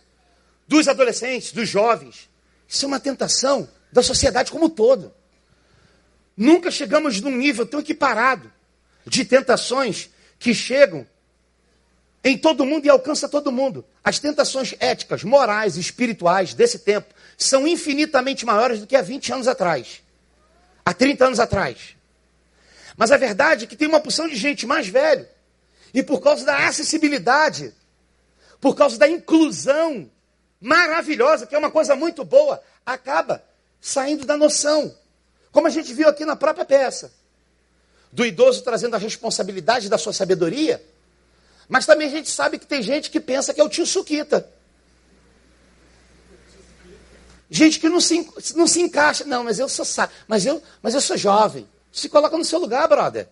dos 0.67 0.89
adolescentes, 0.89 1.53
dos 1.53 1.69
jovens. 1.69 2.29
Isso 2.69 2.85
é 2.85 2.89
uma 2.89 3.01
tentação 3.01 3.69
da 3.93 4.03
sociedade 4.03 4.51
como 4.51 4.67
um 4.67 4.71
todo. 4.71 5.15
Nunca 6.37 6.71
chegamos 6.71 7.21
num 7.21 7.37
nível 7.37 7.65
tão 7.65 7.81
equiparado 7.81 8.53
de 9.07 9.25
tentações 9.25 10.11
que 10.39 10.53
chegam 10.53 11.07
em 12.25 12.39
todo 12.39 12.65
mundo 12.65 12.87
e 12.87 12.89
alcança 12.89 13.29
todo 13.29 13.53
mundo. 13.53 13.85
As 14.03 14.19
tentações 14.19 14.75
éticas, 14.81 15.23
morais 15.23 15.77
e 15.77 15.81
espirituais 15.81 16.55
desse 16.55 16.81
tempo 16.81 17.15
são 17.37 17.69
infinitamente 17.69 18.47
maiores 18.47 18.81
do 18.81 18.87
que 18.87 18.97
há 18.97 19.03
20 19.03 19.33
anos 19.33 19.49
atrás, 19.49 20.03
há 20.85 20.93
30 20.93 21.27
anos 21.27 21.41
atrás. 21.41 21.97
Mas 22.97 23.11
a 23.11 23.17
verdade 23.17 23.65
é 23.65 23.67
que 23.67 23.77
tem 23.77 23.89
uma 23.89 24.01
porção 24.01 24.29
de 24.29 24.37
gente 24.37 24.67
mais 24.67 24.87
velha, 24.87 25.29
e 25.93 26.03
por 26.03 26.21
causa 26.21 26.45
da 26.45 26.67
acessibilidade, 26.67 27.73
por 28.61 28.75
causa 28.75 28.99
da 28.99 29.09
inclusão 29.09 30.11
maravilhosa, 30.61 31.47
que 31.47 31.55
é 31.55 31.59
uma 31.59 31.71
coisa 31.71 31.95
muito 31.95 32.25
boa, 32.25 32.63
acaba 32.85 33.45
saindo 33.81 34.25
da 34.25 34.37
noção. 34.37 34.95
Como 35.53 35.67
a 35.67 35.71
gente 35.71 35.93
viu 35.93 36.09
aqui 36.09 36.25
na 36.25 36.35
própria 36.35 36.65
peça. 36.65 37.13
Do 38.11 38.25
idoso 38.25 38.63
trazendo 38.63 38.95
a 38.95 38.99
responsabilidade 38.99 39.89
da 39.89 39.99
sua 39.99 40.13
sabedoria, 40.13 40.83
mas 41.69 41.87
também 41.87 42.09
a 42.09 42.11
gente 42.11 42.31
sabe 42.31 42.59
que 42.59 42.67
tem 42.67 42.83
gente 42.83 43.11
que 43.11 43.21
pensa 43.21 43.53
que 43.53 43.61
é 43.61 43.65
o 43.65 43.69
tio 43.69 43.87
Suquita. 43.87 44.49
Gente 47.55 47.79
que 47.79 47.89
não 47.89 48.01
se, 48.01 48.29
não 48.57 48.67
se 48.67 48.81
encaixa. 48.81 49.23
Não, 49.25 49.45
mas 49.45 49.61
eu 49.61 49.69
sou 49.69 49.87
mas 50.27 50.45
eu, 50.45 50.61
mas 50.83 50.93
eu 50.93 51.01
sou 51.01 51.17
jovem. 51.17 51.69
Se 51.93 52.09
coloca 52.09 52.37
no 52.37 52.45
seu 52.45 52.59
lugar, 52.59 52.89
brother. 52.89 53.29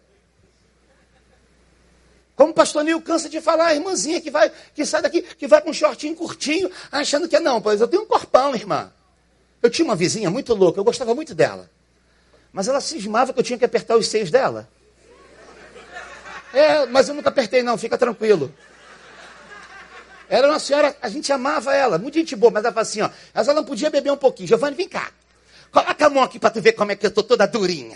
Como 2.37 2.53
o 2.53 2.55
pastor 2.55 2.85
Nil 2.85 3.03
cansa 3.03 3.29
de 3.29 3.41
falar, 3.41 3.67
a 3.67 3.75
irmãzinha 3.75 4.21
que 4.21 4.31
vai, 4.31 4.53
que 4.77 4.87
sai 4.87 5.03
daqui, 5.03 5.23
que 5.23 5.49
vai 5.49 5.61
com 5.61 5.71
um 5.71 5.75
shortinho 5.75 6.15
curtinho, 6.15 6.71
achando 6.93 7.29
que 7.29 7.35
é 7.35 7.41
não, 7.41 7.61
pois 7.61 7.81
eu 7.81 7.89
tenho 7.89 8.05
um 8.05 8.07
corpão, 8.07 8.55
irmã. 8.55 8.93
Eu 9.61 9.69
tinha 9.69 9.85
uma 9.85 9.97
vizinha 9.97 10.31
muito 10.31 10.55
louca, 10.55 10.79
eu 10.79 10.85
gostava 10.85 11.17
muito 11.17 11.35
dela. 11.35 11.69
Mas 12.53 12.69
ela 12.69 12.81
cismava 12.81 13.33
que 13.33 13.41
eu 13.41 13.45
tinha 13.45 13.59
que 13.59 13.65
apertar 13.65 13.97
os 13.97 14.07
seios 14.07 14.31
dela. 14.31 14.69
É, 16.55 16.87
mas 16.87 17.09
eu 17.09 17.15
nunca 17.17 17.29
apertei, 17.29 17.61
não, 17.65 17.77
fica 17.77 17.99
tranquilo. 17.99 18.55
Era 20.33 20.49
uma 20.49 20.59
senhora, 20.59 20.97
a 21.03 21.11
gente 21.11 21.31
amava 21.31 21.75
ela, 21.77 21.99
muito 21.99 22.15
gente 22.15 22.35
boa, 22.35 22.51
mas 22.51 22.65
ela 22.65 22.73
falava 22.73 22.89
assim, 22.89 23.03
ó, 23.03 23.11
mas 23.35 23.47
ela 23.47 23.57
não 23.61 23.67
podia 23.67 23.91
beber 23.91 24.11
um 24.11 24.17
pouquinho. 24.17 24.49
Giovanni, 24.49 24.75
vem 24.75 24.89
cá. 24.89 25.13
Coloca 25.71 26.07
a 26.07 26.09
mão 26.09 26.23
aqui 26.23 26.39
para 26.39 26.49
tu 26.49 26.63
ver 26.63 26.73
como 26.73 26.91
é 26.91 26.97
que 26.97 27.05
eu 27.05 27.11
tô 27.11 27.23
toda 27.23 27.47
durinha. 27.47 27.95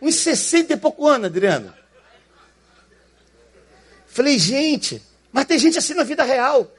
Uns 0.00 0.14
60 0.14 0.72
e 0.72 0.76
pouco 0.78 1.06
anos, 1.06 1.26
Adriano. 1.26 1.74
Falei, 4.06 4.38
gente, 4.38 5.02
mas 5.30 5.44
tem 5.44 5.58
gente 5.58 5.76
assim 5.76 5.92
na 5.92 6.04
vida 6.04 6.24
real. 6.24 6.72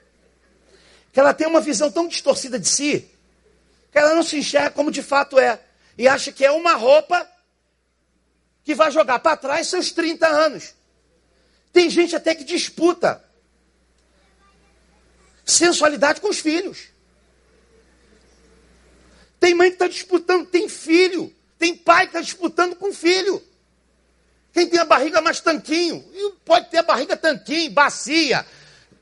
Que 1.14 1.20
ela 1.20 1.32
tem 1.32 1.46
uma 1.46 1.62
visão 1.62 1.92
tão 1.92 2.08
distorcida 2.08 2.58
de 2.58 2.68
si, 2.68 3.08
que 3.92 4.00
ela 4.00 4.16
não 4.16 4.24
se 4.24 4.38
enxerga 4.38 4.72
como 4.72 4.90
de 4.90 5.04
fato 5.04 5.38
é. 5.38 5.60
E 5.96 6.08
acha 6.08 6.32
que 6.32 6.44
é 6.44 6.50
uma 6.50 6.74
roupa 6.74 7.30
que 8.64 8.74
vai 8.74 8.90
jogar 8.90 9.20
para 9.20 9.38
trás 9.38 9.68
seus 9.68 9.92
30 9.92 10.28
anos. 10.28 10.74
Tem 11.72 11.92
gente 11.92 12.16
até 12.16 12.34
que 12.34 12.44
disputa 12.44 13.24
sensualidade 15.46 16.20
com 16.20 16.30
os 16.30 16.40
filhos. 16.40 16.90
Tem 19.40 19.54
mãe 19.54 19.70
que 19.70 19.76
está 19.76 19.88
disputando, 19.88 20.48
tem 20.48 20.68
filho, 20.68 21.32
tem 21.60 21.76
pai 21.76 22.06
que 22.08 22.10
está 22.10 22.22
disputando 22.22 22.76
com 22.76 22.92
filho. 22.92 23.42
Quem 24.52 24.68
tem 24.68 24.80
a 24.80 24.86
barriga 24.86 25.22
mais 25.22 25.40
tanquinho, 25.40 26.04
pode 26.46 26.70
ter 26.70 26.78
a 26.78 26.84
barriga 26.84 27.16
tanquinho, 27.16 27.72
bacia, 27.72 28.46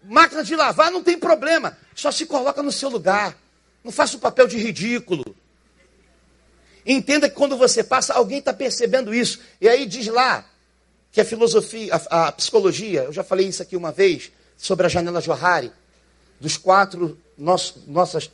máquina 0.04 0.44
de 0.44 0.56
lavar 0.56 0.92
não 0.92 1.04
tem 1.04 1.18
problema. 1.18 1.78
Só 1.96 2.12
se 2.12 2.26
coloca 2.26 2.62
no 2.62 2.72
seu 2.72 2.90
lugar. 2.90 3.38
Não 3.84 3.92
faça 3.92 4.18
o 4.18 4.20
papel 4.20 4.48
de 4.48 4.58
ridículo. 4.58 5.24
Entenda 6.86 7.30
que 7.30 7.36
quando 7.36 7.56
você 7.56 7.84
passa, 7.84 8.14
alguém 8.14 8.40
está 8.40 8.54
percebendo 8.54 9.14
isso. 9.14 9.40
E 9.62 9.70
aí 9.70 9.86
diz 9.86 10.08
lá 10.08 10.46
que 11.12 11.22
a 11.22 11.26
filosofia, 11.26 11.94
a, 12.10 12.28
a, 12.28 12.32
psicologia, 12.32 13.04
eu 13.04 13.14
já 13.14 13.24
falei 13.24 13.48
isso 13.48 13.62
aqui 13.62 13.78
uma 13.78 13.92
vez, 13.92 14.32
sobre 14.58 14.86
a 14.86 14.90
janela 14.90 15.22
Johari, 15.22 15.72
dos 16.44 16.58
quatro, 16.58 17.18
nosso, 17.38 17.82
nossas, 17.88 18.30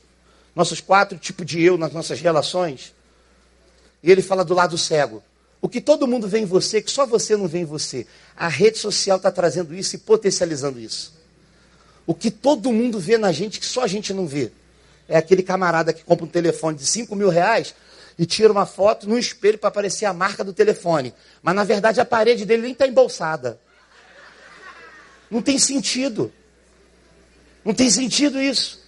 nossos 0.55 0.81
quatro 0.81 1.15
tipos 1.15 1.45
de 1.45 1.61
eu 1.61 1.77
nas 1.77 1.93
nossas 1.93 2.19
relações. 2.19 2.91
E 4.01 4.09
ele 4.09 4.23
fala 4.23 4.43
do 4.43 4.55
lado 4.55 4.79
cego. 4.79 5.21
O 5.61 5.69
que 5.69 5.79
todo 5.79 6.07
mundo 6.07 6.27
vê 6.27 6.39
em 6.39 6.45
você, 6.45 6.81
que 6.81 6.89
só 6.89 7.05
você 7.05 7.37
não 7.37 7.47
vê 7.47 7.59
em 7.59 7.65
você. 7.65 8.07
A 8.35 8.47
rede 8.47 8.79
social 8.79 9.17
está 9.17 9.31
trazendo 9.31 9.75
isso 9.75 9.95
e 9.95 9.99
potencializando 9.99 10.79
isso. 10.79 11.13
O 12.07 12.15
que 12.15 12.31
todo 12.31 12.73
mundo 12.73 12.97
vê 12.97 13.15
na 13.15 13.31
gente, 13.31 13.59
que 13.59 13.65
só 13.67 13.83
a 13.83 13.87
gente 13.87 14.11
não 14.11 14.25
vê. 14.25 14.51
É 15.07 15.15
aquele 15.15 15.43
camarada 15.43 15.93
que 15.93 16.03
compra 16.03 16.25
um 16.25 16.29
telefone 16.29 16.77
de 16.77 16.87
5 16.87 17.15
mil 17.15 17.29
reais 17.29 17.75
e 18.17 18.25
tira 18.25 18.51
uma 18.51 18.65
foto 18.65 19.07
no 19.07 19.19
espelho 19.19 19.59
para 19.59 19.69
aparecer 19.69 20.05
a 20.05 20.13
marca 20.13 20.43
do 20.43 20.51
telefone. 20.51 21.13
Mas 21.43 21.53
na 21.53 21.63
verdade 21.63 22.01
a 22.01 22.05
parede 22.05 22.43
dele 22.43 22.63
nem 22.63 22.71
está 22.71 22.87
embolsada. 22.87 23.59
Não 25.29 25.43
tem 25.43 25.59
sentido. 25.59 26.33
Não 27.69 27.75
tem 27.75 27.87
sentido 27.87 28.41
isso. 28.41 28.79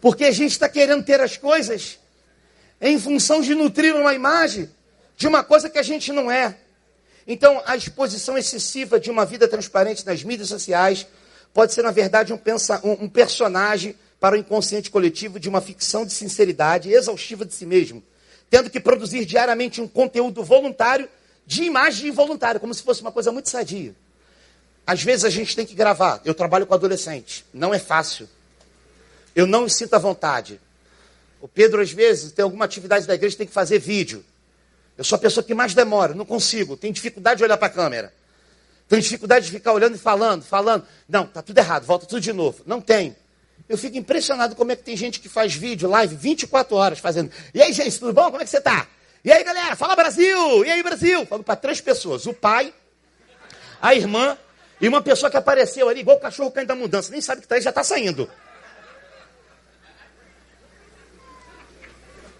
Porque 0.00 0.24
a 0.24 0.30
gente 0.30 0.52
está 0.52 0.70
querendo 0.70 1.04
ter 1.04 1.20
as 1.20 1.36
coisas 1.36 1.98
em 2.80 2.98
função 2.98 3.42
de 3.42 3.54
nutrir 3.54 3.94
uma 3.94 4.14
imagem 4.14 4.70
de 5.18 5.28
uma 5.28 5.44
coisa 5.44 5.68
que 5.68 5.78
a 5.78 5.82
gente 5.82 6.14
não 6.14 6.30
é. 6.30 6.56
Então, 7.26 7.62
a 7.66 7.76
exposição 7.76 8.38
excessiva 8.38 8.98
de 8.98 9.10
uma 9.10 9.26
vida 9.26 9.46
transparente 9.46 10.06
nas 10.06 10.22
mídias 10.22 10.48
sociais 10.48 11.06
pode 11.52 11.74
ser, 11.74 11.82
na 11.82 11.90
verdade, 11.90 12.32
um, 12.32 12.38
pensa, 12.38 12.80
um, 12.82 13.04
um 13.04 13.08
personagem 13.08 13.94
para 14.18 14.34
o 14.34 14.38
inconsciente 14.38 14.90
coletivo 14.90 15.38
de 15.38 15.46
uma 15.46 15.60
ficção 15.60 16.06
de 16.06 16.14
sinceridade 16.14 16.90
exaustiva 16.90 17.44
de 17.44 17.52
si 17.52 17.66
mesmo, 17.66 18.02
tendo 18.48 18.70
que 18.70 18.80
produzir 18.80 19.26
diariamente 19.26 19.78
um 19.82 19.86
conteúdo 19.86 20.42
voluntário 20.42 21.06
de 21.46 21.64
imagem 21.64 22.08
involuntária, 22.08 22.58
como 22.58 22.72
se 22.72 22.82
fosse 22.82 23.02
uma 23.02 23.12
coisa 23.12 23.30
muito 23.30 23.50
sadia. 23.50 23.94
Às 24.86 25.02
vezes 25.02 25.24
a 25.24 25.30
gente 25.30 25.56
tem 25.56 25.66
que 25.66 25.74
gravar. 25.74 26.20
Eu 26.24 26.34
trabalho 26.34 26.66
com 26.66 26.74
adolescente, 26.74 27.44
não 27.52 27.74
é 27.74 27.78
fácil. 27.78 28.28
Eu 29.34 29.46
não 29.46 29.62
me 29.62 29.70
sinto 29.70 29.94
à 29.94 29.98
vontade. 29.98 30.60
O 31.40 31.48
Pedro, 31.48 31.82
às 31.82 31.92
vezes, 31.92 32.32
tem 32.32 32.42
alguma 32.42 32.64
atividade 32.64 33.06
da 33.06 33.14
igreja, 33.14 33.36
tem 33.36 33.46
que 33.46 33.52
fazer 33.52 33.78
vídeo. 33.78 34.24
Eu 34.96 35.04
sou 35.04 35.16
a 35.16 35.18
pessoa 35.18 35.44
que 35.44 35.52
mais 35.54 35.74
demora, 35.74 36.14
não 36.14 36.24
consigo, 36.24 36.76
tenho 36.76 36.92
dificuldade 36.92 37.38
de 37.38 37.44
olhar 37.44 37.58
para 37.58 37.66
a 37.66 37.70
câmera. 37.70 38.12
Tenho 38.88 39.02
dificuldade 39.02 39.46
de 39.46 39.52
ficar 39.52 39.72
olhando 39.72 39.96
e 39.96 39.98
falando, 39.98 40.42
falando. 40.42 40.86
Não, 41.08 41.26
tá 41.26 41.42
tudo 41.42 41.58
errado, 41.58 41.84
volta 41.84 42.06
tudo 42.06 42.20
de 42.20 42.32
novo. 42.32 42.62
Não 42.64 42.80
tem. 42.80 43.16
Eu 43.68 43.76
fico 43.76 43.96
impressionado 43.98 44.54
como 44.54 44.70
é 44.70 44.76
que 44.76 44.84
tem 44.84 44.96
gente 44.96 45.18
que 45.18 45.28
faz 45.28 45.54
vídeo, 45.54 45.90
live, 45.90 46.14
24 46.14 46.76
horas 46.76 46.98
fazendo. 47.00 47.30
E 47.52 47.60
aí, 47.60 47.72
gente, 47.72 47.98
tudo 47.98 48.12
bom? 48.12 48.30
Como 48.30 48.40
é 48.40 48.44
que 48.44 48.50
você 48.50 48.60
tá? 48.60 48.86
E 49.24 49.32
aí, 49.32 49.42
galera, 49.42 49.74
fala 49.74 49.96
Brasil! 49.96 50.64
E 50.64 50.70
aí, 50.70 50.82
Brasil? 50.84 51.26
Falo 51.26 51.42
para 51.42 51.56
três 51.56 51.80
pessoas: 51.80 52.26
o 52.26 52.32
pai, 52.32 52.72
a 53.82 53.92
irmã 53.94 54.38
e 54.80 54.88
uma 54.88 55.00
pessoa 55.00 55.30
que 55.30 55.36
apareceu 55.36 55.88
ali, 55.88 56.00
igual 56.00 56.16
o 56.16 56.20
cachorro 56.20 56.50
caindo 56.50 56.68
da 56.68 56.74
mudança, 56.74 57.10
nem 57.10 57.20
sabe 57.20 57.40
que 57.40 57.48
tá 57.48 57.54
aí, 57.54 57.60
já 57.60 57.70
está 57.70 57.82
saindo. 57.82 58.28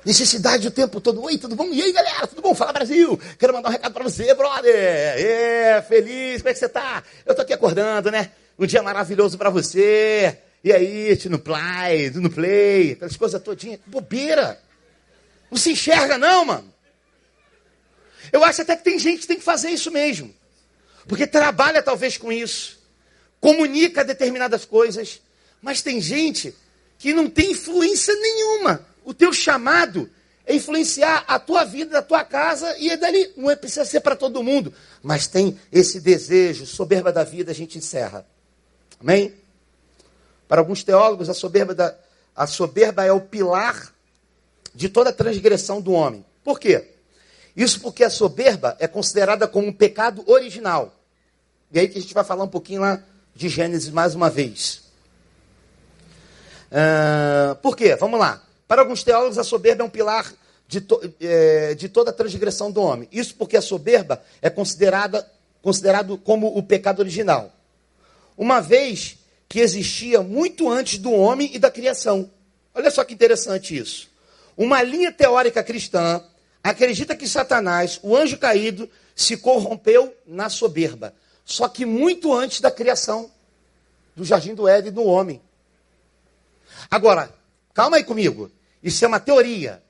Necessidade 0.07 0.69
o 0.69 0.71
tempo 0.71 1.01
todo. 1.01 1.21
Oi, 1.25 1.37
tudo 1.37 1.57
bom? 1.57 1.67
E 1.73 1.83
aí, 1.83 1.91
galera? 1.91 2.29
Tudo 2.29 2.41
bom? 2.41 2.55
Fala, 2.55 2.73
Brasil! 2.73 3.19
Quero 3.41 3.53
mandar 3.53 3.71
um 3.71 3.73
recado 3.73 3.93
para 3.93 4.05
você, 4.05 4.33
brother! 4.35 4.73
É, 4.73 5.83
feliz, 5.83 6.43
como 6.43 6.51
é 6.51 6.53
que 6.53 6.61
você 6.61 6.69
tá? 6.69 7.03
Eu 7.25 7.35
tô 7.35 7.43
aqui 7.43 7.53
acordando, 7.53 8.09
né? 8.13 8.31
Um 8.57 8.67
dia 8.67 8.85
maravilhoso 8.85 9.37
para 9.37 9.51
você. 9.51 10.39
E 10.63 10.73
aí, 10.73 11.19
no 11.29 11.41
play, 11.41 12.11
no 12.11 12.31
play, 12.31 12.93
aquelas 12.93 13.17
coisas 13.17 13.43
todinhas. 13.43 13.81
Bobeira! 13.85 14.61
Não 15.51 15.59
se 15.59 15.73
enxerga, 15.73 16.17
não, 16.17 16.45
mano. 16.45 16.73
Eu 18.33 18.45
acho 18.45 18.63
até 18.63 18.77
que 18.77 18.85
tem 18.85 19.01
gente 19.01 19.23
que 19.23 19.27
tem 19.27 19.39
que 19.39 19.45
fazer 19.45 19.71
isso 19.71 19.91
mesmo. 19.91 20.33
Porque 21.07 21.27
trabalha 21.27 21.83
talvez 21.83 22.17
com 22.17 22.33
isso. 22.33 22.79
Comunica 23.41 24.05
determinadas 24.05 24.65
coisas. 24.65 25.21
Mas 25.63 25.83
tem 25.83 26.01
gente 26.01 26.55
que 26.99 27.13
não 27.13 27.29
tem 27.29 27.53
influência 27.53 28.15
nenhuma 28.15 28.85
o 29.07 29.15
teu 29.15 29.33
chamado 29.33 30.11
é 30.45 30.55
influenciar 30.55 31.25
a 31.29 31.39
tua 31.39 31.65
vida, 31.65 31.99
a 31.99 32.03
tua 32.03 32.25
casa, 32.25 32.77
e 32.77 32.91
é 32.91 32.97
dali 32.97 33.33
não 33.37 33.49
é, 33.49 33.55
precisa 33.55 33.85
ser 33.85 34.01
para 34.01 34.17
todo 34.17 34.43
mundo, 34.43 34.75
mas 35.01 35.29
tem 35.29 35.59
esse 35.73 36.01
desejo, 36.01 36.67
soberba 36.67 37.13
da 37.13 37.23
vida, 37.23 37.53
a 37.53 37.55
gente 37.55 37.79
encerra. 37.79 38.27
Amém? 39.01 39.33
Para 40.49 40.61
alguns 40.61 40.83
teólogos, 40.83 41.29
a 41.29 41.35
soberba, 41.35 41.73
da, 41.73 41.97
a 42.35 42.49
soberba 42.49 43.05
é 43.05 43.13
o 43.13 43.21
pilar 43.21 43.95
de 44.75 44.89
toda 44.89 45.13
transgressão 45.13 45.81
do 45.81 45.93
homem. 45.93 46.25
Por 46.43 46.59
quê? 46.59 46.91
Isso 47.57 47.81
porque 47.81 48.03
a 48.03 48.11
soberba 48.11 48.77
é 48.81 48.89
considerada 48.89 49.47
como 49.47 49.69
um 49.69 49.73
pecado 49.73 50.25
original. 50.27 50.93
E 51.73 51.79
aí 51.79 51.89
que 51.89 51.99
a 51.99 52.01
gente 52.01 52.15
vai 52.15 52.25
falar 52.25 52.45
um 52.45 52.49
pouquinho 52.49 52.81
lá 52.81 53.03
de 53.35 53.49
Gênesis 53.49 53.91
mais 53.91 54.15
uma 54.15 54.31
vez. 54.31 54.83
Uh, 56.71 57.55
por 57.57 57.77
quê? 57.77 57.95
Vamos 57.97 58.19
lá. 58.19 58.43
Para 58.67 58.83
alguns 58.83 59.03
teólogos, 59.05 59.39
a 59.39 59.45
soberba 59.45 59.83
é 59.83 59.87
um 59.87 59.91
pilar 59.91 60.33
de, 60.67 60.81
to, 60.81 61.01
é, 61.21 61.75
de 61.75 61.89
toda 61.89 62.11
a 62.11 62.15
transgressão 62.15 62.71
do 62.71 62.81
homem. 62.81 63.09
Isso 63.13 63.35
porque 63.35 63.57
a 63.57 63.63
soberba 63.63 64.23
é 64.43 64.51
considerada 64.51 65.29
considerado 65.63 66.17
como 66.19 66.57
o 66.57 66.63
pecado 66.63 67.01
original. 67.01 67.53
Uma 68.39 68.61
vez 68.61 69.19
que 69.49 69.59
existia 69.59 70.23
muito 70.23 70.71
antes 70.71 70.99
do 70.99 71.11
homem 71.11 71.51
e 71.53 71.59
da 71.59 71.71
criação. 71.71 72.31
Olha 72.73 72.91
só 72.91 73.03
que 73.03 73.15
interessante 73.15 73.77
isso. 73.77 74.09
Uma 74.57 74.81
linha 74.83 75.11
teórica 75.11 75.65
cristã 75.65 76.23
acredita 76.63 77.17
que 77.17 77.27
Satanás, 77.27 77.99
o 78.03 78.17
anjo 78.17 78.39
caído, 78.39 78.89
se 79.15 79.37
corrompeu 79.37 80.15
na 80.27 80.49
soberba. 80.49 81.13
Só 81.47 81.69
que 81.69 81.87
muito 81.87 82.35
antes 82.35 82.61
da 82.61 82.73
criação 82.73 83.31
do 84.17 84.25
jardim 84.25 84.53
do 84.53 84.67
Éden 84.67 84.93
do 84.93 85.05
homem. 85.05 85.41
Agora, 86.91 87.33
calma 87.73 87.99
aí 87.99 88.05
comigo. 88.05 88.51
Isso 88.83 89.05
é 89.05 89.09
uma 89.09 89.21
teoria. 89.21 89.81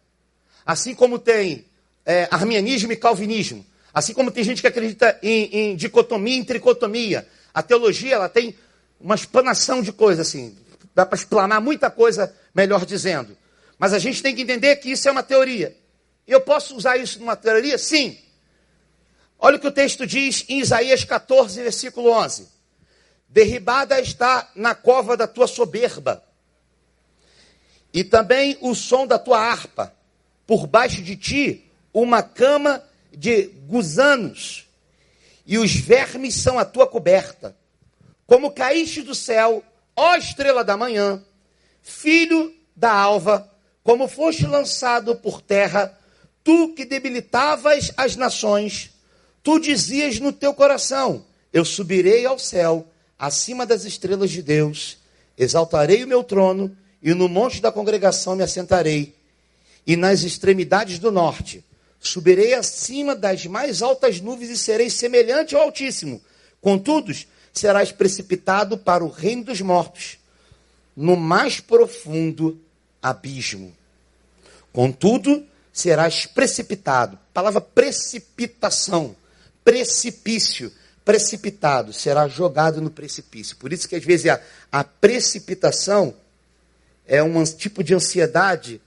Assim 0.67 0.95
como 0.95 1.19
tem 1.19 1.65
é, 2.05 2.29
arminianismo 2.31 2.93
e 2.93 2.97
calvinismo. 2.97 3.65
Assim 3.93 4.13
como 4.13 4.31
tem 4.31 4.45
gente 4.45 4.61
que 4.61 4.69
acredita 4.69 5.19
em, 5.23 5.45
em 5.71 5.77
dicotomia 5.77 6.39
e 6.39 6.45
tricotomia. 6.45 7.27
A 7.55 7.63
teologia 7.63 8.17
ela 8.17 8.29
tem 8.29 8.55
uma 9.01 9.15
explanação 9.15 9.81
de 9.81 9.93
coisas 9.93 10.29
assim. 10.29 10.55
Dá 10.95 11.07
para 11.07 11.17
explanar 11.17 11.61
muita 11.63 11.91
coisa, 11.91 12.35
melhor 12.55 12.85
dizendo. 12.85 13.35
Mas 13.79 13.95
a 13.95 13.99
gente 13.99 14.23
tem 14.23 14.35
que 14.35 14.43
entender 14.43 14.77
que 14.77 14.91
isso 14.91 15.09
é 15.09 15.11
uma 15.11 15.23
teoria. 15.23 15.75
Eu 16.29 16.43
posso 16.43 16.77
usar 16.77 16.99
isso 16.99 17.19
numa 17.19 17.35
teoria? 17.35 17.79
Sim. 17.79 18.19
Olha 19.39 19.57
o 19.57 19.61
que 19.61 19.67
o 19.67 19.73
texto 19.73 20.07
diz 20.07 20.45
em 20.49 20.61
Isaías 20.61 21.05
14, 21.05 21.63
versículo 21.63 22.11
11. 22.11 22.49
Derribada 23.29 24.01
está 24.01 24.51
na 24.55 24.75
cova 24.75 25.17
da 25.17 25.27
tua 25.27 25.47
soberba 25.47 26.27
e 27.97 28.05
também 28.05 28.59
o 28.61 28.75
som 28.75 29.07
da 29.07 29.19
tua 29.19 29.41
harpa. 29.41 29.91
Por 30.47 30.67
baixo 30.67 31.03
de 31.03 31.17
ti, 31.17 31.65
uma 31.95 32.23
cama 32.23 32.85
de 33.11 33.45
gusanos, 33.67 34.69
e 35.47 35.57
os 35.57 35.75
vermes 35.75 36.35
são 36.35 36.59
a 36.59 36.65
tua 36.65 36.87
coberta. 36.87 37.57
Como 38.27 38.51
caíste 38.51 39.01
do 39.01 39.15
céu, 39.15 39.65
ó 39.97 40.15
estrela 40.15 40.63
da 40.63 40.77
manhã, 40.77 41.25
filho 41.81 42.55
da 42.77 42.93
alva, 42.93 43.51
como 43.83 44.07
foste 44.09 44.47
lançado 44.47 45.17
por 45.17 45.41
terra, 45.41 45.99
tu 46.45 46.75
que 46.75 46.85
debilitavas 46.85 47.93
as 47.97 48.15
nações, 48.15 48.91
tu 49.47 49.61
dizias 49.61 50.19
no 50.19 50.33
teu 50.33 50.53
coração: 50.53 51.25
Eu 51.53 51.65
subirei 51.65 52.27
ao 52.27 52.37
céu, 52.37 52.85
acima 53.17 53.65
das 53.65 53.85
estrelas 53.85 54.33
de 54.33 54.43
Deus, 54.43 54.99
exaltarei 55.39 56.03
o 56.03 56.09
meu 56.09 56.25
trono 56.25 56.77
e 57.01 57.15
no 57.15 57.29
monte 57.29 57.63
da 57.63 57.71
congregação 57.71 58.35
me 58.35 58.43
assentarei, 58.43 59.15
e 59.87 59.95
nas 59.95 60.25
extremidades 60.25 60.99
do 60.99 61.13
norte 61.13 61.65
subirei 62.01 62.55
acima 62.55 63.15
das 63.15 63.47
mais 63.47 63.83
altas 63.83 64.21
nuvens 64.21 64.51
e 64.51 64.59
serei 64.59 64.91
semelhante 64.91 65.55
ao 65.55 65.63
Altíssimo. 65.63 66.21
Contudo, 66.61 67.13
serás 67.53 67.93
precipitado 67.93 68.77
para 68.77 69.05
o 69.05 69.09
reino 69.09 69.45
dos 69.45 69.61
mortos, 69.61 70.19
no 70.97 71.15
mais 71.15 71.61
profundo 71.61 72.61
abismo. 73.01 73.73
Contudo, 74.73 75.47
serás 75.73 76.27
precipitado. 76.27 77.17
Palavra 77.33 77.61
precipitação, 77.61 79.15
precipício, 79.67 80.73
precipitado, 81.05 81.93
será 81.93 82.29
jogado 82.29 82.81
no 82.81 82.89
precipício. 82.89 83.57
Por 83.57 83.73
isso 83.73 83.89
que 83.89 83.97
às 83.97 84.05
vezes 84.05 84.31
a, 84.31 84.41
a 84.71 84.85
precipitação 84.85 86.15
é 87.05 87.21
um 87.21 87.43
tipo 87.43 87.83
de 87.83 87.93
ansiedade 87.93 88.81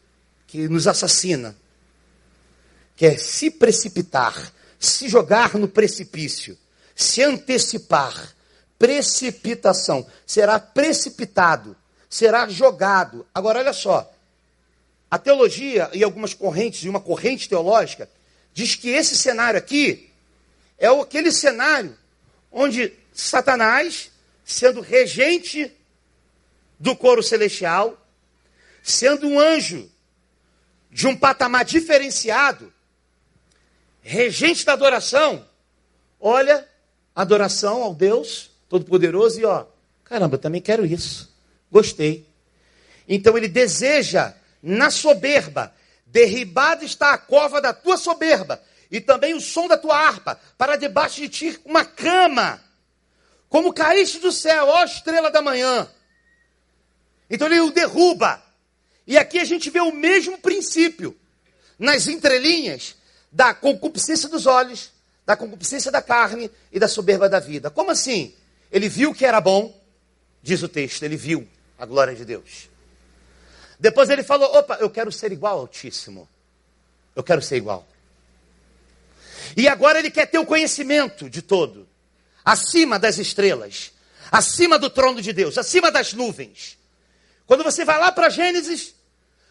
que 0.48 0.70
nos 0.70 0.88
assassina, 0.88 1.54
que 2.96 3.06
é 3.06 3.18
se 3.18 3.52
precipitar, 3.52 4.54
se 4.80 5.10
jogar 5.10 5.56
no 5.56 5.68
precipício, 5.68 6.58
se 6.96 7.22
antecipar, 7.24 8.34
precipitação. 8.78 10.08
Será 10.26 10.58
precipitado, 10.60 11.76
será 12.10 12.48
jogado. 12.48 13.28
Agora, 13.34 13.60
olha 13.60 13.74
só. 13.74 14.10
A 15.12 15.18
teologia 15.18 15.90
e 15.92 16.06
algumas 16.06 16.34
correntes, 16.34 16.84
e 16.84 16.90
uma 16.90 17.02
corrente 17.02 17.50
teológica, 17.50 18.10
diz 18.54 18.76
que 18.76 18.90
esse 18.90 19.18
cenário 19.18 19.58
aqui 19.58 20.09
é 20.80 20.88
aquele 20.88 21.32
cenário 21.32 21.96
onde 22.52 22.94
Satanás, 23.14 24.12
sendo 24.46 24.82
regente 24.82 25.72
do 26.80 26.96
coro 26.96 27.22
celestial, 27.22 27.98
sendo 28.82 29.28
um 29.28 29.40
anjo 29.40 29.92
de 30.90 31.06
um 31.06 31.16
patamar 31.16 31.66
diferenciado, 31.66 32.74
regente 34.02 34.66
da 34.66 34.74
adoração, 34.74 35.46
olha, 36.20 36.68
adoração 37.14 37.84
ao 37.84 37.94
Deus 37.94 38.50
Todo-Poderoso 38.70 39.40
e 39.40 39.46
ó, 39.46 39.66
caramba, 40.04 40.36
eu 40.36 40.40
também 40.40 40.62
quero 40.62 40.86
isso. 40.86 41.34
Gostei. 41.72 42.26
Então 43.08 43.38
ele 43.38 43.48
deseja, 43.48 44.34
na 44.62 44.90
soberba, 44.92 45.74
derribada 46.06 46.86
está 46.86 47.14
a 47.14 47.18
cova 47.18 47.60
da 47.60 47.74
tua 47.74 47.98
soberba, 47.98 48.62
e 48.92 49.00
também 49.00 49.34
o 49.34 49.42
som 49.42 49.68
da 49.68 49.78
tua 49.78 49.98
harpa, 49.98 50.40
para 50.58 50.76
debaixo 50.76 51.22
de 51.22 51.30
ti 51.30 51.60
uma 51.64 51.86
cama, 51.86 52.62
como 53.48 53.74
caíste 53.74 54.20
do 54.20 54.32
céu, 54.32 54.68
ó 54.68 54.84
estrela 54.84 55.30
da 55.30 55.42
manhã. 55.42 55.90
Então 57.30 57.48
ele 57.48 57.60
o 57.60 57.72
derruba. 57.72 58.42
E 59.06 59.18
aqui 59.18 59.40
a 59.40 59.46
gente 59.46 59.70
vê 59.70 59.80
o 59.80 59.92
mesmo 59.92 60.38
princípio, 60.38 61.16
nas 61.78 62.08
entrelinhas, 62.08 62.96
da 63.32 63.54
concupiscência 63.54 64.28
dos 64.28 64.46
olhos, 64.46 64.92
da 65.26 65.36
concupiscência 65.36 65.92
da 65.92 66.02
carne 66.02 66.50
e 66.72 66.80
da 66.80 66.88
soberba 66.88 67.30
da 67.30 67.40
vida. 67.40 67.70
Como 67.70 67.92
assim? 67.92 68.34
Ele 68.72 68.90
viu 68.90 69.14
que 69.14 69.26
era 69.26 69.40
bom, 69.40 69.76
diz 70.42 70.62
o 70.64 70.68
texto, 70.68 71.04
ele 71.04 71.16
viu 71.16 71.48
a 71.78 71.86
glória 71.86 72.16
de 72.16 72.26
Deus. 72.26 72.70
Depois 73.80 74.10
ele 74.10 74.24
falou: 74.24 74.56
opa, 74.58 74.78
eu 74.80 74.90
quero 74.90 75.12
ser 75.12 75.32
igual 75.32 75.54
ao 75.54 75.60
Altíssimo. 75.62 76.28
Eu 77.16 77.24
quero 77.24 77.42
ser 77.42 77.58
igual. 77.58 77.88
E 79.56 79.68
agora 79.68 80.00
ele 80.00 80.12
quer 80.12 80.26
ter 80.26 80.40
o 80.40 80.46
conhecimento 80.46 81.30
de 81.30 81.42
todo, 81.42 81.88
acima 82.44 83.00
das 83.00 83.18
estrelas, 83.18 83.92
acima 84.32 84.78
do 84.78 84.90
trono 84.90 85.22
de 85.22 85.34
Deus, 85.34 85.58
acima 85.58 85.92
das 85.92 86.14
nuvens. 86.14 86.78
Quando 87.46 87.64
você 87.64 87.84
vai 87.84 88.00
lá 88.00 88.12
para 88.12 88.30
Gênesis, 88.30 88.94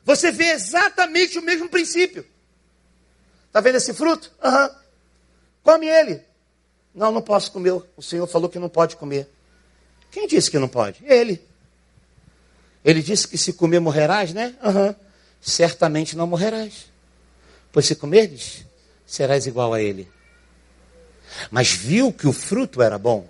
você 0.04 0.30
vê 0.30 0.52
exatamente 0.52 1.38
o 1.38 1.42
mesmo 1.42 1.68
princípio. 1.68 2.24
Está 3.46 3.60
vendo 3.60 3.76
esse 3.76 3.92
fruto? 3.92 4.30
Uhum. 4.42 4.70
Come 5.62 5.86
ele. 5.86 6.22
Não, 6.94 7.10
não 7.10 7.20
posso 7.20 7.50
comer. 7.50 7.72
O 7.96 8.02
Senhor 8.02 8.26
falou 8.26 8.48
que 8.48 8.58
não 8.58 8.68
pode 8.68 8.96
comer. 8.96 9.28
Quem 10.10 10.26
disse 10.26 10.50
que 10.50 10.58
não 10.58 10.68
pode? 10.68 11.04
Ele. 11.04 11.42
Ele 12.84 13.02
disse 13.02 13.26
que 13.26 13.36
se 13.36 13.52
comer 13.52 13.80
morrerás, 13.80 14.32
né? 14.32 14.54
Uhum. 14.62 14.94
Certamente 15.40 16.16
não 16.16 16.26
morrerás. 16.26 16.86
Pois 17.72 17.86
se 17.86 17.94
comerdes, 17.94 18.64
serás 19.08 19.46
igual 19.46 19.72
a 19.72 19.80
ele. 19.80 20.08
Mas 21.50 21.72
viu 21.72 22.12
que 22.12 22.28
o 22.28 22.32
fruto 22.32 22.82
era 22.82 22.98
bom. 22.98 23.28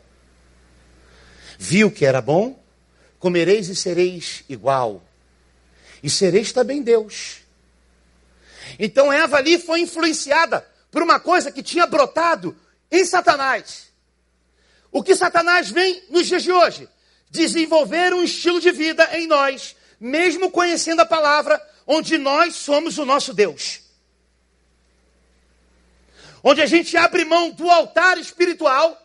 Viu 1.57 1.91
que 1.91 2.05
era 2.05 2.21
bom, 2.21 2.61
comereis 3.19 3.69
e 3.69 3.77
sereis 3.77 4.45
igual. 4.49 5.03
E 6.03 6.11
sereis 6.11 6.53
também 6.53 6.83
Deus. 6.83 7.39
Então 8.79 9.13
Eva 9.13 9.37
ali 9.39 9.59
foi 9.59 9.81
influenciada 9.81 10.67
por 10.91 11.03
uma 11.03 11.21
coisa 11.21 11.51
que 11.53 11.63
tinha 11.63 11.87
brotado 11.87 12.57
em 12.91 13.05
Satanás. 13.05 13.89
O 14.91 15.03
que 15.03 15.15
Satanás 15.15 15.71
vem 15.71 16.03
nos 16.11 16.27
dias 16.27 16.43
de 16.43 16.53
hoje? 16.53 16.89
Desenvolver 17.31 18.13
um 18.15 18.23
estilo 18.23 18.61
de 18.61 18.73
vida 18.73 19.09
em 19.17 19.27
nós, 19.27 19.77
mesmo 20.01 20.51
conhecendo 20.51 21.01
a 21.01 21.07
palavra, 21.07 21.61
onde 21.87 22.19
nós 22.19 22.57
somos 22.57 22.99
o 22.99 23.05
nosso 23.05 23.35
Deus. 23.35 23.88
Onde 26.43 26.63
a 26.63 26.67
gente 26.67 26.97
abre 26.97 27.25
mão 27.25 27.51
do 27.51 27.69
altar 27.71 28.19
espiritual 28.19 28.97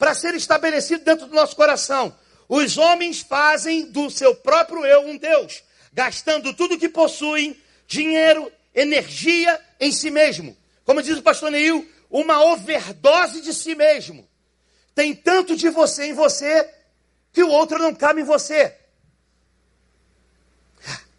para 0.00 0.14
ser 0.14 0.34
estabelecido 0.34 1.04
dentro 1.04 1.26
do 1.26 1.34
nosso 1.34 1.54
coração. 1.54 2.16
Os 2.48 2.78
homens 2.78 3.20
fazem 3.20 3.84
do 3.92 4.10
seu 4.10 4.34
próprio 4.34 4.84
eu 4.84 5.02
um 5.02 5.16
Deus, 5.16 5.62
gastando 5.92 6.54
tudo 6.54 6.78
que 6.78 6.88
possuem, 6.88 7.56
dinheiro, 7.86 8.50
energia 8.74 9.60
em 9.78 9.92
si 9.92 10.10
mesmo. 10.10 10.56
Como 10.84 11.02
diz 11.02 11.18
o 11.18 11.22
pastor 11.22 11.50
Neil, 11.50 11.86
uma 12.10 12.42
overdose 12.42 13.42
de 13.42 13.52
si 13.52 13.74
mesmo. 13.74 14.26
Tem 14.94 15.14
tanto 15.14 15.54
de 15.54 15.68
você 15.68 16.06
em 16.06 16.14
você 16.14 16.68
que 17.32 17.42
o 17.42 17.50
outro 17.50 17.78
não 17.78 17.94
cabe 17.94 18.22
em 18.22 18.24
você. 18.24 18.74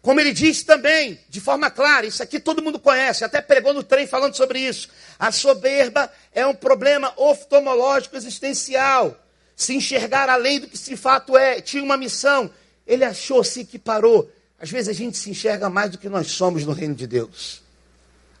Como 0.02 0.18
ele 0.18 0.32
diz 0.32 0.64
também, 0.64 1.20
de 1.28 1.40
forma 1.40 1.70
clara, 1.70 2.04
isso 2.04 2.24
aqui 2.24 2.40
todo 2.40 2.60
mundo 2.60 2.80
conhece, 2.80 3.24
até 3.24 3.40
pregou 3.40 3.72
no 3.72 3.84
trem 3.84 4.04
falando 4.04 4.36
sobre 4.36 4.58
isso. 4.58 4.88
A 5.16 5.30
soberba 5.30 6.10
é 6.32 6.44
um 6.44 6.54
problema 6.54 7.12
oftalmológico 7.16 8.16
existencial. 8.16 9.16
Se 9.54 9.76
enxergar 9.76 10.28
além 10.28 10.58
do 10.58 10.66
que 10.66 10.76
de 10.76 10.96
fato 10.96 11.36
é, 11.36 11.60
tinha 11.60 11.84
uma 11.84 11.96
missão. 11.96 12.50
Ele 12.84 13.04
achou-se 13.04 13.64
que 13.64 13.78
parou. 13.78 14.28
Às 14.60 14.70
vezes 14.70 14.88
a 14.88 14.92
gente 14.92 15.16
se 15.16 15.30
enxerga 15.30 15.70
mais 15.70 15.92
do 15.92 15.98
que 15.98 16.08
nós 16.08 16.32
somos 16.32 16.64
no 16.64 16.72
reino 16.72 16.96
de 16.96 17.06
Deus. 17.06 17.62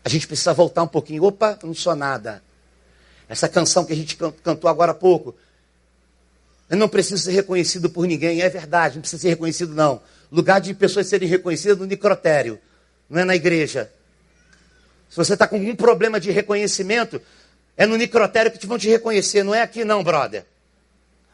A 0.04 0.08
gente 0.08 0.26
precisa 0.26 0.52
voltar 0.52 0.82
um 0.82 0.88
pouquinho. 0.88 1.22
Opa, 1.22 1.56
não 1.62 1.74
sou 1.74 1.94
nada. 1.94 2.42
Essa 3.28 3.48
canção 3.48 3.84
que 3.84 3.92
a 3.92 3.96
gente 3.96 4.16
cantou 4.16 4.68
agora 4.68 4.90
há 4.90 4.94
pouco. 4.94 5.32
Eu 6.68 6.76
não 6.76 6.88
preciso 6.88 7.22
ser 7.22 7.30
reconhecido 7.30 7.88
por 7.88 8.04
ninguém. 8.04 8.42
É 8.42 8.48
verdade, 8.48 8.96
não 8.96 9.02
precisa 9.02 9.22
ser 9.22 9.28
reconhecido, 9.28 9.74
não. 9.74 10.02
Lugar 10.32 10.62
de 10.62 10.72
pessoas 10.72 11.06
serem 11.06 11.28
reconhecidas 11.28 11.76
no 11.76 11.84
necrotério, 11.84 12.58
não 13.08 13.20
é 13.20 13.24
na 13.24 13.36
igreja. 13.36 13.92
Se 15.10 15.16
você 15.16 15.34
está 15.34 15.46
com 15.46 15.56
algum 15.56 15.76
problema 15.76 16.18
de 16.18 16.30
reconhecimento, 16.30 17.20
é 17.76 17.84
no 17.84 17.98
necrotério 17.98 18.50
que 18.50 18.58
te 18.58 18.66
vão 18.66 18.78
te 18.78 18.88
reconhecer, 18.88 19.42
não 19.42 19.54
é 19.54 19.60
aqui 19.60 19.84
não, 19.84 20.02
brother. 20.02 20.46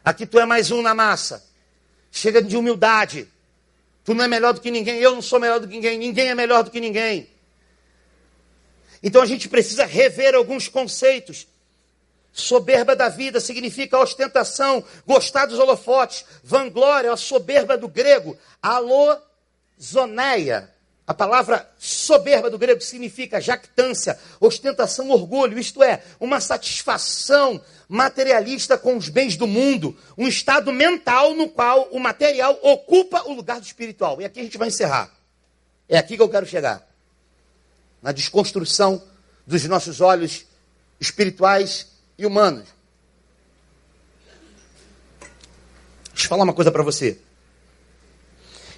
Aqui 0.05 0.27
tu 0.27 0.41
é 0.41 0.45
mais 0.45 0.73
um 0.73 0.83
na 0.83 0.95
massa. 0.95 1.45
Chega 2.11 2.43
de 2.43 2.57
humildade. 2.57 3.29
Tu 4.05 4.15
não 4.15 4.25
é 4.25 4.27
melhor 4.27 4.53
do 4.53 4.61
que 4.61 4.71
ninguém, 4.71 4.99
eu 4.99 5.15
não 5.15 5.23
sou 5.23 5.39
melhor 5.39 5.61
do 5.61 5.69
que 5.69 5.75
ninguém, 5.75 5.97
ninguém 5.97 6.29
é 6.29 6.35
melhor 6.35 6.65
do 6.65 6.71
que 6.71 6.81
ninguém. 6.81 7.29
Então 9.01 9.23
a 9.23 9.27
gente 9.27 9.49
precisa 9.49 9.87
rever 9.87 10.35
alguns 10.35 10.67
conceitos. 10.67 11.47
Soberba 12.33 12.95
da 12.95 13.09
vida 13.09 13.41
significa 13.41 13.99
ostentação, 13.99 14.85
gostar 15.07 15.47
dos 15.47 15.59
holofotes, 15.59 16.25
vanglória, 16.45 17.13
a 17.13 17.17
soberba 17.17 17.77
do 17.77 17.89
grego, 17.89 18.37
alozoneia. 18.63 20.73
A 21.07 21.15
palavra 21.15 21.69
soberba 21.79 22.51
do 22.51 22.59
grego 22.59 22.83
significa 22.83 23.41
jactância, 23.41 24.19
ostentação, 24.39 25.11
orgulho, 25.11 25.59
isto 25.59 25.83
é, 25.83 26.03
uma 26.21 26.39
satisfação 26.39 27.59
materialista 27.89 28.77
com 28.77 28.95
os 28.95 29.09
bens 29.09 29.35
do 29.35 29.47
mundo, 29.47 29.97
um 30.19 30.29
estado 30.29 30.71
mental 30.71 31.35
no 31.35 31.49
qual 31.49 31.89
o 31.91 31.99
material 31.99 32.59
ocupa 32.63 33.23
o 33.23 33.33
lugar 33.33 33.59
do 33.59 33.65
espiritual. 33.65 34.21
E 34.21 34.27
aqui 34.27 34.41
a 34.41 34.43
gente 34.43 34.59
vai 34.59 34.69
encerrar. 34.69 35.11
É 35.89 35.97
aqui 35.97 36.15
que 36.15 36.23
eu 36.23 36.29
quero 36.29 36.45
chegar 36.45 36.87
na 38.03 38.13
desconstrução 38.13 39.03
dos 39.47 39.65
nossos 39.65 40.03
olhos 40.03 40.45
espirituais 41.01 41.87
e 42.19 42.27
humanos. 42.27 42.69
Deixa 46.13 46.27
eu 46.27 46.29
falar 46.29 46.45
uma 46.45 46.53
coisa 46.53 46.73
para 46.73 46.83
você. 46.83 47.19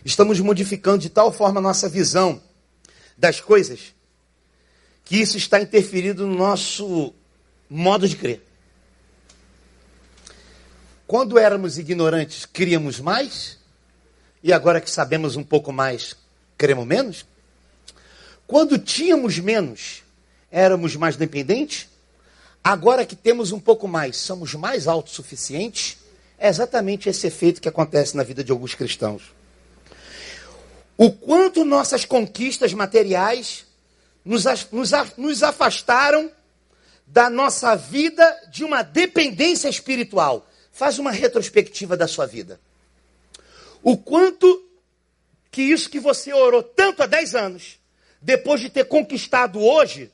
Estamos 0.05 0.39
modificando 0.41 0.99
de 0.99 1.09
tal 1.09 1.33
forma 1.33 1.59
a 1.59 1.63
nossa 1.63 1.89
visão 1.89 2.41
das 3.17 3.41
coisas 3.41 3.95
que 5.05 5.17
isso 5.21 5.37
está 5.37 5.61
interferindo 5.61 6.27
no 6.27 6.37
nosso 6.37 7.13
modo 7.69 8.07
de 8.07 8.15
crer. 8.15 8.41
Quando 11.07 11.37
éramos 11.37 11.79
ignorantes, 11.79 12.47
criamos 12.47 13.01
mais, 13.01 13.59
e 14.41 14.53
agora 14.53 14.81
que 14.81 14.89
sabemos 14.89 15.35
um 15.35 15.43
pouco 15.43 15.73
mais, 15.73 16.15
cremos 16.57 16.87
menos? 16.87 17.27
Quando 18.47 18.79
tínhamos 18.79 19.39
menos, 19.39 20.05
éramos 20.51 20.95
mais 20.95 21.17
dependentes. 21.17 21.90
Agora 22.63 23.07
que 23.07 23.17
temos 23.17 23.53
um 23.53 23.59
pouco 23.59 23.89
mais, 23.89 24.17
somos 24.17 24.55
mais 24.55 24.87
autossuficientes. 24.87 25.99
É 26.39 26.49
exatamente 26.49 27.09
esse 27.09 27.27
efeito 27.27 27.61
que 27.61 27.69
acontece 27.69 28.17
na 28.17 28.23
vida 28.23 28.45
de 28.45 28.53
alguns 28.53 28.75
cristãos. 28.75 29.33
O 30.97 31.11
quanto 31.11 31.65
nossas 31.65 32.05
conquistas 32.05 32.75
materiais 32.75 33.65
nos, 34.25 35.43
afastaram 35.43 36.31
da 37.07 37.31
nossa 37.31 37.75
vida 37.75 38.49
de 38.51 38.65
uma 38.65 38.83
dependência 38.83 39.69
espiritual. 39.69 40.47
Faz 40.71 40.99
uma 40.99 41.11
retrospectiva 41.11 41.97
da 41.97 42.07
sua 42.07 42.27
vida. 42.27 42.61
O 43.83 43.97
quanto 43.97 44.63
que 45.51 45.63
isso 45.63 45.89
que 45.89 45.99
você 45.99 46.33
orou 46.33 46.63
tanto 46.63 47.03
há 47.03 47.07
10 47.07 47.35
anos, 47.35 47.79
depois 48.21 48.61
de 48.61 48.69
ter 48.69 48.85
conquistado 48.85 49.61
hoje, 49.61 50.13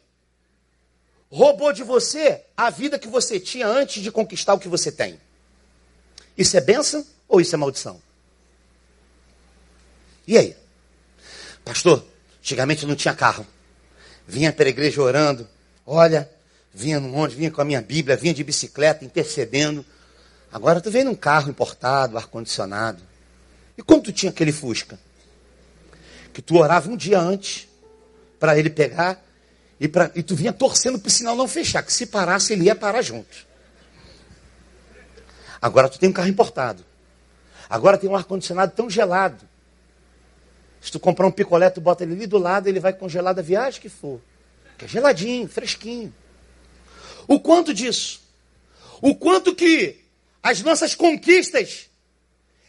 roubou 1.31 1.73
de 1.73 1.83
você 1.83 2.43
a 2.57 2.71
vida 2.71 2.99
que 2.99 3.09
você 3.09 3.39
tinha 3.41 3.67
antes 3.67 4.03
de 4.03 4.11
conquistar 4.11 4.55
o 4.55 4.59
que 4.59 4.69
você 4.69 4.93
tem. 4.93 5.21
Isso 6.37 6.57
é 6.57 6.61
bênção 6.61 7.05
ou 7.29 7.41
isso 7.41 7.55
é 7.55 7.59
maldição? 7.59 8.01
E 10.27 10.37
aí? 10.37 10.57
Pastor, 11.65 12.05
antigamente 12.39 12.87
não 12.87 12.95
tinha 12.95 13.15
carro. 13.15 13.47
Vinha 14.27 14.53
para 14.53 14.67
a 14.67 14.69
igreja 14.69 15.01
orando. 15.01 15.49
Olha, 15.87 16.31
vinha 16.73 17.01
no 17.01 17.09
monte, 17.09 17.35
vinha 17.35 17.51
com 17.51 17.61
a 17.61 17.65
minha 17.65 17.81
Bíblia, 17.81 18.17
vinha 18.17 18.35
de 18.35 18.45
bicicleta, 18.45 19.05
intercedendo. 19.05 19.85
Agora 20.53 20.81
tu 20.81 20.91
vem 20.91 21.05
num 21.05 21.15
carro 21.15 21.51
importado, 21.51 22.17
ar-condicionado. 22.17 23.03
E 23.79 23.83
como 23.83 24.03
tu 24.03 24.13
tinha 24.13 24.31
aquele 24.31 24.53
Fusca? 24.53 24.99
Que 26.33 26.43
tu 26.43 26.57
orava 26.57 26.91
um 26.91 26.97
dia 26.97 27.21
antes 27.21 27.69
para 28.39 28.59
ele 28.59 28.71
pegar 28.71 29.26
e, 29.79 29.87
pra, 29.87 30.11
e 30.15 30.23
tu 30.23 30.35
vinha 30.35 30.53
torcendo 30.53 30.99
para 30.99 31.09
o 31.09 31.11
sinal 31.11 31.37
não 31.37 31.47
fechar, 31.47 31.83
que 31.83 31.93
se 31.93 32.07
parasse 32.07 32.53
ele 32.53 32.65
ia 32.65 32.75
parar 32.75 33.03
junto. 33.03 33.47
Agora 35.61 35.89
tu 35.89 35.99
tem 35.99 36.09
um 36.09 36.13
carro 36.13 36.29
importado. 36.29 36.85
Agora 37.69 37.99
tem 37.99 38.09
um 38.09 38.17
ar-condicionado 38.17 38.73
tão 38.75 38.89
gelado. 38.89 39.47
Se 40.81 40.91
tu 40.93 41.01
comprar 41.01 41.27
um 41.27 41.33
picolé, 41.33 41.69
tu 41.69 41.81
bota 41.81 42.05
ele 42.05 42.15
ali 42.15 42.27
do 42.27 42.39
lado, 42.39 42.69
ele 42.69 42.79
vai 42.79 42.93
congelar 42.93 43.35
da 43.35 43.43
viagem 43.43 43.81
que 43.81 43.89
for. 43.89 44.21
Que 44.79 44.85
é 44.85 44.89
geladinho, 44.89 45.49
fresquinho. 45.49 46.15
O 47.27 47.41
quanto 47.41 47.75
disso? 47.75 48.21
O 49.03 49.15
quanto 49.15 49.55
que 49.55 50.05
as 50.43 50.63
nossas 50.63 50.95
conquistas, 50.95 51.91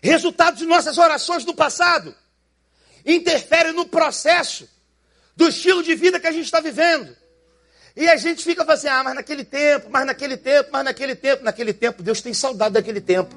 resultado 0.01 0.57
de 0.57 0.65
nossas 0.65 0.97
orações 0.97 1.45
do 1.45 1.53
passado, 1.53 2.15
interferem 3.05 3.71
no 3.71 3.85
processo 3.85 4.67
do 5.37 5.47
estilo 5.47 5.83
de 5.83 5.93
vida 5.93 6.19
que 6.19 6.25
a 6.27 6.31
gente 6.31 6.45
está 6.45 6.59
vivendo. 6.59 7.15
E 7.95 8.09
a 8.09 8.15
gente 8.15 8.43
fica 8.43 8.65
falando 8.65 8.77
assim, 8.77 8.87
ah, 8.87 9.03
mas 9.03 9.15
naquele 9.15 9.43
tempo, 9.43 9.87
mas 9.89 10.05
naquele 10.05 10.35
tempo, 10.35 10.69
mas 10.71 10.83
naquele 10.83 11.15
tempo, 11.15 11.43
naquele 11.43 11.73
tempo, 11.73 12.03
Deus 12.03 12.21
tem 12.21 12.33
saudade 12.33 12.73
daquele 12.73 12.99
tempo. 12.99 13.33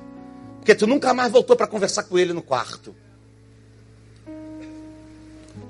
Porque 0.58 0.74
tu 0.74 0.86
nunca 0.86 1.14
mais 1.14 1.30
voltou 1.30 1.54
para 1.54 1.66
conversar 1.66 2.04
com 2.04 2.18
ele 2.18 2.32
no 2.32 2.42
quarto. 2.42 2.94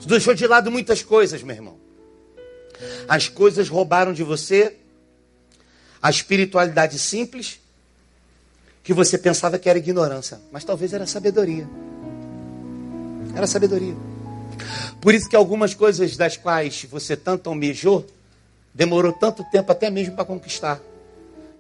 Tu 0.01 0.07
deixou 0.07 0.33
de 0.33 0.47
lado 0.47 0.71
muitas 0.71 1.03
coisas, 1.03 1.43
meu 1.43 1.55
irmão. 1.55 1.79
As 3.09 3.29
coisas 3.29 3.69
roubaram 3.69 4.13
de 4.13 4.23
você 4.23 4.77
a 6.01 6.09
espiritualidade 6.09 6.99
simples, 6.99 7.61
que 8.83 8.95
você 8.95 9.19
pensava 9.19 9.59
que 9.59 9.69
era 9.69 9.79
ignorância, 9.79 10.41
mas 10.51 10.65
talvez 10.65 10.93
era 10.93 11.07
sabedoria. 11.07 11.69
Era 13.37 13.47
sabedoria. 13.47 14.10
Por 15.01 15.15
isso 15.15 15.29
que 15.29 15.37
algumas 15.37 15.75
coisas 15.75 16.17
das 16.17 16.37
quais 16.37 16.85
você 16.85 17.17
tanto 17.17 17.49
almejou, 17.49 18.07
demorou 18.75 19.13
tanto 19.13 19.45
tempo 19.51 19.73
até 19.73 19.91
mesmo 19.91 20.15
para 20.15 20.25
conquistar. 20.25 20.81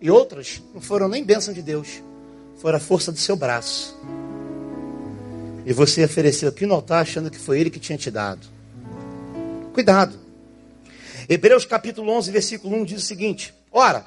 E 0.00 0.10
outras 0.10 0.62
não 0.74 0.80
foram 0.80 1.08
nem 1.08 1.24
bênção 1.24 1.52
de 1.52 1.62
Deus, 1.62 2.02
foram 2.60 2.76
a 2.76 2.80
força 2.80 3.10
do 3.12 3.18
seu 3.18 3.36
braço. 3.36 3.98
E 5.66 5.72
você 5.72 6.04
ofereceu 6.04 6.48
aqui 6.48 6.64
no 6.64 6.74
altar 6.74 7.02
achando 7.02 7.30
que 7.30 7.38
foi 7.38 7.60
ele 7.60 7.70
que 7.70 7.78
tinha 7.78 7.98
te 7.98 8.10
dado. 8.10 8.46
Cuidado. 9.72 10.18
Hebreus 11.28 11.64
capítulo 11.64 12.10
11, 12.12 12.30
versículo 12.30 12.76
1 12.76 12.84
diz 12.84 13.02
o 13.02 13.06
seguinte: 13.06 13.54
Ora, 13.70 14.04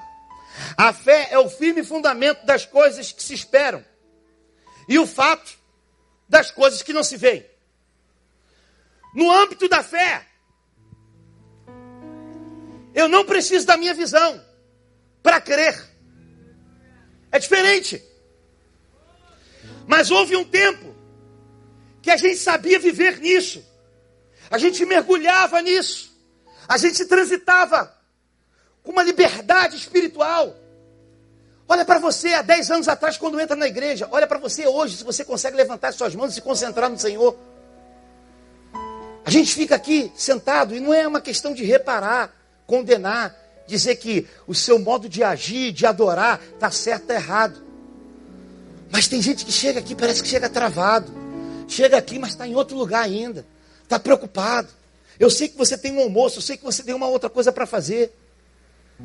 a 0.75 0.91
fé 0.91 1.29
é 1.31 1.39
o 1.39 1.49
firme 1.49 1.83
fundamento 1.83 2.45
das 2.45 2.65
coisas 2.65 3.11
que 3.11 3.23
se 3.23 3.33
esperam 3.33 3.83
e 4.87 4.99
o 4.99 5.07
fato 5.07 5.57
das 6.27 6.51
coisas 6.51 6.81
que 6.81 6.93
não 6.93 7.03
se 7.03 7.17
veem. 7.17 7.45
No 9.13 9.31
âmbito 9.31 9.67
da 9.69 9.83
fé, 9.83 10.27
eu 12.93 13.07
não 13.07 13.25
preciso 13.25 13.65
da 13.65 13.77
minha 13.77 13.93
visão 13.93 14.43
para 15.21 15.39
crer. 15.41 15.91
É 17.31 17.39
diferente. 17.39 18.03
Mas 19.87 20.11
houve 20.11 20.35
um 20.35 20.45
tempo 20.45 20.95
que 22.01 22.11
a 22.11 22.17
gente 22.17 22.37
sabia 22.37 22.79
viver 22.79 23.19
nisso. 23.19 23.65
A 24.51 24.57
gente 24.57 24.85
mergulhava 24.85 25.61
nisso. 25.61 26.11
A 26.67 26.77
gente 26.77 27.05
transitava 27.05 27.91
com 28.83 28.91
uma 28.91 29.03
liberdade 29.03 29.75
espiritual. 29.75 30.55
Olha 31.67 31.85
para 31.85 31.99
você 31.99 32.33
há 32.33 32.41
10 32.41 32.71
anos 32.71 32.87
atrás, 32.87 33.17
quando 33.17 33.39
entra 33.39 33.55
na 33.55 33.67
igreja. 33.67 34.07
Olha 34.11 34.27
para 34.27 34.37
você 34.37 34.67
hoje, 34.67 34.97
se 34.97 35.03
você 35.03 35.23
consegue 35.23 35.55
levantar 35.55 35.93
suas 35.93 36.13
mãos 36.13 36.31
e 36.31 36.35
se 36.35 36.41
concentrar 36.41 36.89
no 36.89 36.99
Senhor. 36.99 37.37
Gente 39.33 39.55
fica 39.55 39.73
aqui 39.73 40.11
sentado 40.15 40.75
e 40.75 40.79
não 40.79 40.93
é 40.93 41.07
uma 41.07 41.19
questão 41.19 41.55
de 41.55 41.63
reparar, 41.63 42.31
condenar, 42.67 43.35
dizer 43.65 43.95
que 43.95 44.27
o 44.45 44.53
seu 44.53 44.77
modo 44.77 45.09
de 45.09 45.23
agir, 45.23 45.71
de 45.71 45.87
adorar, 45.87 46.39
está 46.53 46.69
certo 46.69 47.09
ou 47.09 47.15
errado. 47.15 47.59
Mas 48.91 49.07
tem 49.07 49.19
gente 49.23 49.43
que 49.43 49.51
chega 49.51 49.79
aqui, 49.79 49.95
parece 49.95 50.21
que 50.21 50.29
chega 50.29 50.47
travado. 50.47 51.11
Chega 51.67 51.97
aqui, 51.97 52.19
mas 52.19 52.33
está 52.33 52.47
em 52.47 52.53
outro 52.53 52.77
lugar 52.77 53.03
ainda. 53.03 53.43
Está 53.81 53.97
preocupado. 53.97 54.67
Eu 55.19 55.31
sei 55.31 55.47
que 55.47 55.57
você 55.57 55.75
tem 55.75 55.91
um 55.93 56.01
almoço, 56.01 56.37
eu 56.37 56.43
sei 56.43 56.55
que 56.55 56.63
você 56.63 56.83
tem 56.83 56.93
uma 56.93 57.07
outra 57.07 57.27
coisa 57.27 57.51
para 57.51 57.65
fazer. 57.65 58.15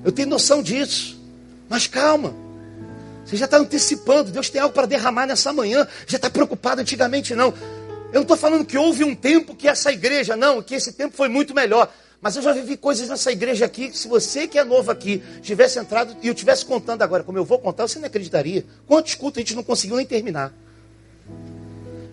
Eu 0.04 0.12
tenho 0.12 0.28
noção 0.28 0.62
disso. 0.62 1.18
Mas 1.70 1.86
calma. 1.86 2.34
Você 3.24 3.34
já 3.34 3.46
está 3.46 3.56
antecipando. 3.56 4.30
Deus 4.30 4.50
tem 4.50 4.60
algo 4.60 4.74
para 4.74 4.84
derramar 4.84 5.24
nessa 5.24 5.54
manhã. 5.54 5.88
Já 6.06 6.16
está 6.16 6.28
preocupado 6.28 6.82
antigamente, 6.82 7.34
não. 7.34 7.54
Eu 8.09 8.14
não 8.14 8.22
estou 8.22 8.36
falando 8.36 8.64
que 8.64 8.78
houve 8.78 9.04
um 9.04 9.14
tempo 9.14 9.54
que 9.54 9.68
essa 9.68 9.92
igreja, 9.92 10.34
não, 10.34 10.62
que 10.62 10.74
esse 10.74 10.92
tempo 10.92 11.14
foi 11.16 11.28
muito 11.28 11.54
melhor. 11.54 11.92
Mas 12.20 12.34
eu 12.34 12.42
já 12.42 12.52
vivi 12.52 12.76
coisas 12.76 13.09
nessa 13.09 13.30
igreja 13.30 13.66
aqui, 13.66 13.90
que 13.90 13.98
se 13.98 14.09
você 14.09 14.48
que 14.48 14.59
é 14.59 14.64
novo 14.64 14.90
aqui 14.90 15.22
tivesse 15.40 15.78
entrado 15.78 16.16
e 16.20 16.26
eu 16.26 16.32
estivesse 16.32 16.64
contando 16.64 17.02
agora, 17.02 17.22
como 17.22 17.38
eu 17.38 17.44
vou 17.44 17.59
contar, 17.59 17.86
você 17.86 17.98
não 17.98 18.06
acreditaria. 18.06 18.64
Quantos 18.86 19.14
cultos 19.14 19.38
a 19.38 19.40
gente 19.40 19.54
não 19.54 19.62
conseguiu 19.62 19.96
nem 19.96 20.06
terminar? 20.06 20.52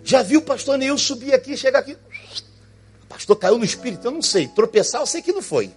Já 0.04 0.22
viu 0.22 0.38
o 0.40 0.42
pastor 0.42 0.78
Neil 0.78 0.96
subir 0.96 1.34
aqui, 1.34 1.56
chegar 1.56 1.80
aqui. 1.80 1.96
O 3.02 3.06
pastor 3.08 3.36
caiu 3.36 3.58
no 3.58 3.64
espírito, 3.64 4.06
eu 4.06 4.12
não 4.12 4.22
sei. 4.22 4.46
Tropeçar, 4.46 5.00
eu 5.00 5.06
sei 5.06 5.22
que 5.22 5.32
não 5.32 5.42
foi. 5.42 5.72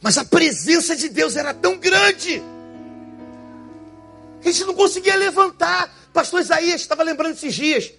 Mas 0.00 0.16
a 0.16 0.24
presença 0.24 0.94
de 0.94 1.08
Deus 1.08 1.34
era 1.34 1.52
tão 1.52 1.76
grande 1.76 2.40
que 4.40 4.48
a 4.48 4.52
gente 4.52 4.64
não 4.64 4.74
conseguia 4.74 5.16
levantar. 5.16 5.92
Pastor 6.12 6.40
Isaías 6.40 6.80
estava 6.80 7.02
lembrando 7.02 7.34
esses 7.34 7.52
dias 7.52 7.92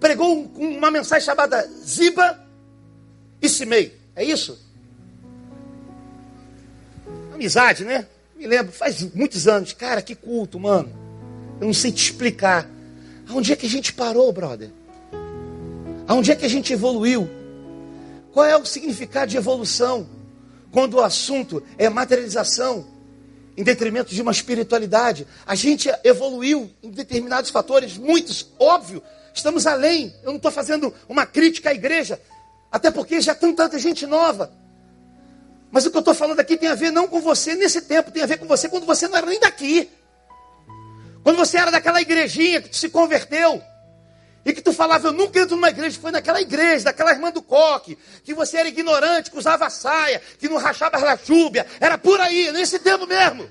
pregou 0.00 0.44
uma 0.56 0.90
mensagem 0.90 1.24
chamada 1.24 1.66
Ziba 1.84 2.38
e 3.40 3.48
Simei. 3.48 3.98
É 4.14 4.24
isso? 4.24 4.58
Amizade, 7.34 7.84
né? 7.84 8.06
Me 8.36 8.46
lembro, 8.46 8.72
faz 8.72 9.02
muitos 9.14 9.46
anos. 9.48 9.72
Cara, 9.72 10.02
que 10.02 10.14
culto, 10.14 10.58
mano. 10.58 10.90
Eu 11.60 11.66
não 11.66 11.74
sei 11.74 11.92
te 11.92 12.02
explicar. 12.04 12.68
Aonde 13.28 13.52
é 13.52 13.56
que 13.56 13.66
a 13.66 13.70
gente 13.70 13.92
parou, 13.92 14.32
brother? 14.32 14.70
Aonde 16.06 16.32
é 16.32 16.36
que 16.36 16.46
a 16.46 16.48
gente 16.48 16.72
evoluiu? 16.72 17.28
Qual 18.32 18.46
é 18.46 18.56
o 18.56 18.64
significado 18.64 19.30
de 19.30 19.36
evolução? 19.36 20.08
Quando 20.70 20.94
o 20.94 21.02
assunto 21.02 21.62
é 21.76 21.88
materialização, 21.88 22.86
em 23.58 23.64
detrimento 23.64 24.14
de 24.14 24.22
uma 24.22 24.30
espiritualidade. 24.30 25.26
A 25.44 25.56
gente 25.56 25.90
evoluiu 26.04 26.70
em 26.80 26.90
determinados 26.90 27.50
fatores, 27.50 27.98
muitos, 27.98 28.46
óbvio, 28.56 29.02
Estamos 29.38 29.68
além. 29.68 30.12
Eu 30.22 30.30
não 30.30 30.36
estou 30.36 30.50
fazendo 30.50 30.92
uma 31.08 31.24
crítica 31.24 31.70
à 31.70 31.72
igreja, 31.72 32.20
até 32.72 32.90
porque 32.90 33.20
já 33.20 33.36
tem 33.36 33.54
tanta 33.54 33.78
gente 33.78 34.04
nova. 34.04 34.52
Mas 35.70 35.86
o 35.86 35.92
que 35.92 35.96
eu 35.96 36.00
estou 36.00 36.14
falando 36.14 36.40
aqui 36.40 36.56
tem 36.56 36.68
a 36.68 36.74
ver 36.74 36.90
não 36.90 37.06
com 37.06 37.20
você 37.20 37.54
nesse 37.54 37.82
tempo, 37.82 38.10
tem 38.10 38.22
a 38.22 38.26
ver 38.26 38.38
com 38.38 38.46
você 38.46 38.68
quando 38.68 38.84
você 38.84 39.06
não 39.06 39.16
era 39.16 39.26
nem 39.26 39.38
daqui. 39.38 39.88
Quando 41.22 41.36
você 41.36 41.56
era 41.56 41.70
daquela 41.70 42.00
igrejinha 42.00 42.60
que 42.62 42.76
se 42.76 42.88
converteu. 42.88 43.62
E 44.44 44.52
que 44.52 44.60
tu 44.60 44.72
falava, 44.72 45.06
eu 45.06 45.12
nunca 45.12 45.38
entro 45.38 45.54
numa 45.54 45.68
igreja, 45.68 46.00
foi 46.00 46.10
naquela 46.10 46.40
igreja, 46.40 46.86
daquela 46.86 47.12
irmã 47.12 47.30
do 47.30 47.42
coque, 47.42 47.96
que 48.24 48.34
você 48.34 48.56
era 48.56 48.68
ignorante, 48.68 49.30
que 49.30 49.38
usava 49.38 49.70
saia, 49.70 50.20
que 50.38 50.48
não 50.48 50.56
rachava 50.56 50.96
a 50.96 51.16
chúbia. 51.16 51.64
Era 51.78 51.96
por 51.96 52.18
aí, 52.20 52.50
nesse 52.50 52.80
tempo 52.80 53.06
mesmo. 53.06 53.48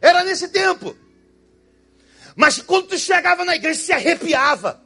Era 0.00 0.22
nesse 0.22 0.46
tempo. 0.48 0.96
Mas 2.34 2.60
quando 2.60 2.88
tu 2.88 2.98
chegava 2.98 3.44
na 3.44 3.54
igreja, 3.54 3.80
se 3.80 3.92
arrepiava. 3.92 4.82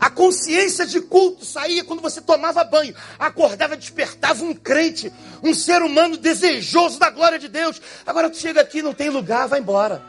A 0.00 0.10
consciência 0.10 0.86
de 0.86 1.00
culto 1.00 1.44
saía 1.44 1.82
quando 1.82 2.02
você 2.02 2.20
tomava 2.20 2.62
banho, 2.62 2.94
acordava, 3.18 3.76
despertava 3.76 4.44
um 4.44 4.54
crente, 4.54 5.12
um 5.42 5.54
ser 5.54 5.82
humano 5.82 6.16
desejoso 6.16 6.98
da 6.98 7.10
glória 7.10 7.38
de 7.38 7.48
Deus. 7.48 7.80
Agora 8.06 8.30
tu 8.30 8.36
chega 8.36 8.60
aqui, 8.60 8.82
não 8.82 8.92
tem 8.92 9.08
lugar, 9.08 9.48
vai 9.48 9.60
embora. 9.60 10.02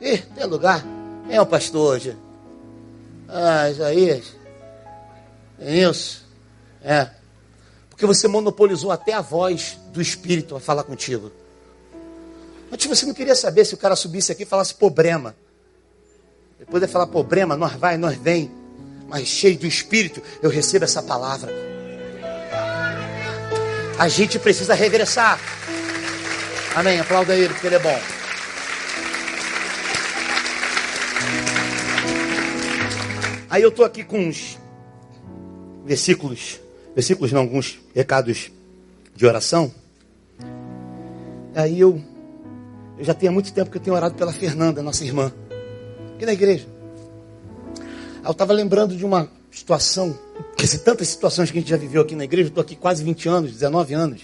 Ih, 0.00 0.18
tem 0.18 0.44
lugar? 0.46 0.84
É 1.28 1.40
o 1.40 1.46
pastor 1.46 1.94
hoje. 1.94 2.16
Ah, 3.28 3.70
Isaías. 3.70 4.24
É 5.58 5.78
isso. 5.78 6.26
É. 6.82 7.10
Porque 7.88 8.06
você 8.06 8.26
monopolizou 8.28 8.90
até 8.90 9.12
a 9.12 9.20
voz 9.20 9.78
do 9.92 10.00
Espírito 10.00 10.56
a 10.56 10.60
falar 10.60 10.84
contigo. 10.84 11.30
Mas 12.70 12.78
tipo, 12.78 12.94
você 12.94 13.04
não 13.04 13.14
queria 13.14 13.34
saber 13.34 13.64
se 13.64 13.74
o 13.74 13.76
cara 13.76 13.96
subisse 13.96 14.30
aqui 14.30 14.44
e 14.44 14.46
falasse 14.46 14.72
problema. 14.74 15.34
Depois 16.58 16.82
de 16.82 16.88
falar 16.88 17.08
problema, 17.08 17.56
nós 17.56 17.72
vai, 17.72 17.96
nós 17.96 18.16
vem. 18.16 18.50
Mas 19.08 19.26
cheio 19.26 19.58
do 19.58 19.66
Espírito, 19.66 20.22
eu 20.40 20.48
recebo 20.48 20.84
essa 20.84 21.02
palavra. 21.02 21.52
A 23.98 24.08
gente 24.08 24.38
precisa 24.38 24.72
regressar. 24.72 25.40
Amém. 26.74 27.00
Aplauda 27.00 27.34
ele, 27.34 27.52
porque 27.52 27.66
ele 27.66 27.74
é 27.74 27.78
bom. 27.80 28.00
Aí 33.50 33.62
eu 33.62 33.70
estou 33.70 33.84
aqui 33.84 34.04
com 34.04 34.18
uns 34.18 34.56
versículos, 35.84 36.60
versículos 36.94 37.32
não, 37.32 37.40
alguns 37.40 37.80
recados 37.92 38.52
de 39.16 39.26
oração. 39.26 39.74
Aí 41.54 41.80
eu 41.80 42.00
eu 43.00 43.06
já 43.06 43.14
tenho 43.14 43.32
muito 43.32 43.50
tempo 43.50 43.70
que 43.70 43.78
eu 43.78 43.80
tenho 43.80 43.96
orado 43.96 44.14
pela 44.14 44.30
Fernanda, 44.30 44.82
nossa 44.82 45.02
irmã, 45.02 45.32
aqui 46.14 46.26
na 46.26 46.34
igreja. 46.34 46.66
Eu 48.22 48.32
estava 48.32 48.52
lembrando 48.52 48.94
de 48.94 49.06
uma 49.06 49.26
situação, 49.50 50.14
quer 50.54 50.64
dizer, 50.64 50.80
tantas 50.80 51.08
situações 51.08 51.50
que 51.50 51.56
a 51.56 51.60
gente 51.62 51.70
já 51.70 51.78
viveu 51.78 52.02
aqui 52.02 52.14
na 52.14 52.24
igreja, 52.24 52.48
estou 52.48 52.60
aqui 52.60 52.76
quase 52.76 53.02
20 53.02 53.26
anos, 53.26 53.52
19 53.52 53.94
anos. 53.94 54.20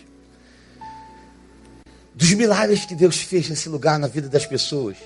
Dos 2.15 2.31
milagres 2.35 2.85
que 2.85 2.95
Deus 2.95 3.17
fez 3.17 3.49
nesse 3.49 3.71
lugar 3.71 3.99
na 3.99 4.09
vida 4.09 4.29
das 4.29 4.45
pessoas. 4.45 4.99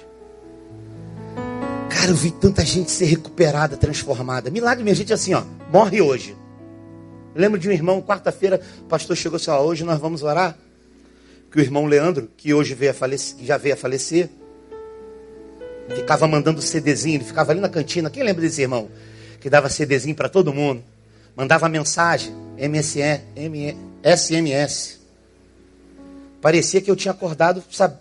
Cara, 1.88 2.10
eu 2.10 2.16
vi 2.16 2.32
tanta 2.32 2.64
gente 2.64 2.90
ser 2.90 3.04
recuperada, 3.04 3.76
transformada. 3.76 4.50
Milagre, 4.50 4.82
minha 4.82 4.96
gente, 4.96 5.12
é 5.12 5.14
assim, 5.14 5.32
ó, 5.32 5.44
morre 5.72 6.00
hoje. 6.00 6.36
Eu 7.36 7.40
lembro 7.40 7.56
de 7.56 7.68
um 7.68 7.72
irmão, 7.72 8.02
quarta-feira, 8.02 8.60
o 8.80 8.84
pastor 8.86 9.16
chegou 9.16 9.36
assim, 9.36 9.52
ó, 9.52 9.60
hoje 9.60 9.84
nós 9.84 10.00
vamos 10.00 10.24
orar. 10.24 10.58
Que 11.50 11.58
o 11.58 11.60
irmão 11.60 11.86
Leandro, 11.86 12.30
que 12.36 12.54
hoje 12.54 12.74
veio 12.74 12.92
a 12.92 12.94
falecer, 12.94 13.36
já 13.44 13.56
veio 13.56 13.74
a 13.74 13.76
falecer, 13.76 14.28
ficava 15.94 16.26
mandando 16.26 16.62
CDzinho, 16.62 17.16
ele 17.16 17.24
ficava 17.24 17.52
ali 17.52 17.60
na 17.60 17.68
cantina. 17.68 18.10
Quem 18.10 18.22
lembra 18.22 18.42
desse 18.42 18.62
irmão? 18.62 18.88
Que 19.40 19.50
dava 19.50 19.68
CDzinho 19.68 20.14
para 20.14 20.28
todo 20.28 20.52
mundo. 20.52 20.82
Mandava 21.36 21.68
mensagem, 21.68 22.34
MSN, 22.56 23.22
SMS. 24.04 25.00
Parecia 26.40 26.80
que 26.80 26.90
eu 26.90 26.96
tinha 26.96 27.12
acordado, 27.12 27.62
sabe? 27.70 27.96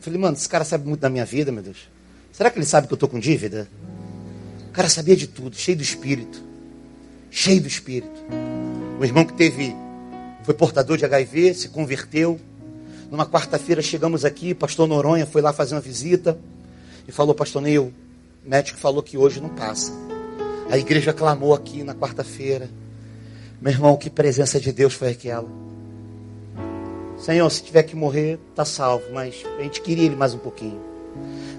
Falei, 0.00 0.18
mano, 0.18 0.36
esse 0.36 0.48
cara 0.48 0.64
sabe 0.64 0.86
muito 0.86 1.00
da 1.00 1.08
minha 1.08 1.24
vida, 1.24 1.52
meu 1.52 1.62
Deus. 1.62 1.88
Será 2.32 2.50
que 2.50 2.58
ele 2.58 2.66
sabe 2.66 2.86
que 2.86 2.92
eu 2.92 2.96
estou 2.96 3.08
com 3.08 3.20
dívida? 3.20 3.68
O 4.68 4.72
cara 4.72 4.88
sabia 4.88 5.14
de 5.14 5.26
tudo, 5.26 5.54
cheio 5.54 5.76
do 5.76 5.82
espírito. 5.82 6.42
Cheio 7.30 7.60
do 7.60 7.68
espírito. 7.68 8.20
Um 8.98 9.04
irmão 9.04 9.24
que 9.24 9.34
teve, 9.34 9.76
foi 10.42 10.54
portador 10.54 10.96
de 10.96 11.04
HIV, 11.04 11.54
se 11.54 11.68
converteu. 11.68 12.40
Numa 13.12 13.26
quarta-feira 13.26 13.82
chegamos 13.82 14.24
aqui, 14.24 14.54
pastor 14.54 14.88
Noronha 14.88 15.26
foi 15.26 15.42
lá 15.42 15.52
fazer 15.52 15.74
uma 15.74 15.82
visita 15.82 16.38
e 17.06 17.12
falou, 17.12 17.34
pastor 17.34 17.60
Neil, 17.60 17.92
o 18.42 18.48
médico 18.48 18.78
falou 18.78 19.02
que 19.02 19.18
hoje 19.18 19.38
não 19.38 19.50
passa. 19.50 19.92
A 20.70 20.78
igreja 20.78 21.12
clamou 21.12 21.52
aqui 21.52 21.84
na 21.84 21.94
quarta-feira. 21.94 22.70
Meu 23.60 23.70
irmão, 23.70 23.98
que 23.98 24.08
presença 24.08 24.58
de 24.58 24.72
Deus 24.72 24.94
foi 24.94 25.10
aquela. 25.10 25.46
Senhor, 27.18 27.50
se 27.50 27.62
tiver 27.62 27.82
que 27.82 27.94
morrer, 27.94 28.38
tá 28.54 28.64
salvo, 28.64 29.04
mas 29.12 29.44
a 29.58 29.62
gente 29.62 29.82
queria 29.82 30.06
ele 30.06 30.16
mais 30.16 30.32
um 30.32 30.38
pouquinho. 30.38 30.80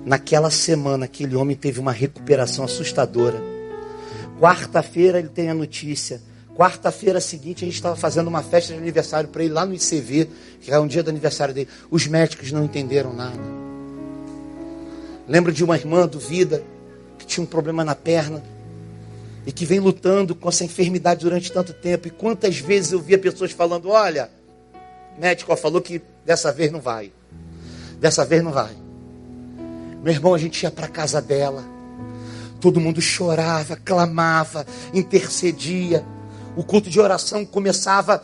Naquela 0.04 0.50
semana, 0.50 1.06
aquele 1.06 1.36
homem 1.36 1.56
teve 1.56 1.80
uma 1.80 1.92
recuperação 1.92 2.66
assustadora. 2.66 3.40
Quarta-feira 4.40 5.20
ele 5.20 5.30
tem 5.30 5.52
a 5.52 5.54
notícia. 5.54 6.20
Quarta-feira 6.56 7.20
seguinte 7.20 7.64
a 7.64 7.68
gente 7.68 7.76
estava 7.76 7.96
fazendo 7.96 8.28
uma 8.28 8.44
festa 8.44 8.74
de 8.74 8.80
aniversário 8.80 9.28
para 9.30 9.44
ele 9.44 9.54
lá 9.54 9.66
no 9.66 9.74
ICV, 9.74 10.30
que 10.62 10.72
é 10.72 10.80
um 10.80 10.86
dia 10.86 11.02
do 11.02 11.10
aniversário 11.10 11.54
dele. 11.54 11.68
Os 11.90 12.06
médicos 12.06 12.52
não 12.52 12.64
entenderam 12.64 13.12
nada. 13.12 13.40
Lembro 15.28 15.52
de 15.52 15.64
uma 15.64 15.76
irmã 15.76 16.06
do 16.06 16.20
Vida 16.20 16.64
que 17.18 17.26
tinha 17.26 17.44
um 17.44 17.48
problema 17.48 17.84
na 17.84 17.96
perna 17.96 18.44
e 19.48 19.52
que 19.52 19.66
vem 19.66 19.80
lutando 19.80 20.36
com 20.36 20.48
essa 20.48 20.64
enfermidade 20.64 21.22
durante 21.22 21.52
tanto 21.52 21.74
tempo. 21.74 22.08
E 22.08 22.12
quantas 22.12 22.60
vezes 22.60 22.92
eu 22.92 23.02
via 23.02 23.18
pessoas 23.18 23.52
falando: 23.52 23.90
Olha, 23.90 24.30
médico 25.18 25.56
falou 25.56 25.82
que 25.82 26.02
dessa 26.24 26.52
vez 26.52 26.72
não 26.72 26.80
vai. 26.80 27.12
Dessa 28.00 28.24
vez 28.24 28.44
não 28.44 28.52
vai. 28.52 28.76
Meu 30.04 30.14
irmão, 30.14 30.36
a 30.36 30.38
gente 30.38 30.62
ia 30.62 30.70
para 30.70 30.88
casa 30.88 31.20
dela. 31.20 31.64
Todo 32.60 32.80
mundo 32.80 33.02
chorava, 33.02 33.76
clamava, 33.76 34.68
intercedia. 34.94 36.06
O 36.56 36.64
culto 36.64 36.90
de 36.90 37.00
oração 37.00 37.46
começava 37.46 38.24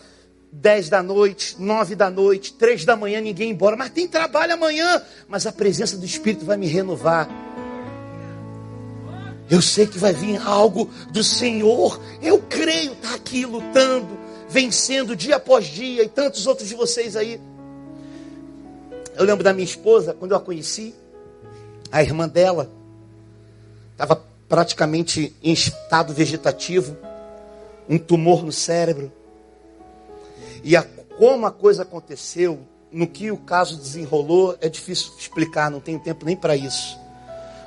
dez 0.51 0.89
da 0.89 1.01
noite, 1.01 1.55
nove 1.59 1.95
da 1.95 2.09
noite, 2.09 2.53
três 2.53 2.85
da 2.85 2.95
manhã, 2.95 3.21
ninguém 3.21 3.51
embora. 3.51 3.75
Mas 3.75 3.91
tem 3.91 4.07
trabalho 4.07 4.53
amanhã. 4.53 5.01
Mas 5.27 5.45
a 5.45 5.51
presença 5.51 5.97
do 5.97 6.05
Espírito 6.05 6.45
vai 6.45 6.57
me 6.57 6.67
renovar. 6.67 7.27
Eu 9.49 9.61
sei 9.61 9.87
que 9.87 9.97
vai 9.97 10.13
vir 10.13 10.39
algo 10.45 10.89
do 11.11 11.23
Senhor. 11.23 11.99
Eu 12.21 12.39
creio, 12.39 12.93
está 12.93 13.15
aqui 13.15 13.45
lutando, 13.45 14.17
vencendo 14.47 15.15
dia 15.15 15.37
após 15.37 15.65
dia, 15.65 16.03
e 16.03 16.09
tantos 16.09 16.45
outros 16.45 16.67
de 16.67 16.75
vocês 16.75 17.15
aí. 17.15 17.41
Eu 19.15 19.25
lembro 19.25 19.43
da 19.43 19.51
minha 19.51 19.65
esposa, 19.65 20.13
quando 20.13 20.31
eu 20.31 20.37
a 20.37 20.39
conheci, 20.39 20.93
a 21.91 22.03
irmã 22.03 22.27
dela 22.27 22.69
estava 23.91 24.23
praticamente 24.47 25.35
em 25.43 25.51
estado 25.51 26.13
vegetativo, 26.13 26.95
um 27.89 27.97
tumor 27.97 28.45
no 28.45 28.51
cérebro. 28.51 29.11
E 30.63 30.77
a, 30.77 30.83
como 31.17 31.45
a 31.45 31.51
coisa 31.51 31.81
aconteceu, 31.81 32.59
no 32.91 33.07
que 33.07 33.31
o 33.31 33.37
caso 33.37 33.75
desenrolou, 33.75 34.55
é 34.61 34.69
difícil 34.69 35.11
explicar, 35.17 35.71
não 35.71 35.79
tenho 35.79 35.99
tempo 35.99 36.25
nem 36.25 36.35
para 36.35 36.55
isso. 36.55 36.97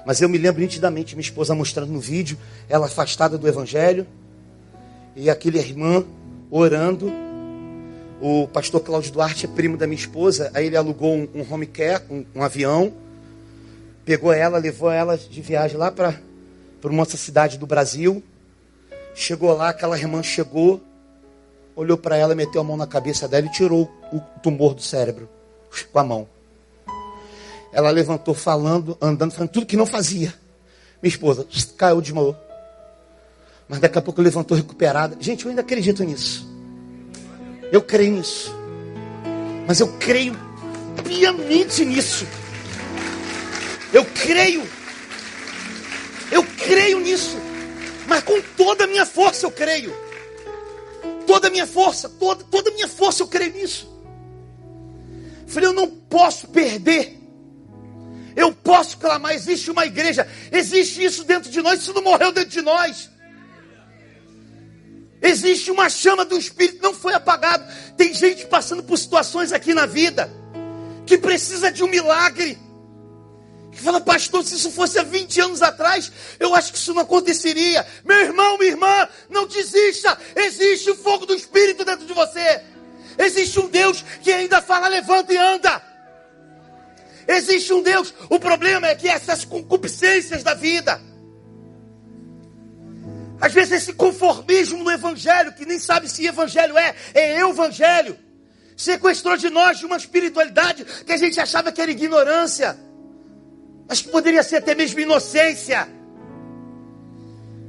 Mas 0.06 0.20
eu 0.20 0.28
me 0.28 0.38
lembro 0.38 0.60
nitidamente 0.60 1.14
minha 1.14 1.24
esposa 1.24 1.54
mostrando 1.54 1.92
no 1.92 2.00
vídeo, 2.00 2.38
ela 2.68 2.86
afastada 2.86 3.36
do 3.36 3.48
evangelho, 3.48 4.06
e 5.14 5.28
aquele 5.28 5.58
irmã 5.58 6.04
orando. 6.50 7.12
O 8.20 8.46
pastor 8.48 8.80
Cláudio 8.80 9.12
Duarte 9.12 9.46
é 9.46 9.48
primo 9.48 9.76
da 9.76 9.86
minha 9.86 9.98
esposa, 9.98 10.50
aí 10.54 10.66
ele 10.66 10.76
alugou 10.76 11.12
um, 11.12 11.28
um 11.34 11.52
home 11.52 11.66
care, 11.66 12.02
um, 12.08 12.24
um 12.36 12.42
avião, 12.42 12.92
pegou 14.04 14.32
ela, 14.32 14.58
levou 14.58 14.90
ela 14.90 15.18
de 15.18 15.40
viagem 15.40 15.76
lá 15.76 15.90
para 15.90 16.20
uma 16.84 17.04
cidade 17.04 17.58
do 17.58 17.66
Brasil. 17.66 18.22
Chegou 19.14 19.54
lá, 19.54 19.68
aquela 19.70 19.98
irmã 19.98 20.22
chegou, 20.22 20.80
olhou 21.76 21.96
para 21.96 22.16
ela, 22.16 22.34
meteu 22.34 22.60
a 22.60 22.64
mão 22.64 22.76
na 22.76 22.86
cabeça 22.86 23.28
dela 23.28 23.46
e 23.46 23.52
tirou 23.52 23.90
o 24.12 24.20
tumor 24.42 24.74
do 24.74 24.82
cérebro 24.82 25.28
com 25.92 25.98
a 25.98 26.04
mão. 26.04 26.28
Ela 27.72 27.90
levantou 27.90 28.34
falando, 28.34 28.96
andando, 29.00 29.32
falando 29.32 29.50
tudo 29.50 29.66
que 29.66 29.76
não 29.76 29.86
fazia. 29.86 30.34
Minha 31.02 31.10
esposa 31.10 31.46
caiu, 31.76 32.00
desmaiou. 32.00 32.36
Mas 33.68 33.80
daqui 33.80 33.98
a 33.98 34.02
pouco 34.02 34.20
levantou 34.20 34.56
recuperada. 34.56 35.16
Gente, 35.18 35.44
eu 35.44 35.50
ainda 35.50 35.62
acredito 35.62 36.04
nisso. 36.04 36.46
Eu 37.70 37.80
creio 37.80 38.12
nisso. 38.12 38.54
Mas 39.66 39.80
eu 39.80 39.88
creio 39.98 40.36
piamente 41.04 41.84
nisso. 41.84 42.26
Eu 43.92 44.04
creio. 44.04 44.62
Eu 46.30 46.44
creio 46.44 47.00
nisso. 47.00 47.38
Mas 48.12 48.24
com 48.24 48.42
toda 48.58 48.84
a 48.84 48.86
minha 48.86 49.06
força 49.06 49.46
eu 49.46 49.50
creio. 49.50 49.90
Toda 51.26 51.48
a 51.48 51.50
minha 51.50 51.66
força, 51.66 52.10
toda, 52.10 52.44
toda 52.44 52.68
a 52.68 52.74
minha 52.74 52.86
força 52.86 53.22
eu 53.22 53.26
creio 53.26 53.54
nisso. 53.54 53.90
Falei, 55.46 55.70
eu 55.70 55.72
não 55.72 55.88
posso 55.88 56.46
perder. 56.48 57.18
Eu 58.36 58.52
posso 58.52 58.98
clamar, 58.98 59.32
existe 59.32 59.70
uma 59.70 59.86
igreja, 59.86 60.28
existe 60.50 61.02
isso 61.02 61.24
dentro 61.24 61.50
de 61.50 61.62
nós, 61.62 61.80
isso 61.80 61.94
não 61.94 62.02
morreu 62.02 62.30
dentro 62.32 62.50
de 62.50 62.60
nós. 62.60 63.08
Existe 65.22 65.70
uma 65.70 65.88
chama 65.88 66.22
do 66.22 66.36
Espírito, 66.36 66.82
não 66.82 66.92
foi 66.92 67.14
apagado. 67.14 67.64
Tem 67.96 68.12
gente 68.12 68.44
passando 68.44 68.82
por 68.82 68.98
situações 68.98 69.52
aqui 69.52 69.72
na 69.72 69.86
vida 69.86 70.30
que 71.06 71.16
precisa 71.16 71.72
de 71.72 71.82
um 71.82 71.88
milagre. 71.88 72.58
Que 73.72 73.80
fala, 73.80 74.00
pastor, 74.02 74.44
se 74.44 74.54
isso 74.54 74.70
fosse 74.70 74.98
há 74.98 75.02
20 75.02 75.40
anos 75.40 75.62
atrás, 75.62 76.12
eu 76.38 76.54
acho 76.54 76.72
que 76.72 76.78
isso 76.78 76.92
não 76.92 77.02
aconteceria. 77.02 77.84
Meu 78.04 78.20
irmão, 78.20 78.58
minha 78.58 78.70
irmã, 78.70 79.08
não 79.30 79.46
desista. 79.46 80.16
Existe 80.36 80.90
o 80.90 80.94
fogo 80.94 81.24
do 81.24 81.34
Espírito 81.34 81.82
dentro 81.82 82.06
de 82.06 82.12
você. 82.12 82.62
Existe 83.18 83.58
um 83.58 83.68
Deus 83.68 84.04
que 84.22 84.30
ainda 84.30 84.60
fala, 84.60 84.88
levanta 84.88 85.32
e 85.32 85.38
anda. 85.38 85.82
Existe 87.26 87.72
um 87.72 87.82
Deus. 87.82 88.12
O 88.28 88.38
problema 88.38 88.88
é 88.88 88.94
que 88.94 89.08
essas 89.08 89.42
concupiscências 89.42 90.42
da 90.42 90.52
vida, 90.52 91.00
às 93.40 93.54
vezes 93.54 93.72
esse 93.72 93.94
conformismo 93.94 94.84
no 94.84 94.90
Evangelho, 94.90 95.54
que 95.54 95.64
nem 95.64 95.78
sabe 95.78 96.10
se 96.10 96.26
Evangelho 96.26 96.76
é, 96.76 96.94
é 97.14 97.40
Evangelho, 97.40 98.18
sequestrou 98.76 99.38
de 99.38 99.48
nós 99.48 99.78
de 99.78 99.86
uma 99.86 99.96
espiritualidade 99.96 100.84
que 100.84 101.12
a 101.12 101.16
gente 101.16 101.40
achava 101.40 101.72
que 101.72 101.80
era 101.80 101.90
ignorância 101.90 102.78
mas 103.93 104.01
que 104.01 104.09
poderia 104.09 104.43
ser 104.43 104.57
até 104.57 104.74
mesmo 104.74 104.99
inocência. 105.01 105.86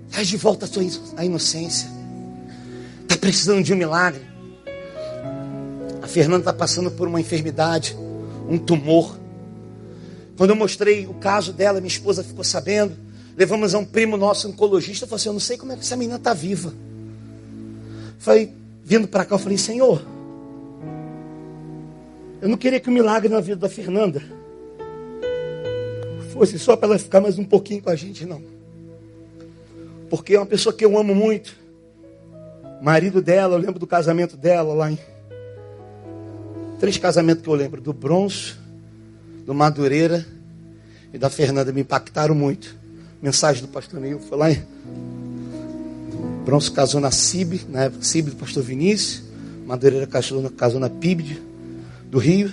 Traz 0.09 0.25
de 0.25 0.37
volta 0.37 0.63
a 0.63 0.67
sua 0.69 0.81
a 1.17 1.25
inocência. 1.25 1.89
Está 3.01 3.17
precisando 3.17 3.61
de 3.61 3.73
um 3.73 3.75
milagre. 3.75 4.21
A 6.01 6.07
Fernanda 6.07 6.39
está 6.39 6.53
passando 6.53 6.89
por 6.89 7.09
uma 7.09 7.19
enfermidade, 7.19 7.93
um 8.49 8.57
tumor. 8.57 9.19
Quando 10.37 10.51
eu 10.51 10.55
mostrei 10.55 11.05
o 11.07 11.13
caso 11.15 11.51
dela, 11.51 11.81
minha 11.81 11.89
esposa 11.89 12.23
ficou 12.23 12.45
sabendo. 12.45 12.95
Levamos 13.35 13.75
a 13.75 13.79
um 13.79 13.83
primo 13.83 14.15
nosso, 14.15 14.47
oncologista, 14.47 15.05
falou 15.05 15.17
assim: 15.17 15.27
Eu 15.27 15.33
não 15.33 15.41
sei 15.41 15.57
como 15.57 15.73
é 15.73 15.75
que 15.75 15.81
essa 15.81 15.97
menina 15.97 16.15
está 16.15 16.33
viva. 16.33 16.73
Foi 18.17 18.49
vindo 18.81 19.09
para 19.09 19.25
cá, 19.25 19.35
eu 19.35 19.39
falei: 19.39 19.57
Senhor, 19.57 20.01
eu 22.41 22.47
não 22.47 22.55
queria 22.55 22.79
que 22.79 22.87
o 22.87 22.93
milagre 22.93 23.27
na 23.27 23.41
vida 23.41 23.57
da 23.57 23.67
Fernanda 23.67 24.23
fosse 26.33 26.57
só 26.57 26.75
para 26.75 26.89
ela 26.89 26.99
ficar 26.99 27.21
mais 27.21 27.37
um 27.37 27.45
pouquinho 27.45 27.81
com 27.81 27.91
a 27.91 27.95
gente, 27.95 28.25
não. 28.25 28.41
porque 30.09 30.35
é 30.35 30.39
uma 30.39 30.45
pessoa 30.45 30.73
que 30.73 30.83
eu 30.83 30.97
amo 30.97 31.13
muito. 31.13 31.55
marido 32.81 33.21
dela, 33.21 33.53
eu 33.55 33.59
lembro 33.59 33.79
do 33.79 33.85
casamento 33.85 34.35
dela 34.35 34.73
lá 34.73 34.91
em. 34.91 34.97
Três 36.79 36.97
casamentos 36.97 37.43
que 37.43 37.49
eu 37.49 37.53
lembro: 37.53 37.79
do 37.79 37.93
Bronzo, 37.93 38.57
do 39.45 39.53
Madureira 39.53 40.25
e 41.13 41.17
da 41.17 41.29
Fernanda. 41.29 41.71
Me 41.71 41.81
impactaram 41.81 42.33
muito. 42.33 42.75
Mensagem 43.21 43.61
do 43.61 43.67
pastor 43.67 43.99
Neil 43.99 44.19
foi 44.19 44.37
lá 44.37 44.51
em. 44.51 44.61
Bronzo 46.43 46.73
casou 46.73 46.99
na 46.99 47.11
CIB, 47.11 47.61
na 47.69 47.83
época 47.83 48.03
CIB 48.03 48.31
do 48.31 48.35
pastor 48.35 48.63
Vinícius. 48.63 49.23
Madureira 49.65 50.07
casou, 50.07 50.49
casou 50.49 50.79
na 50.79 50.89
PIB 50.89 51.39
do 52.09 52.17
Rio. 52.17 52.51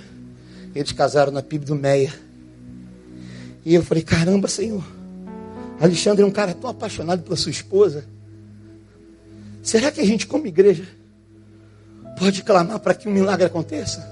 Eles 0.74 0.92
casaram 0.92 1.32
na 1.32 1.42
PIB 1.42 1.64
do 1.64 1.74
Meia. 1.74 2.12
E 3.64 3.74
eu 3.74 3.82
falei: 3.82 4.02
caramba, 4.02 4.48
Senhor. 4.48 4.84
Alexandre 5.80 6.22
é 6.22 6.26
um 6.26 6.30
cara 6.30 6.52
tão 6.52 6.68
apaixonado 6.68 7.22
pela 7.22 7.36
sua 7.36 7.50
esposa. 7.50 8.04
Será 9.62 9.90
que 9.90 10.00
a 10.00 10.04
gente, 10.04 10.26
como 10.26 10.46
igreja, 10.46 10.86
pode 12.18 12.42
clamar 12.42 12.78
para 12.80 12.94
que 12.94 13.08
um 13.08 13.12
milagre 13.12 13.46
aconteça? 13.46 14.06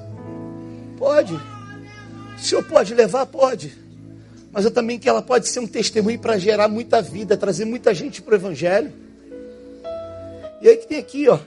Pode. 0.97 1.35
O 1.35 2.41
Senhor 2.41 2.63
pode 2.65 2.95
levar? 2.95 3.27
Pode. 3.27 3.77
Mas 4.51 4.65
eu 4.65 4.71
também 4.71 4.99
que 4.99 5.09
ela 5.09 5.21
pode 5.21 5.49
ser 5.49 5.61
um 5.61 5.67
testemunho 5.67 6.19
para 6.19 6.39
gerar 6.39 6.69
muita 6.69 7.03
vida, 7.03 7.37
trazer 7.37 7.65
muita 7.65 7.93
gente 7.95 8.23
para 8.23 8.33
o 8.33 8.37
Evangelho. 8.37 8.93
E 10.63 10.69
aí 10.69 10.77
que 10.77 10.87
tem 10.87 10.99
aqui, 10.99 11.29
ó. 11.29 11.39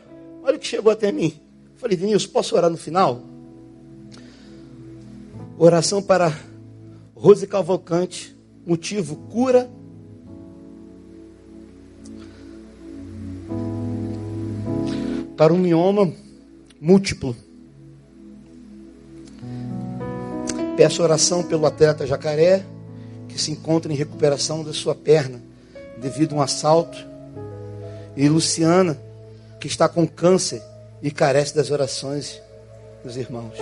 Olha 0.44 0.56
o 0.56 0.60
que 0.60 0.68
chegou 0.68 0.92
até 0.92 1.12
mim. 1.12 1.34
falei, 1.78 1.98
Denilson, 1.98 2.30
posso 2.30 2.56
orar 2.56 2.70
no 2.70 2.78
final? 2.78 3.24
Oração 5.58 6.02
para 6.02 6.36
Rose 7.22 7.46
Cavalcante. 7.46 8.36
Motivo, 8.66 9.16
cura 9.16 9.70
para 15.38 15.54
um 15.54 15.58
mioma 15.58 16.12
múltiplo. 16.80 17.36
Peço 20.76 21.04
oração 21.04 21.44
pelo 21.44 21.68
atleta 21.68 22.08
Jacaré, 22.08 22.66
que 23.30 23.40
se 23.40 23.52
encontra 23.52 23.94
em 23.94 23.96
recuperação 23.96 24.64
da 24.64 24.74
sua 24.74 24.96
perna 24.96 25.40
devido 26.00 26.34
a 26.34 26.40
um 26.40 26.42
assalto. 26.42 26.98
E 28.18 28.28
Luciana, 28.28 29.00
que 29.60 29.68
está 29.68 29.88
com 29.88 30.08
câncer 30.08 30.62
e 31.04 31.12
carece 31.12 31.56
das 31.56 31.70
orações 31.70 32.42
dos 33.04 33.16
irmãos. 33.16 33.58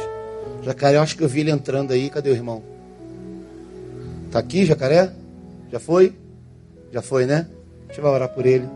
Jacaré, 0.64 0.95
eu 0.95 1.01
acho 1.01 1.18
que 1.18 1.24
eu 1.24 1.30
vi 1.30 1.41
ele 1.41 1.51
entrando 1.51 1.91
aí. 1.91 2.10
Cadê 2.10 2.30
o 2.30 2.34
irmão? 2.34 2.78
Está 4.30 4.38
aqui, 4.38 4.63
Jacaré? 4.63 5.11
Já 5.71 5.80
foi? 5.80 6.13
Já 6.93 7.01
foi, 7.01 7.25
né? 7.25 7.47
A 7.88 7.91
gente 7.91 7.99
vai 7.99 8.11
orar 8.11 8.30
por 8.30 8.45
ele. 8.45 8.69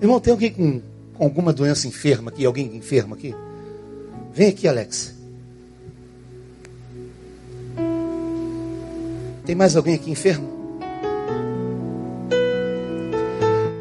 Irmão, 0.00 0.20
tem 0.20 0.30
alguém 0.30 0.52
com, 0.52 0.80
com 1.14 1.24
alguma 1.24 1.52
doença 1.52 1.88
enferma 1.88 2.30
aqui? 2.30 2.46
Alguém 2.46 2.76
enfermo 2.76 3.14
aqui? 3.14 3.34
Vem 4.32 4.50
aqui, 4.50 4.68
Alex. 4.68 5.12
Tem 9.44 9.56
mais 9.56 9.74
alguém 9.74 9.96
aqui 9.96 10.12
enfermo? 10.12 10.78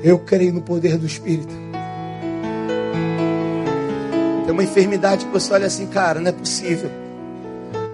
Eu 0.04 0.18
creio 0.18 0.54
no 0.54 0.64
poder 0.64 0.98
do 0.98 1.06
Espírito. 1.06 1.54
Tem 4.44 4.52
uma 4.52 4.64
enfermidade 4.64 5.28
que 5.28 5.32
você 5.32 5.54
olha 5.54 5.68
assim, 5.68 5.86
cara, 5.86 6.20
não 6.20 6.30
é 6.30 6.32
possível. 6.32 6.90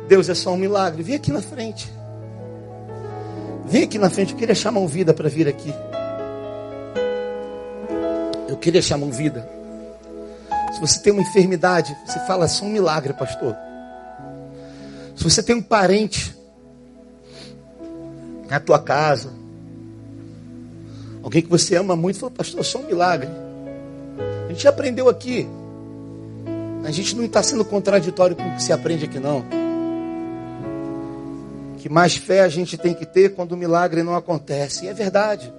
Deus 0.07 0.29
é 0.29 0.35
só 0.35 0.53
um 0.53 0.57
milagre. 0.57 1.01
Vem 1.01 1.15
aqui 1.15 1.31
na 1.31 1.41
frente. 1.41 1.91
Vem 3.65 3.83
aqui 3.83 3.97
na 3.97 4.09
frente. 4.09 4.33
Eu 4.33 4.37
queria 4.37 4.55
chamar 4.55 4.79
um 4.79 4.87
vida 4.87 5.13
para 5.13 5.27
vir 5.27 5.47
aqui. 5.47 5.73
Eu 8.47 8.57
queria 8.57 8.81
chamar 8.81 9.07
um 9.07 9.11
vida. 9.11 9.49
Se 10.73 10.79
você 10.79 11.01
tem 11.01 11.11
uma 11.11 11.21
enfermidade, 11.21 11.95
você 12.05 12.19
fala, 12.21 12.45
é 12.45 12.63
um 12.63 12.69
milagre, 12.69 13.13
pastor. 13.13 13.55
Se 15.15 15.23
você 15.23 15.41
tem 15.41 15.55
um 15.55 15.61
parente 15.61 16.35
na 18.49 18.59
tua 18.59 18.77
casa, 18.77 19.31
alguém 21.23 21.41
que 21.41 21.49
você 21.49 21.75
ama 21.75 21.95
muito, 21.95 22.19
fala, 22.19 22.31
pastor, 22.31 22.63
só 22.63 22.79
um 22.79 22.85
milagre. 22.85 23.29
A 24.47 24.49
gente 24.49 24.67
aprendeu 24.67 25.09
aqui. 25.09 25.47
A 26.83 26.91
gente 26.91 27.15
não 27.15 27.23
está 27.25 27.41
sendo 27.41 27.65
contraditório 27.65 28.35
com 28.35 28.47
o 28.47 28.55
que 28.55 28.61
se 28.61 28.71
aprende 28.71 29.05
aqui, 29.05 29.19
não. 29.19 29.64
Que 31.85 31.89
mais 31.89 32.17
fé 32.17 32.41
a 32.41 32.49
gente 32.49 32.79
tem 32.79 32.95
que 32.95 33.05
ter 33.05 33.35
quando 33.35 33.51
o 33.51 33.55
milagre 33.55 34.01
não 34.01 34.15
acontece. 34.15 34.85
E 34.85 34.87
é 34.87 34.93
verdade. 34.95 35.53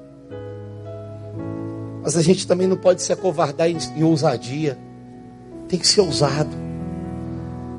Mas 2.03 2.16
a 2.16 2.20
gente 2.20 2.49
também 2.49 2.66
não 2.66 2.77
pode 2.77 3.01
se 3.01 3.12
acovardar 3.12 3.70
em, 3.70 3.79
em 3.95 4.03
ousadia. 4.03 4.77
Tem 5.68 5.79
que 5.79 5.87
ser 5.87 6.01
ousado. 6.01 6.51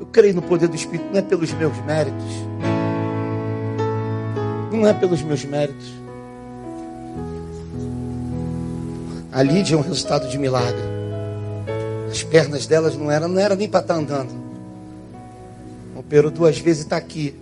Eu 0.00 0.06
creio 0.06 0.34
no 0.34 0.40
poder 0.40 0.66
do 0.66 0.74
Espírito, 0.74 1.10
não 1.10 1.18
é 1.18 1.20
pelos 1.20 1.52
meus 1.52 1.76
méritos. 1.84 2.24
Não 4.72 4.86
é 4.86 4.94
pelos 4.94 5.20
meus 5.20 5.44
méritos. 5.44 5.92
A 9.30 9.42
Lídia 9.42 9.74
é 9.74 9.78
um 9.78 9.82
resultado 9.82 10.26
de 10.26 10.38
milagre. 10.38 10.80
As 12.10 12.22
pernas 12.22 12.66
delas 12.66 12.96
não 12.96 13.10
eram, 13.10 13.28
não 13.28 13.38
era 13.38 13.54
nem 13.54 13.68
para 13.68 13.80
estar 13.80 13.92
tá 13.92 14.00
andando. 14.00 14.32
Operou 15.94 16.30
duas 16.30 16.58
vezes 16.58 16.80
e 16.80 16.86
está 16.86 16.96
aqui. 16.96 17.38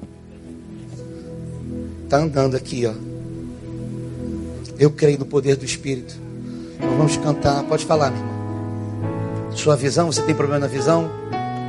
Está 2.06 2.18
andando 2.18 2.54
aqui, 2.56 2.86
ó. 2.86 2.92
Eu 4.78 4.92
creio 4.92 5.18
no 5.18 5.26
poder 5.26 5.56
do 5.56 5.64
Espírito. 5.64 6.14
Nós 6.80 6.96
vamos 6.96 7.16
cantar. 7.16 7.64
Pode 7.64 7.84
falar, 7.84 8.12
meu 8.12 8.20
irmão. 8.20 9.50
Sua 9.50 9.74
visão, 9.74 10.06
você 10.06 10.22
tem 10.22 10.32
problema 10.32 10.60
na 10.60 10.66
visão? 10.68 11.10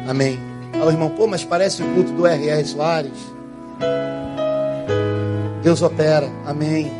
Amém. 0.07 0.37
Fala, 0.73 0.91
irmão, 0.91 1.09
pô, 1.09 1.25
mas 1.25 1.43
parece 1.43 1.81
o 1.81 1.93
culto 1.95 2.11
do 2.11 2.27
R.R. 2.27 2.63
Soares. 2.65 3.17
Deus 5.63 5.81
opera. 5.81 6.29
Amém. 6.45 6.91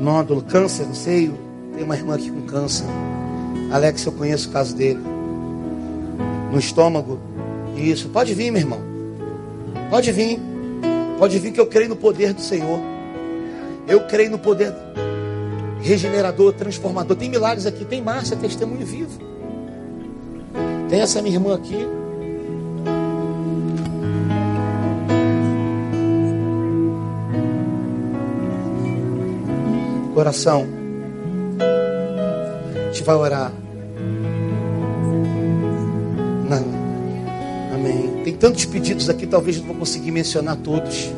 Nódulo, 0.00 0.40
câncer 0.40 0.86
no 0.86 0.94
seio. 0.94 1.36
Tem 1.74 1.84
uma 1.84 1.96
irmã 1.96 2.14
aqui 2.14 2.30
com 2.30 2.46
câncer. 2.46 2.86
Alex, 3.72 4.06
eu 4.06 4.12
conheço 4.12 4.48
o 4.48 4.52
caso 4.52 4.74
dele. 4.74 5.00
No 6.50 6.58
estômago. 6.58 7.20
Isso. 7.76 8.08
Pode 8.08 8.32
vir, 8.32 8.50
meu 8.50 8.62
irmão. 8.62 8.80
Pode 9.90 10.10
vir. 10.12 10.53
Pode 11.18 11.38
vir 11.38 11.52
que 11.52 11.60
eu 11.60 11.66
creio 11.66 11.88
no 11.88 11.96
poder 11.96 12.32
do 12.32 12.40
Senhor. 12.40 12.78
Eu 13.86 14.06
creio 14.06 14.30
no 14.30 14.38
poder 14.38 14.72
regenerador, 15.80 16.52
transformador. 16.54 17.16
Tem 17.16 17.28
milagres 17.28 17.66
aqui, 17.66 17.84
tem 17.84 18.02
Márcia, 18.02 18.36
testemunho 18.36 18.84
vivo. 18.84 19.18
Tem 20.88 21.00
essa 21.00 21.20
minha 21.20 21.36
irmã 21.36 21.54
aqui. 21.54 21.86
Coração. 30.14 30.66
A 32.76 32.92
gente 32.92 33.02
vai 33.02 33.16
orar. 33.16 33.52
Não. 36.48 36.83
Tem 38.24 38.34
tantos 38.34 38.64
pedidos 38.64 39.10
aqui, 39.10 39.26
talvez 39.26 39.58
não 39.58 39.66
vou 39.66 39.76
conseguir 39.76 40.10
mencionar 40.10 40.56
todos. 40.56 41.12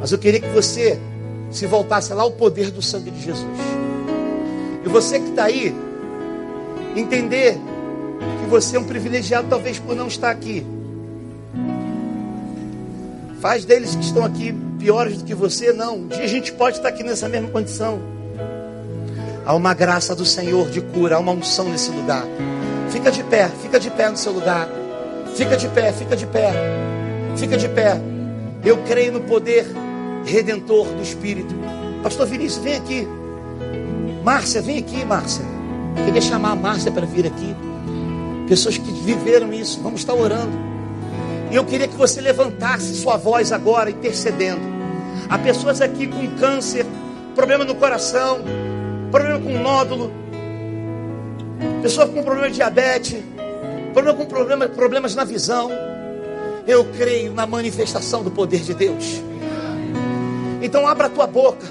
Mas 0.00 0.12
eu 0.12 0.18
queria 0.18 0.40
que 0.40 0.48
você 0.50 1.00
se 1.50 1.66
voltasse 1.66 2.14
lá 2.14 2.24
o 2.24 2.30
poder 2.30 2.70
do 2.70 2.80
sangue 2.80 3.10
de 3.10 3.20
Jesus. 3.20 3.58
E 4.84 4.88
você 4.88 5.18
que 5.18 5.30
está 5.30 5.44
aí, 5.44 5.74
entender 6.94 7.58
que 8.40 8.48
você 8.48 8.76
é 8.76 8.80
um 8.80 8.84
privilegiado, 8.84 9.48
talvez 9.48 9.80
por 9.80 9.96
não 9.96 10.06
estar 10.06 10.30
aqui. 10.30 10.64
Faz 13.40 13.64
deles 13.64 13.96
que 13.96 14.04
estão 14.04 14.24
aqui 14.24 14.54
piores 14.78 15.18
do 15.18 15.24
que 15.24 15.34
você, 15.34 15.72
não. 15.72 15.96
Um 15.96 16.06
dia 16.06 16.22
a 16.22 16.28
gente 16.28 16.52
pode 16.52 16.76
estar 16.76 16.88
aqui 16.88 17.02
nessa 17.02 17.28
mesma 17.28 17.48
condição. 17.48 17.98
Há 19.44 19.52
uma 19.54 19.74
graça 19.74 20.14
do 20.14 20.24
Senhor 20.24 20.70
de 20.70 20.80
cura, 20.80 21.16
há 21.16 21.18
uma 21.18 21.32
unção 21.32 21.68
nesse 21.68 21.90
lugar. 21.90 22.24
Fica 22.90 23.10
de 23.10 23.24
pé, 23.24 23.50
fica 23.60 23.80
de 23.80 23.90
pé 23.90 24.08
no 24.08 24.16
seu 24.16 24.32
lugar. 24.32 24.83
Fica 25.34 25.56
de 25.56 25.68
pé, 25.68 25.92
fica 25.92 26.16
de 26.16 26.26
pé. 26.26 26.52
Fica 27.36 27.56
de 27.56 27.68
pé. 27.68 28.00
Eu 28.64 28.78
creio 28.84 29.12
no 29.12 29.20
poder 29.20 29.66
redentor 30.24 30.86
do 30.86 31.02
Espírito. 31.02 31.54
Pastor 32.02 32.26
Vinícius, 32.26 32.62
vem 32.62 32.76
aqui. 32.76 33.08
Márcia, 34.22 34.62
vem 34.62 34.78
aqui, 34.78 35.04
Márcia. 35.04 35.44
Queria 36.04 36.20
chamar 36.20 36.52
a 36.52 36.56
Márcia 36.56 36.92
para 36.92 37.04
vir 37.04 37.26
aqui. 37.26 37.54
Pessoas 38.48 38.78
que 38.78 38.92
viveram 38.92 39.52
isso, 39.52 39.80
vamos 39.82 40.00
estar 40.00 40.14
orando. 40.14 40.56
E 41.50 41.56
eu 41.56 41.64
queria 41.64 41.88
que 41.88 41.96
você 41.96 42.20
levantasse 42.20 42.94
sua 42.94 43.16
voz 43.16 43.52
agora, 43.52 43.90
intercedendo. 43.90 44.60
Há 45.28 45.38
pessoas 45.38 45.80
aqui 45.80 46.06
com 46.06 46.26
câncer, 46.38 46.86
problema 47.34 47.64
no 47.64 47.74
coração, 47.74 48.40
problema 49.10 49.40
com 49.40 49.58
nódulo, 49.58 50.12
pessoas 51.82 52.10
com 52.10 52.22
problema 52.22 52.48
de 52.48 52.56
diabetes, 52.56 53.22
problema 53.94 54.14
com 54.18 54.26
problema, 54.26 54.68
problemas 54.68 55.14
na 55.14 55.24
visão. 55.24 55.70
Eu 56.66 56.84
creio 56.96 57.32
na 57.32 57.46
manifestação 57.46 58.22
do 58.22 58.30
poder 58.30 58.60
de 58.60 58.74
Deus. 58.74 59.22
Então 60.60 60.86
abra 60.86 61.06
a 61.06 61.10
tua 61.10 61.26
boca. 61.26 61.66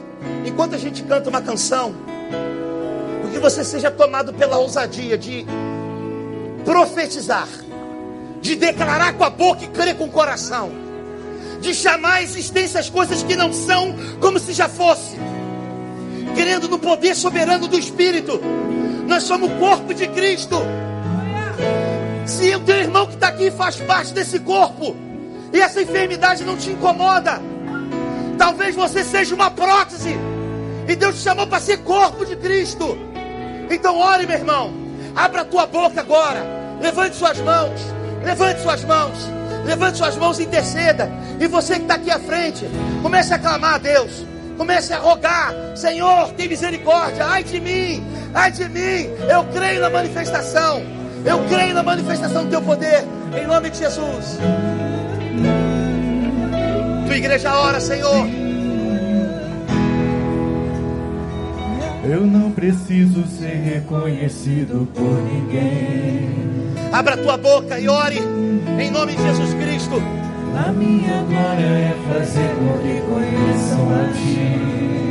enquanto 0.46 0.76
a 0.76 0.78
gente 0.78 1.04
canta 1.04 1.30
uma 1.30 1.42
canção, 1.42 1.94
que 3.34 3.40
você 3.40 3.64
seja 3.64 3.90
tomado 3.90 4.32
pela 4.34 4.58
ousadia 4.58 5.18
de 5.18 5.46
profetizar, 6.64 7.48
de 8.40 8.56
declarar 8.56 9.14
com 9.14 9.24
a 9.24 9.30
boca 9.30 9.66
e 9.66 9.68
crer 9.68 9.96
com 9.98 10.06
o 10.06 10.12
coração, 10.12 10.72
de 11.60 11.74
chamar 11.74 12.16
a 12.16 12.22
existência 12.22 12.80
as 12.80 12.90
coisas 12.90 13.24
que 13.24 13.36
não 13.36 13.52
são 13.52 13.96
como 14.22 14.38
se 14.38 14.54
já 14.54 14.70
fosse, 14.70 15.18
crendo 16.36 16.68
no 16.68 16.78
poder 16.78 17.16
soberano 17.16 17.68
do 17.68 17.78
Espírito. 17.78 18.40
Nós 19.08 19.24
somos 19.24 19.50
o 19.50 19.56
corpo 19.56 19.94
de 19.94 20.08
Cristo. 20.08 20.58
Se 22.26 22.56
o 22.56 22.60
teu 22.62 22.78
irmão 22.78 23.06
que 23.06 23.16
está 23.16 23.28
aqui 23.28 23.52
faz 23.52 23.76
parte 23.78 24.14
desse 24.14 24.40
corpo, 24.40 24.96
e 25.52 25.60
essa 25.60 25.82
enfermidade 25.82 26.44
não 26.44 26.58
te 26.58 26.72
incomoda, 26.72 27.42
talvez 28.38 28.76
você 28.76 29.04
seja 29.04 29.36
uma 29.36 29.52
prótese, 29.52 30.18
e 30.88 30.96
Deus 30.96 31.16
te 31.16 31.22
chamou 31.22 31.48
para 31.48 31.60
ser 31.60 31.78
corpo 31.80 32.26
de 32.26 32.36
Cristo. 32.36 32.98
Então 33.70 33.98
ore, 34.00 34.26
meu 34.26 34.38
irmão. 34.38 34.74
Abra 35.16 35.42
a 35.42 35.46
tua 35.46 35.66
boca 35.66 36.02
agora. 36.02 36.44
Levante 36.82 37.16
suas 37.16 37.38
mãos. 37.40 37.80
Levante 38.24 38.62
suas 38.62 38.84
mãos. 38.84 39.18
Levante 39.66 39.98
suas 39.98 40.18
mãos 40.18 40.40
e 40.40 40.44
interceda. 40.44 41.10
E 41.40 41.48
você 41.48 41.76
que 41.76 41.84
está 41.84 41.96
aqui 41.96 42.12
à 42.12 42.20
frente, 42.20 42.66
comece 43.02 43.34
a 43.34 43.40
clamar 43.40 43.76
a 43.76 43.78
Deus. 43.78 44.26
Comece 44.58 44.94
a 44.94 45.00
rogar: 45.00 45.54
Senhor, 45.76 46.32
tem 46.34 46.48
misericórdia. 46.48 47.26
Ai 47.26 47.44
de 47.44 47.60
mim, 47.60 48.04
ai 48.34 48.52
de 48.52 48.68
mim. 48.68 49.10
Eu 49.30 49.46
creio 49.54 49.82
na 49.82 49.90
manifestação. 49.90 51.03
Eu 51.26 51.44
creio 51.48 51.74
na 51.74 51.84
manifestação 51.84 52.44
do 52.44 52.50
teu 52.50 52.62
poder. 52.62 53.04
Em 53.42 53.48
nome 53.48 53.70
de 53.70 53.80
Jesus. 53.80 54.40
Tua 57.06 57.18
igreja 57.18 57.54
ora, 57.56 57.80
Senhor. 57.80 58.28
Eu 62.04 62.26
não 62.26 62.52
preciso 62.52 63.26
ser 63.26 63.56
reconhecido 63.56 64.88
por 64.94 65.22
ninguém. 65.24 66.74
Abra 66.92 67.16
tua 67.16 67.38
boca 67.38 67.80
e 67.80 67.88
ore 67.88 68.20
em 68.80 68.92
nome 68.92 69.16
de 69.16 69.24
Jesus 69.24 69.54
Cristo. 69.54 70.02
A 70.56 70.72
minha 70.72 71.24
glória 71.24 71.66
é 71.66 71.96
fazer 72.12 72.50
com 72.56 72.78
que 72.80 73.02
conheçam 73.02 73.90
a 73.96 74.14
ti. 74.14 75.03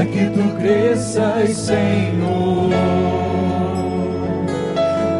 Para 0.00 0.08
que 0.12 0.30
tu 0.30 0.56
cresças, 0.56 1.50
Senhor, 1.50 2.70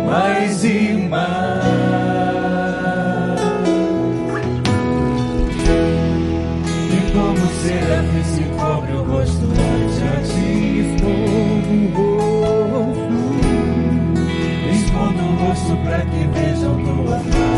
mais 0.07 0.65
e 0.65 1.07
mais. 1.07 1.61
serafim 7.63 8.25
se 8.25 8.43
cobre 8.59 8.93
o 8.93 9.03
rosto 9.03 9.45
ante 9.45 10.33
ti 10.33 10.81
expondo 10.81 12.01
o 12.01 12.09
rosto 12.73 13.11
expondo 14.73 15.23
o 15.23 15.37
rosto 15.45 15.77
para 15.85 16.01
que 16.07 16.23
vejam 16.29 16.75
tua 16.83 17.19
face 17.19 17.50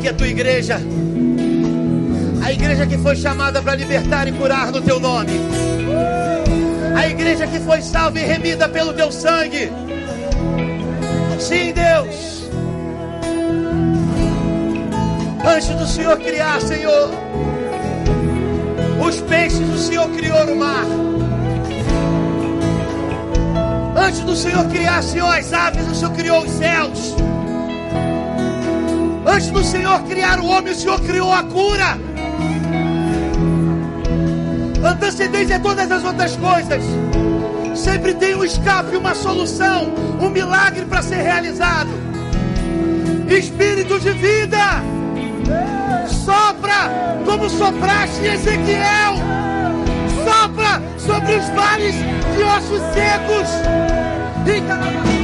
aqui 0.00 0.08
a 0.08 0.14
tua 0.14 0.28
igreja. 0.28 0.80
A 2.42 2.50
igreja 2.50 2.86
que 2.86 2.96
foi 2.96 3.14
chamada 3.14 3.60
para 3.60 3.74
libertar 3.74 4.26
e 4.26 4.32
curar 4.32 4.72
no 4.72 4.80
teu 4.80 4.98
nome. 4.98 5.32
A 6.96 7.06
igreja 7.06 7.46
que 7.46 7.60
foi 7.60 7.82
salva 7.82 8.18
e 8.18 8.24
remida 8.24 8.66
pelo 8.66 8.94
teu 8.94 9.12
sangue. 9.12 9.70
Sim, 11.38 11.72
Deus. 11.72 12.48
Antes 15.44 15.68
do 15.68 15.86
Senhor 15.86 16.18
criar, 16.18 16.60
Senhor, 16.62 17.10
os 19.06 19.20
peixes, 19.22 19.68
o 19.68 19.78
Senhor 19.78 20.08
criou 20.10 20.46
no 20.46 20.56
mar. 20.56 20.86
Antes 23.96 24.20
do 24.20 24.34
Senhor 24.34 24.64
criar, 24.68 25.02
Senhor, 25.02 25.28
as 25.28 25.52
aves, 25.52 25.86
o 25.88 25.94
Senhor 25.94 26.12
criou 26.14 26.42
os 26.42 26.50
céus. 26.52 27.14
Antes 29.40 29.52
do 29.52 29.64
Senhor 29.64 30.02
criar 30.02 30.38
o 30.38 30.44
homem, 30.44 30.70
o 30.70 30.76
Senhor 30.76 31.00
criou 31.00 31.32
a 31.32 31.42
cura. 31.42 31.98
Antecedência 34.84 35.56
a 35.56 35.60
todas 35.60 35.90
as 35.90 36.04
outras 36.04 36.36
coisas. 36.36 36.84
Sempre 37.74 38.12
tem 38.12 38.34
um 38.34 38.44
escape, 38.44 38.94
uma 38.96 39.14
solução, 39.14 39.94
um 40.20 40.28
milagre 40.28 40.84
para 40.84 41.00
ser 41.00 41.22
realizado. 41.22 41.88
Espírito 43.30 43.98
de 43.98 44.10
vida, 44.10 44.82
sopra 46.06 47.22
como 47.24 47.48
sopraste 47.48 48.22
Ezequiel. 48.22 49.14
Sopra 50.22 50.82
sobre 50.98 51.36
os 51.36 51.48
vales 51.48 51.94
de 51.94 52.42
ossos 52.42 52.82
secos. 52.92 53.48
E 54.46 55.19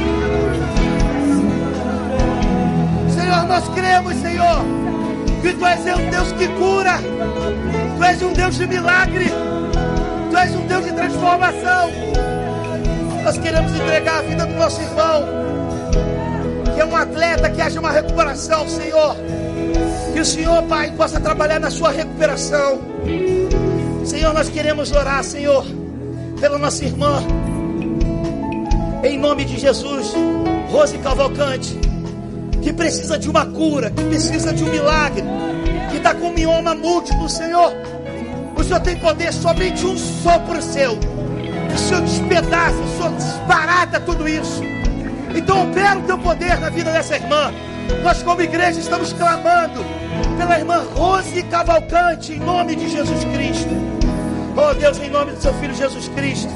nós 3.47 3.67
cremos, 3.69 4.13
Senhor, 4.15 4.65
que 5.41 5.53
Tu 5.53 5.65
és 5.65 5.79
um 5.79 6.09
Deus 6.09 6.31
que 6.33 6.47
cura, 6.49 6.99
Tu 7.97 8.03
és 8.03 8.21
um 8.21 8.33
Deus 8.33 8.55
de 8.55 8.67
milagre, 8.67 9.25
Tu 10.29 10.37
és 10.37 10.55
um 10.55 10.67
Deus 10.67 10.85
de 10.85 10.91
transformação. 10.91 11.91
Nós 13.23 13.37
queremos 13.37 13.73
entregar 13.73 14.19
a 14.19 14.21
vida 14.21 14.45
do 14.45 14.53
nosso 14.53 14.81
irmão, 14.81 15.23
que 16.75 16.81
é 16.81 16.85
um 16.85 16.95
atleta, 16.95 17.49
que 17.49 17.61
haja 17.61 17.79
uma 17.79 17.91
recuperação, 17.91 18.67
Senhor. 18.67 19.15
Que 20.13 20.19
o 20.19 20.25
Senhor, 20.25 20.63
Pai, 20.63 20.91
possa 20.91 21.19
trabalhar 21.19 21.59
na 21.59 21.69
sua 21.69 21.91
recuperação. 21.91 22.79
Senhor, 24.05 24.33
nós 24.33 24.49
queremos 24.49 24.91
orar, 24.91 25.23
Senhor, 25.23 25.65
pela 26.39 26.57
nossa 26.57 26.83
irmã. 26.85 27.21
Em 29.03 29.17
nome 29.17 29.45
de 29.45 29.57
Jesus, 29.57 30.13
Rose 30.71 30.97
Cavalcante 30.97 31.86
que 32.61 32.73
precisa 32.73 33.17
de 33.17 33.29
uma 33.29 33.45
cura, 33.45 33.89
que 33.91 34.03
precisa 34.03 34.53
de 34.53 34.63
um 34.63 34.69
milagre, 34.69 35.23
que 35.91 35.97
está 35.97 36.13
com 36.13 36.31
mioma 36.31 36.75
múltiplo, 36.75 37.29
Senhor. 37.29 37.73
O 38.55 38.63
Senhor 38.63 38.79
tem 38.81 38.95
poder, 38.97 39.31
somente 39.31 39.85
um 39.85 39.97
sopro 39.97 40.61
seu. 40.61 40.93
O 40.93 41.77
Senhor 41.77 42.01
despedaça, 42.01 42.75
o 42.75 42.97
Senhor 42.97 43.11
desbarata 43.13 43.99
tudo 43.99 44.27
isso. 44.27 44.61
Então 45.35 45.69
opera 45.69 45.99
o 45.99 46.03
teu 46.03 46.17
poder 46.17 46.59
na 46.59 46.69
vida 46.69 46.91
dessa 46.91 47.15
irmã. 47.15 47.53
Nós, 48.03 48.21
como 48.23 48.41
igreja, 48.41 48.79
estamos 48.79 49.13
clamando 49.13 49.85
pela 50.37 50.57
irmã 50.57 50.83
Rose 50.95 51.43
Cavalcante, 51.43 52.33
em 52.33 52.39
nome 52.39 52.75
de 52.75 52.89
Jesus 52.89 53.23
Cristo. 53.25 53.69
Oh 54.57 54.73
Deus, 54.73 54.99
em 54.99 55.09
nome 55.09 55.33
do 55.33 55.41
seu 55.41 55.53
Filho 55.55 55.75
Jesus 55.75 56.07
Cristo, 56.09 56.49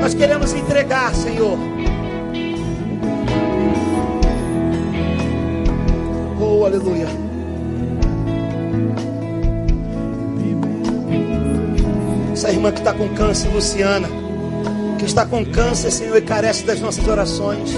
nós 0.00 0.14
queremos 0.14 0.54
entregar, 0.54 1.14
Senhor 1.14 1.69
Oh, 6.60 6.66
aleluia. 6.66 7.06
Essa 12.34 12.50
irmã 12.50 12.70
que 12.70 12.80
está 12.80 12.92
com 12.92 13.08
câncer, 13.14 13.48
Luciana, 13.48 14.06
que 14.98 15.06
está 15.06 15.24
com 15.24 15.42
câncer, 15.42 15.90
Senhor, 15.90 16.18
e 16.18 16.20
carece 16.20 16.64
das 16.64 16.78
nossas 16.78 17.08
orações. 17.08 17.70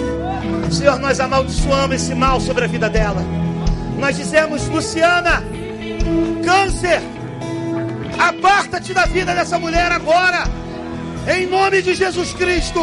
Senhor, 0.68 0.98
nós 0.98 1.20
amaldiçoamos 1.20 1.94
esse 1.94 2.12
mal 2.12 2.40
sobre 2.40 2.64
a 2.64 2.66
vida 2.66 2.90
dela. 2.90 3.22
Nós 4.00 4.16
dizemos, 4.16 4.66
Luciana, 4.66 5.44
câncer, 6.44 7.00
aparta-te 8.18 8.92
da 8.92 9.06
vida 9.06 9.32
dessa 9.32 9.60
mulher 9.60 9.92
agora, 9.92 10.42
em 11.32 11.46
nome 11.46 11.82
de 11.82 11.94
Jesus 11.94 12.32
Cristo. 12.32 12.80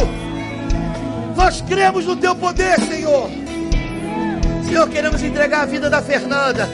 Nós 1.35 1.59
cremos 1.59 2.05
no 2.05 2.15
teu 2.15 2.33
poder, 2.37 2.79
Senhor. 2.87 3.48
Senhor, 4.69 4.87
queremos 4.87 5.23
entregar 5.23 5.63
a 5.63 5.65
vida 5.65 5.89
da 5.89 5.99
Fernanda. 5.99 6.69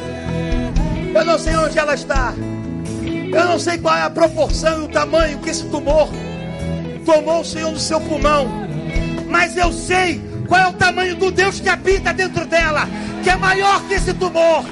Eu 1.13 1.23
não 1.23 1.39
sei 1.39 1.55
onde 1.55 1.79
ela 1.79 1.95
está. 1.95 2.33
Eu 3.31 3.45
não 3.45 3.57
sei 3.57 3.77
qual 3.77 3.95
é 3.95 4.01
a 4.01 4.09
proporção 4.09 4.81
e 4.81 4.85
o 4.85 4.87
tamanho 4.89 5.37
que 5.39 5.49
esse 5.49 5.63
tumor 5.69 6.09
tomou 7.05 7.41
Senhor 7.45 7.71
no 7.71 7.79
seu 7.79 8.01
pulmão. 8.01 8.49
Mas 9.29 9.55
eu 9.55 9.71
sei 9.71 10.21
qual 10.45 10.59
é 10.59 10.67
o 10.67 10.73
tamanho 10.73 11.15
do 11.15 11.31
Deus 11.31 11.61
que 11.61 11.69
habita 11.69 12.13
dentro 12.13 12.45
dela, 12.45 12.85
que 13.23 13.29
é 13.29 13.35
maior 13.37 13.81
que 13.87 13.93
esse 13.93 14.13
tumor. 14.13 14.65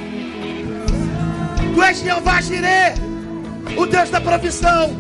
Tu 1.74 1.82
és 1.82 2.00
Jeová 2.02 2.42
Jireh, 2.42 2.94
o 3.78 3.86
Deus 3.86 4.10
da 4.10 4.20
provisão. 4.20 4.94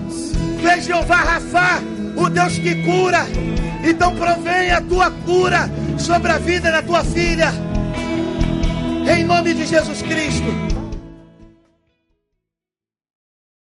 Tu 0.62 0.68
és 0.70 0.86
Jeová 0.86 1.18
Rafá, 1.18 1.82
o 2.16 2.30
Deus 2.30 2.58
que 2.58 2.84
cura. 2.84 3.28
Então 3.84 4.16
provém 4.16 4.72
a 4.72 4.80
tua 4.80 5.12
cura 5.12 5.70
sobre 5.98 6.32
a 6.32 6.38
vida 6.38 6.72
da 6.72 6.82
tua 6.82 7.04
filha. 7.04 7.63
Em 9.06 9.24
nome 9.24 9.54
de 9.54 9.66
Jesus 9.66 10.02
Cristo. 10.02 10.73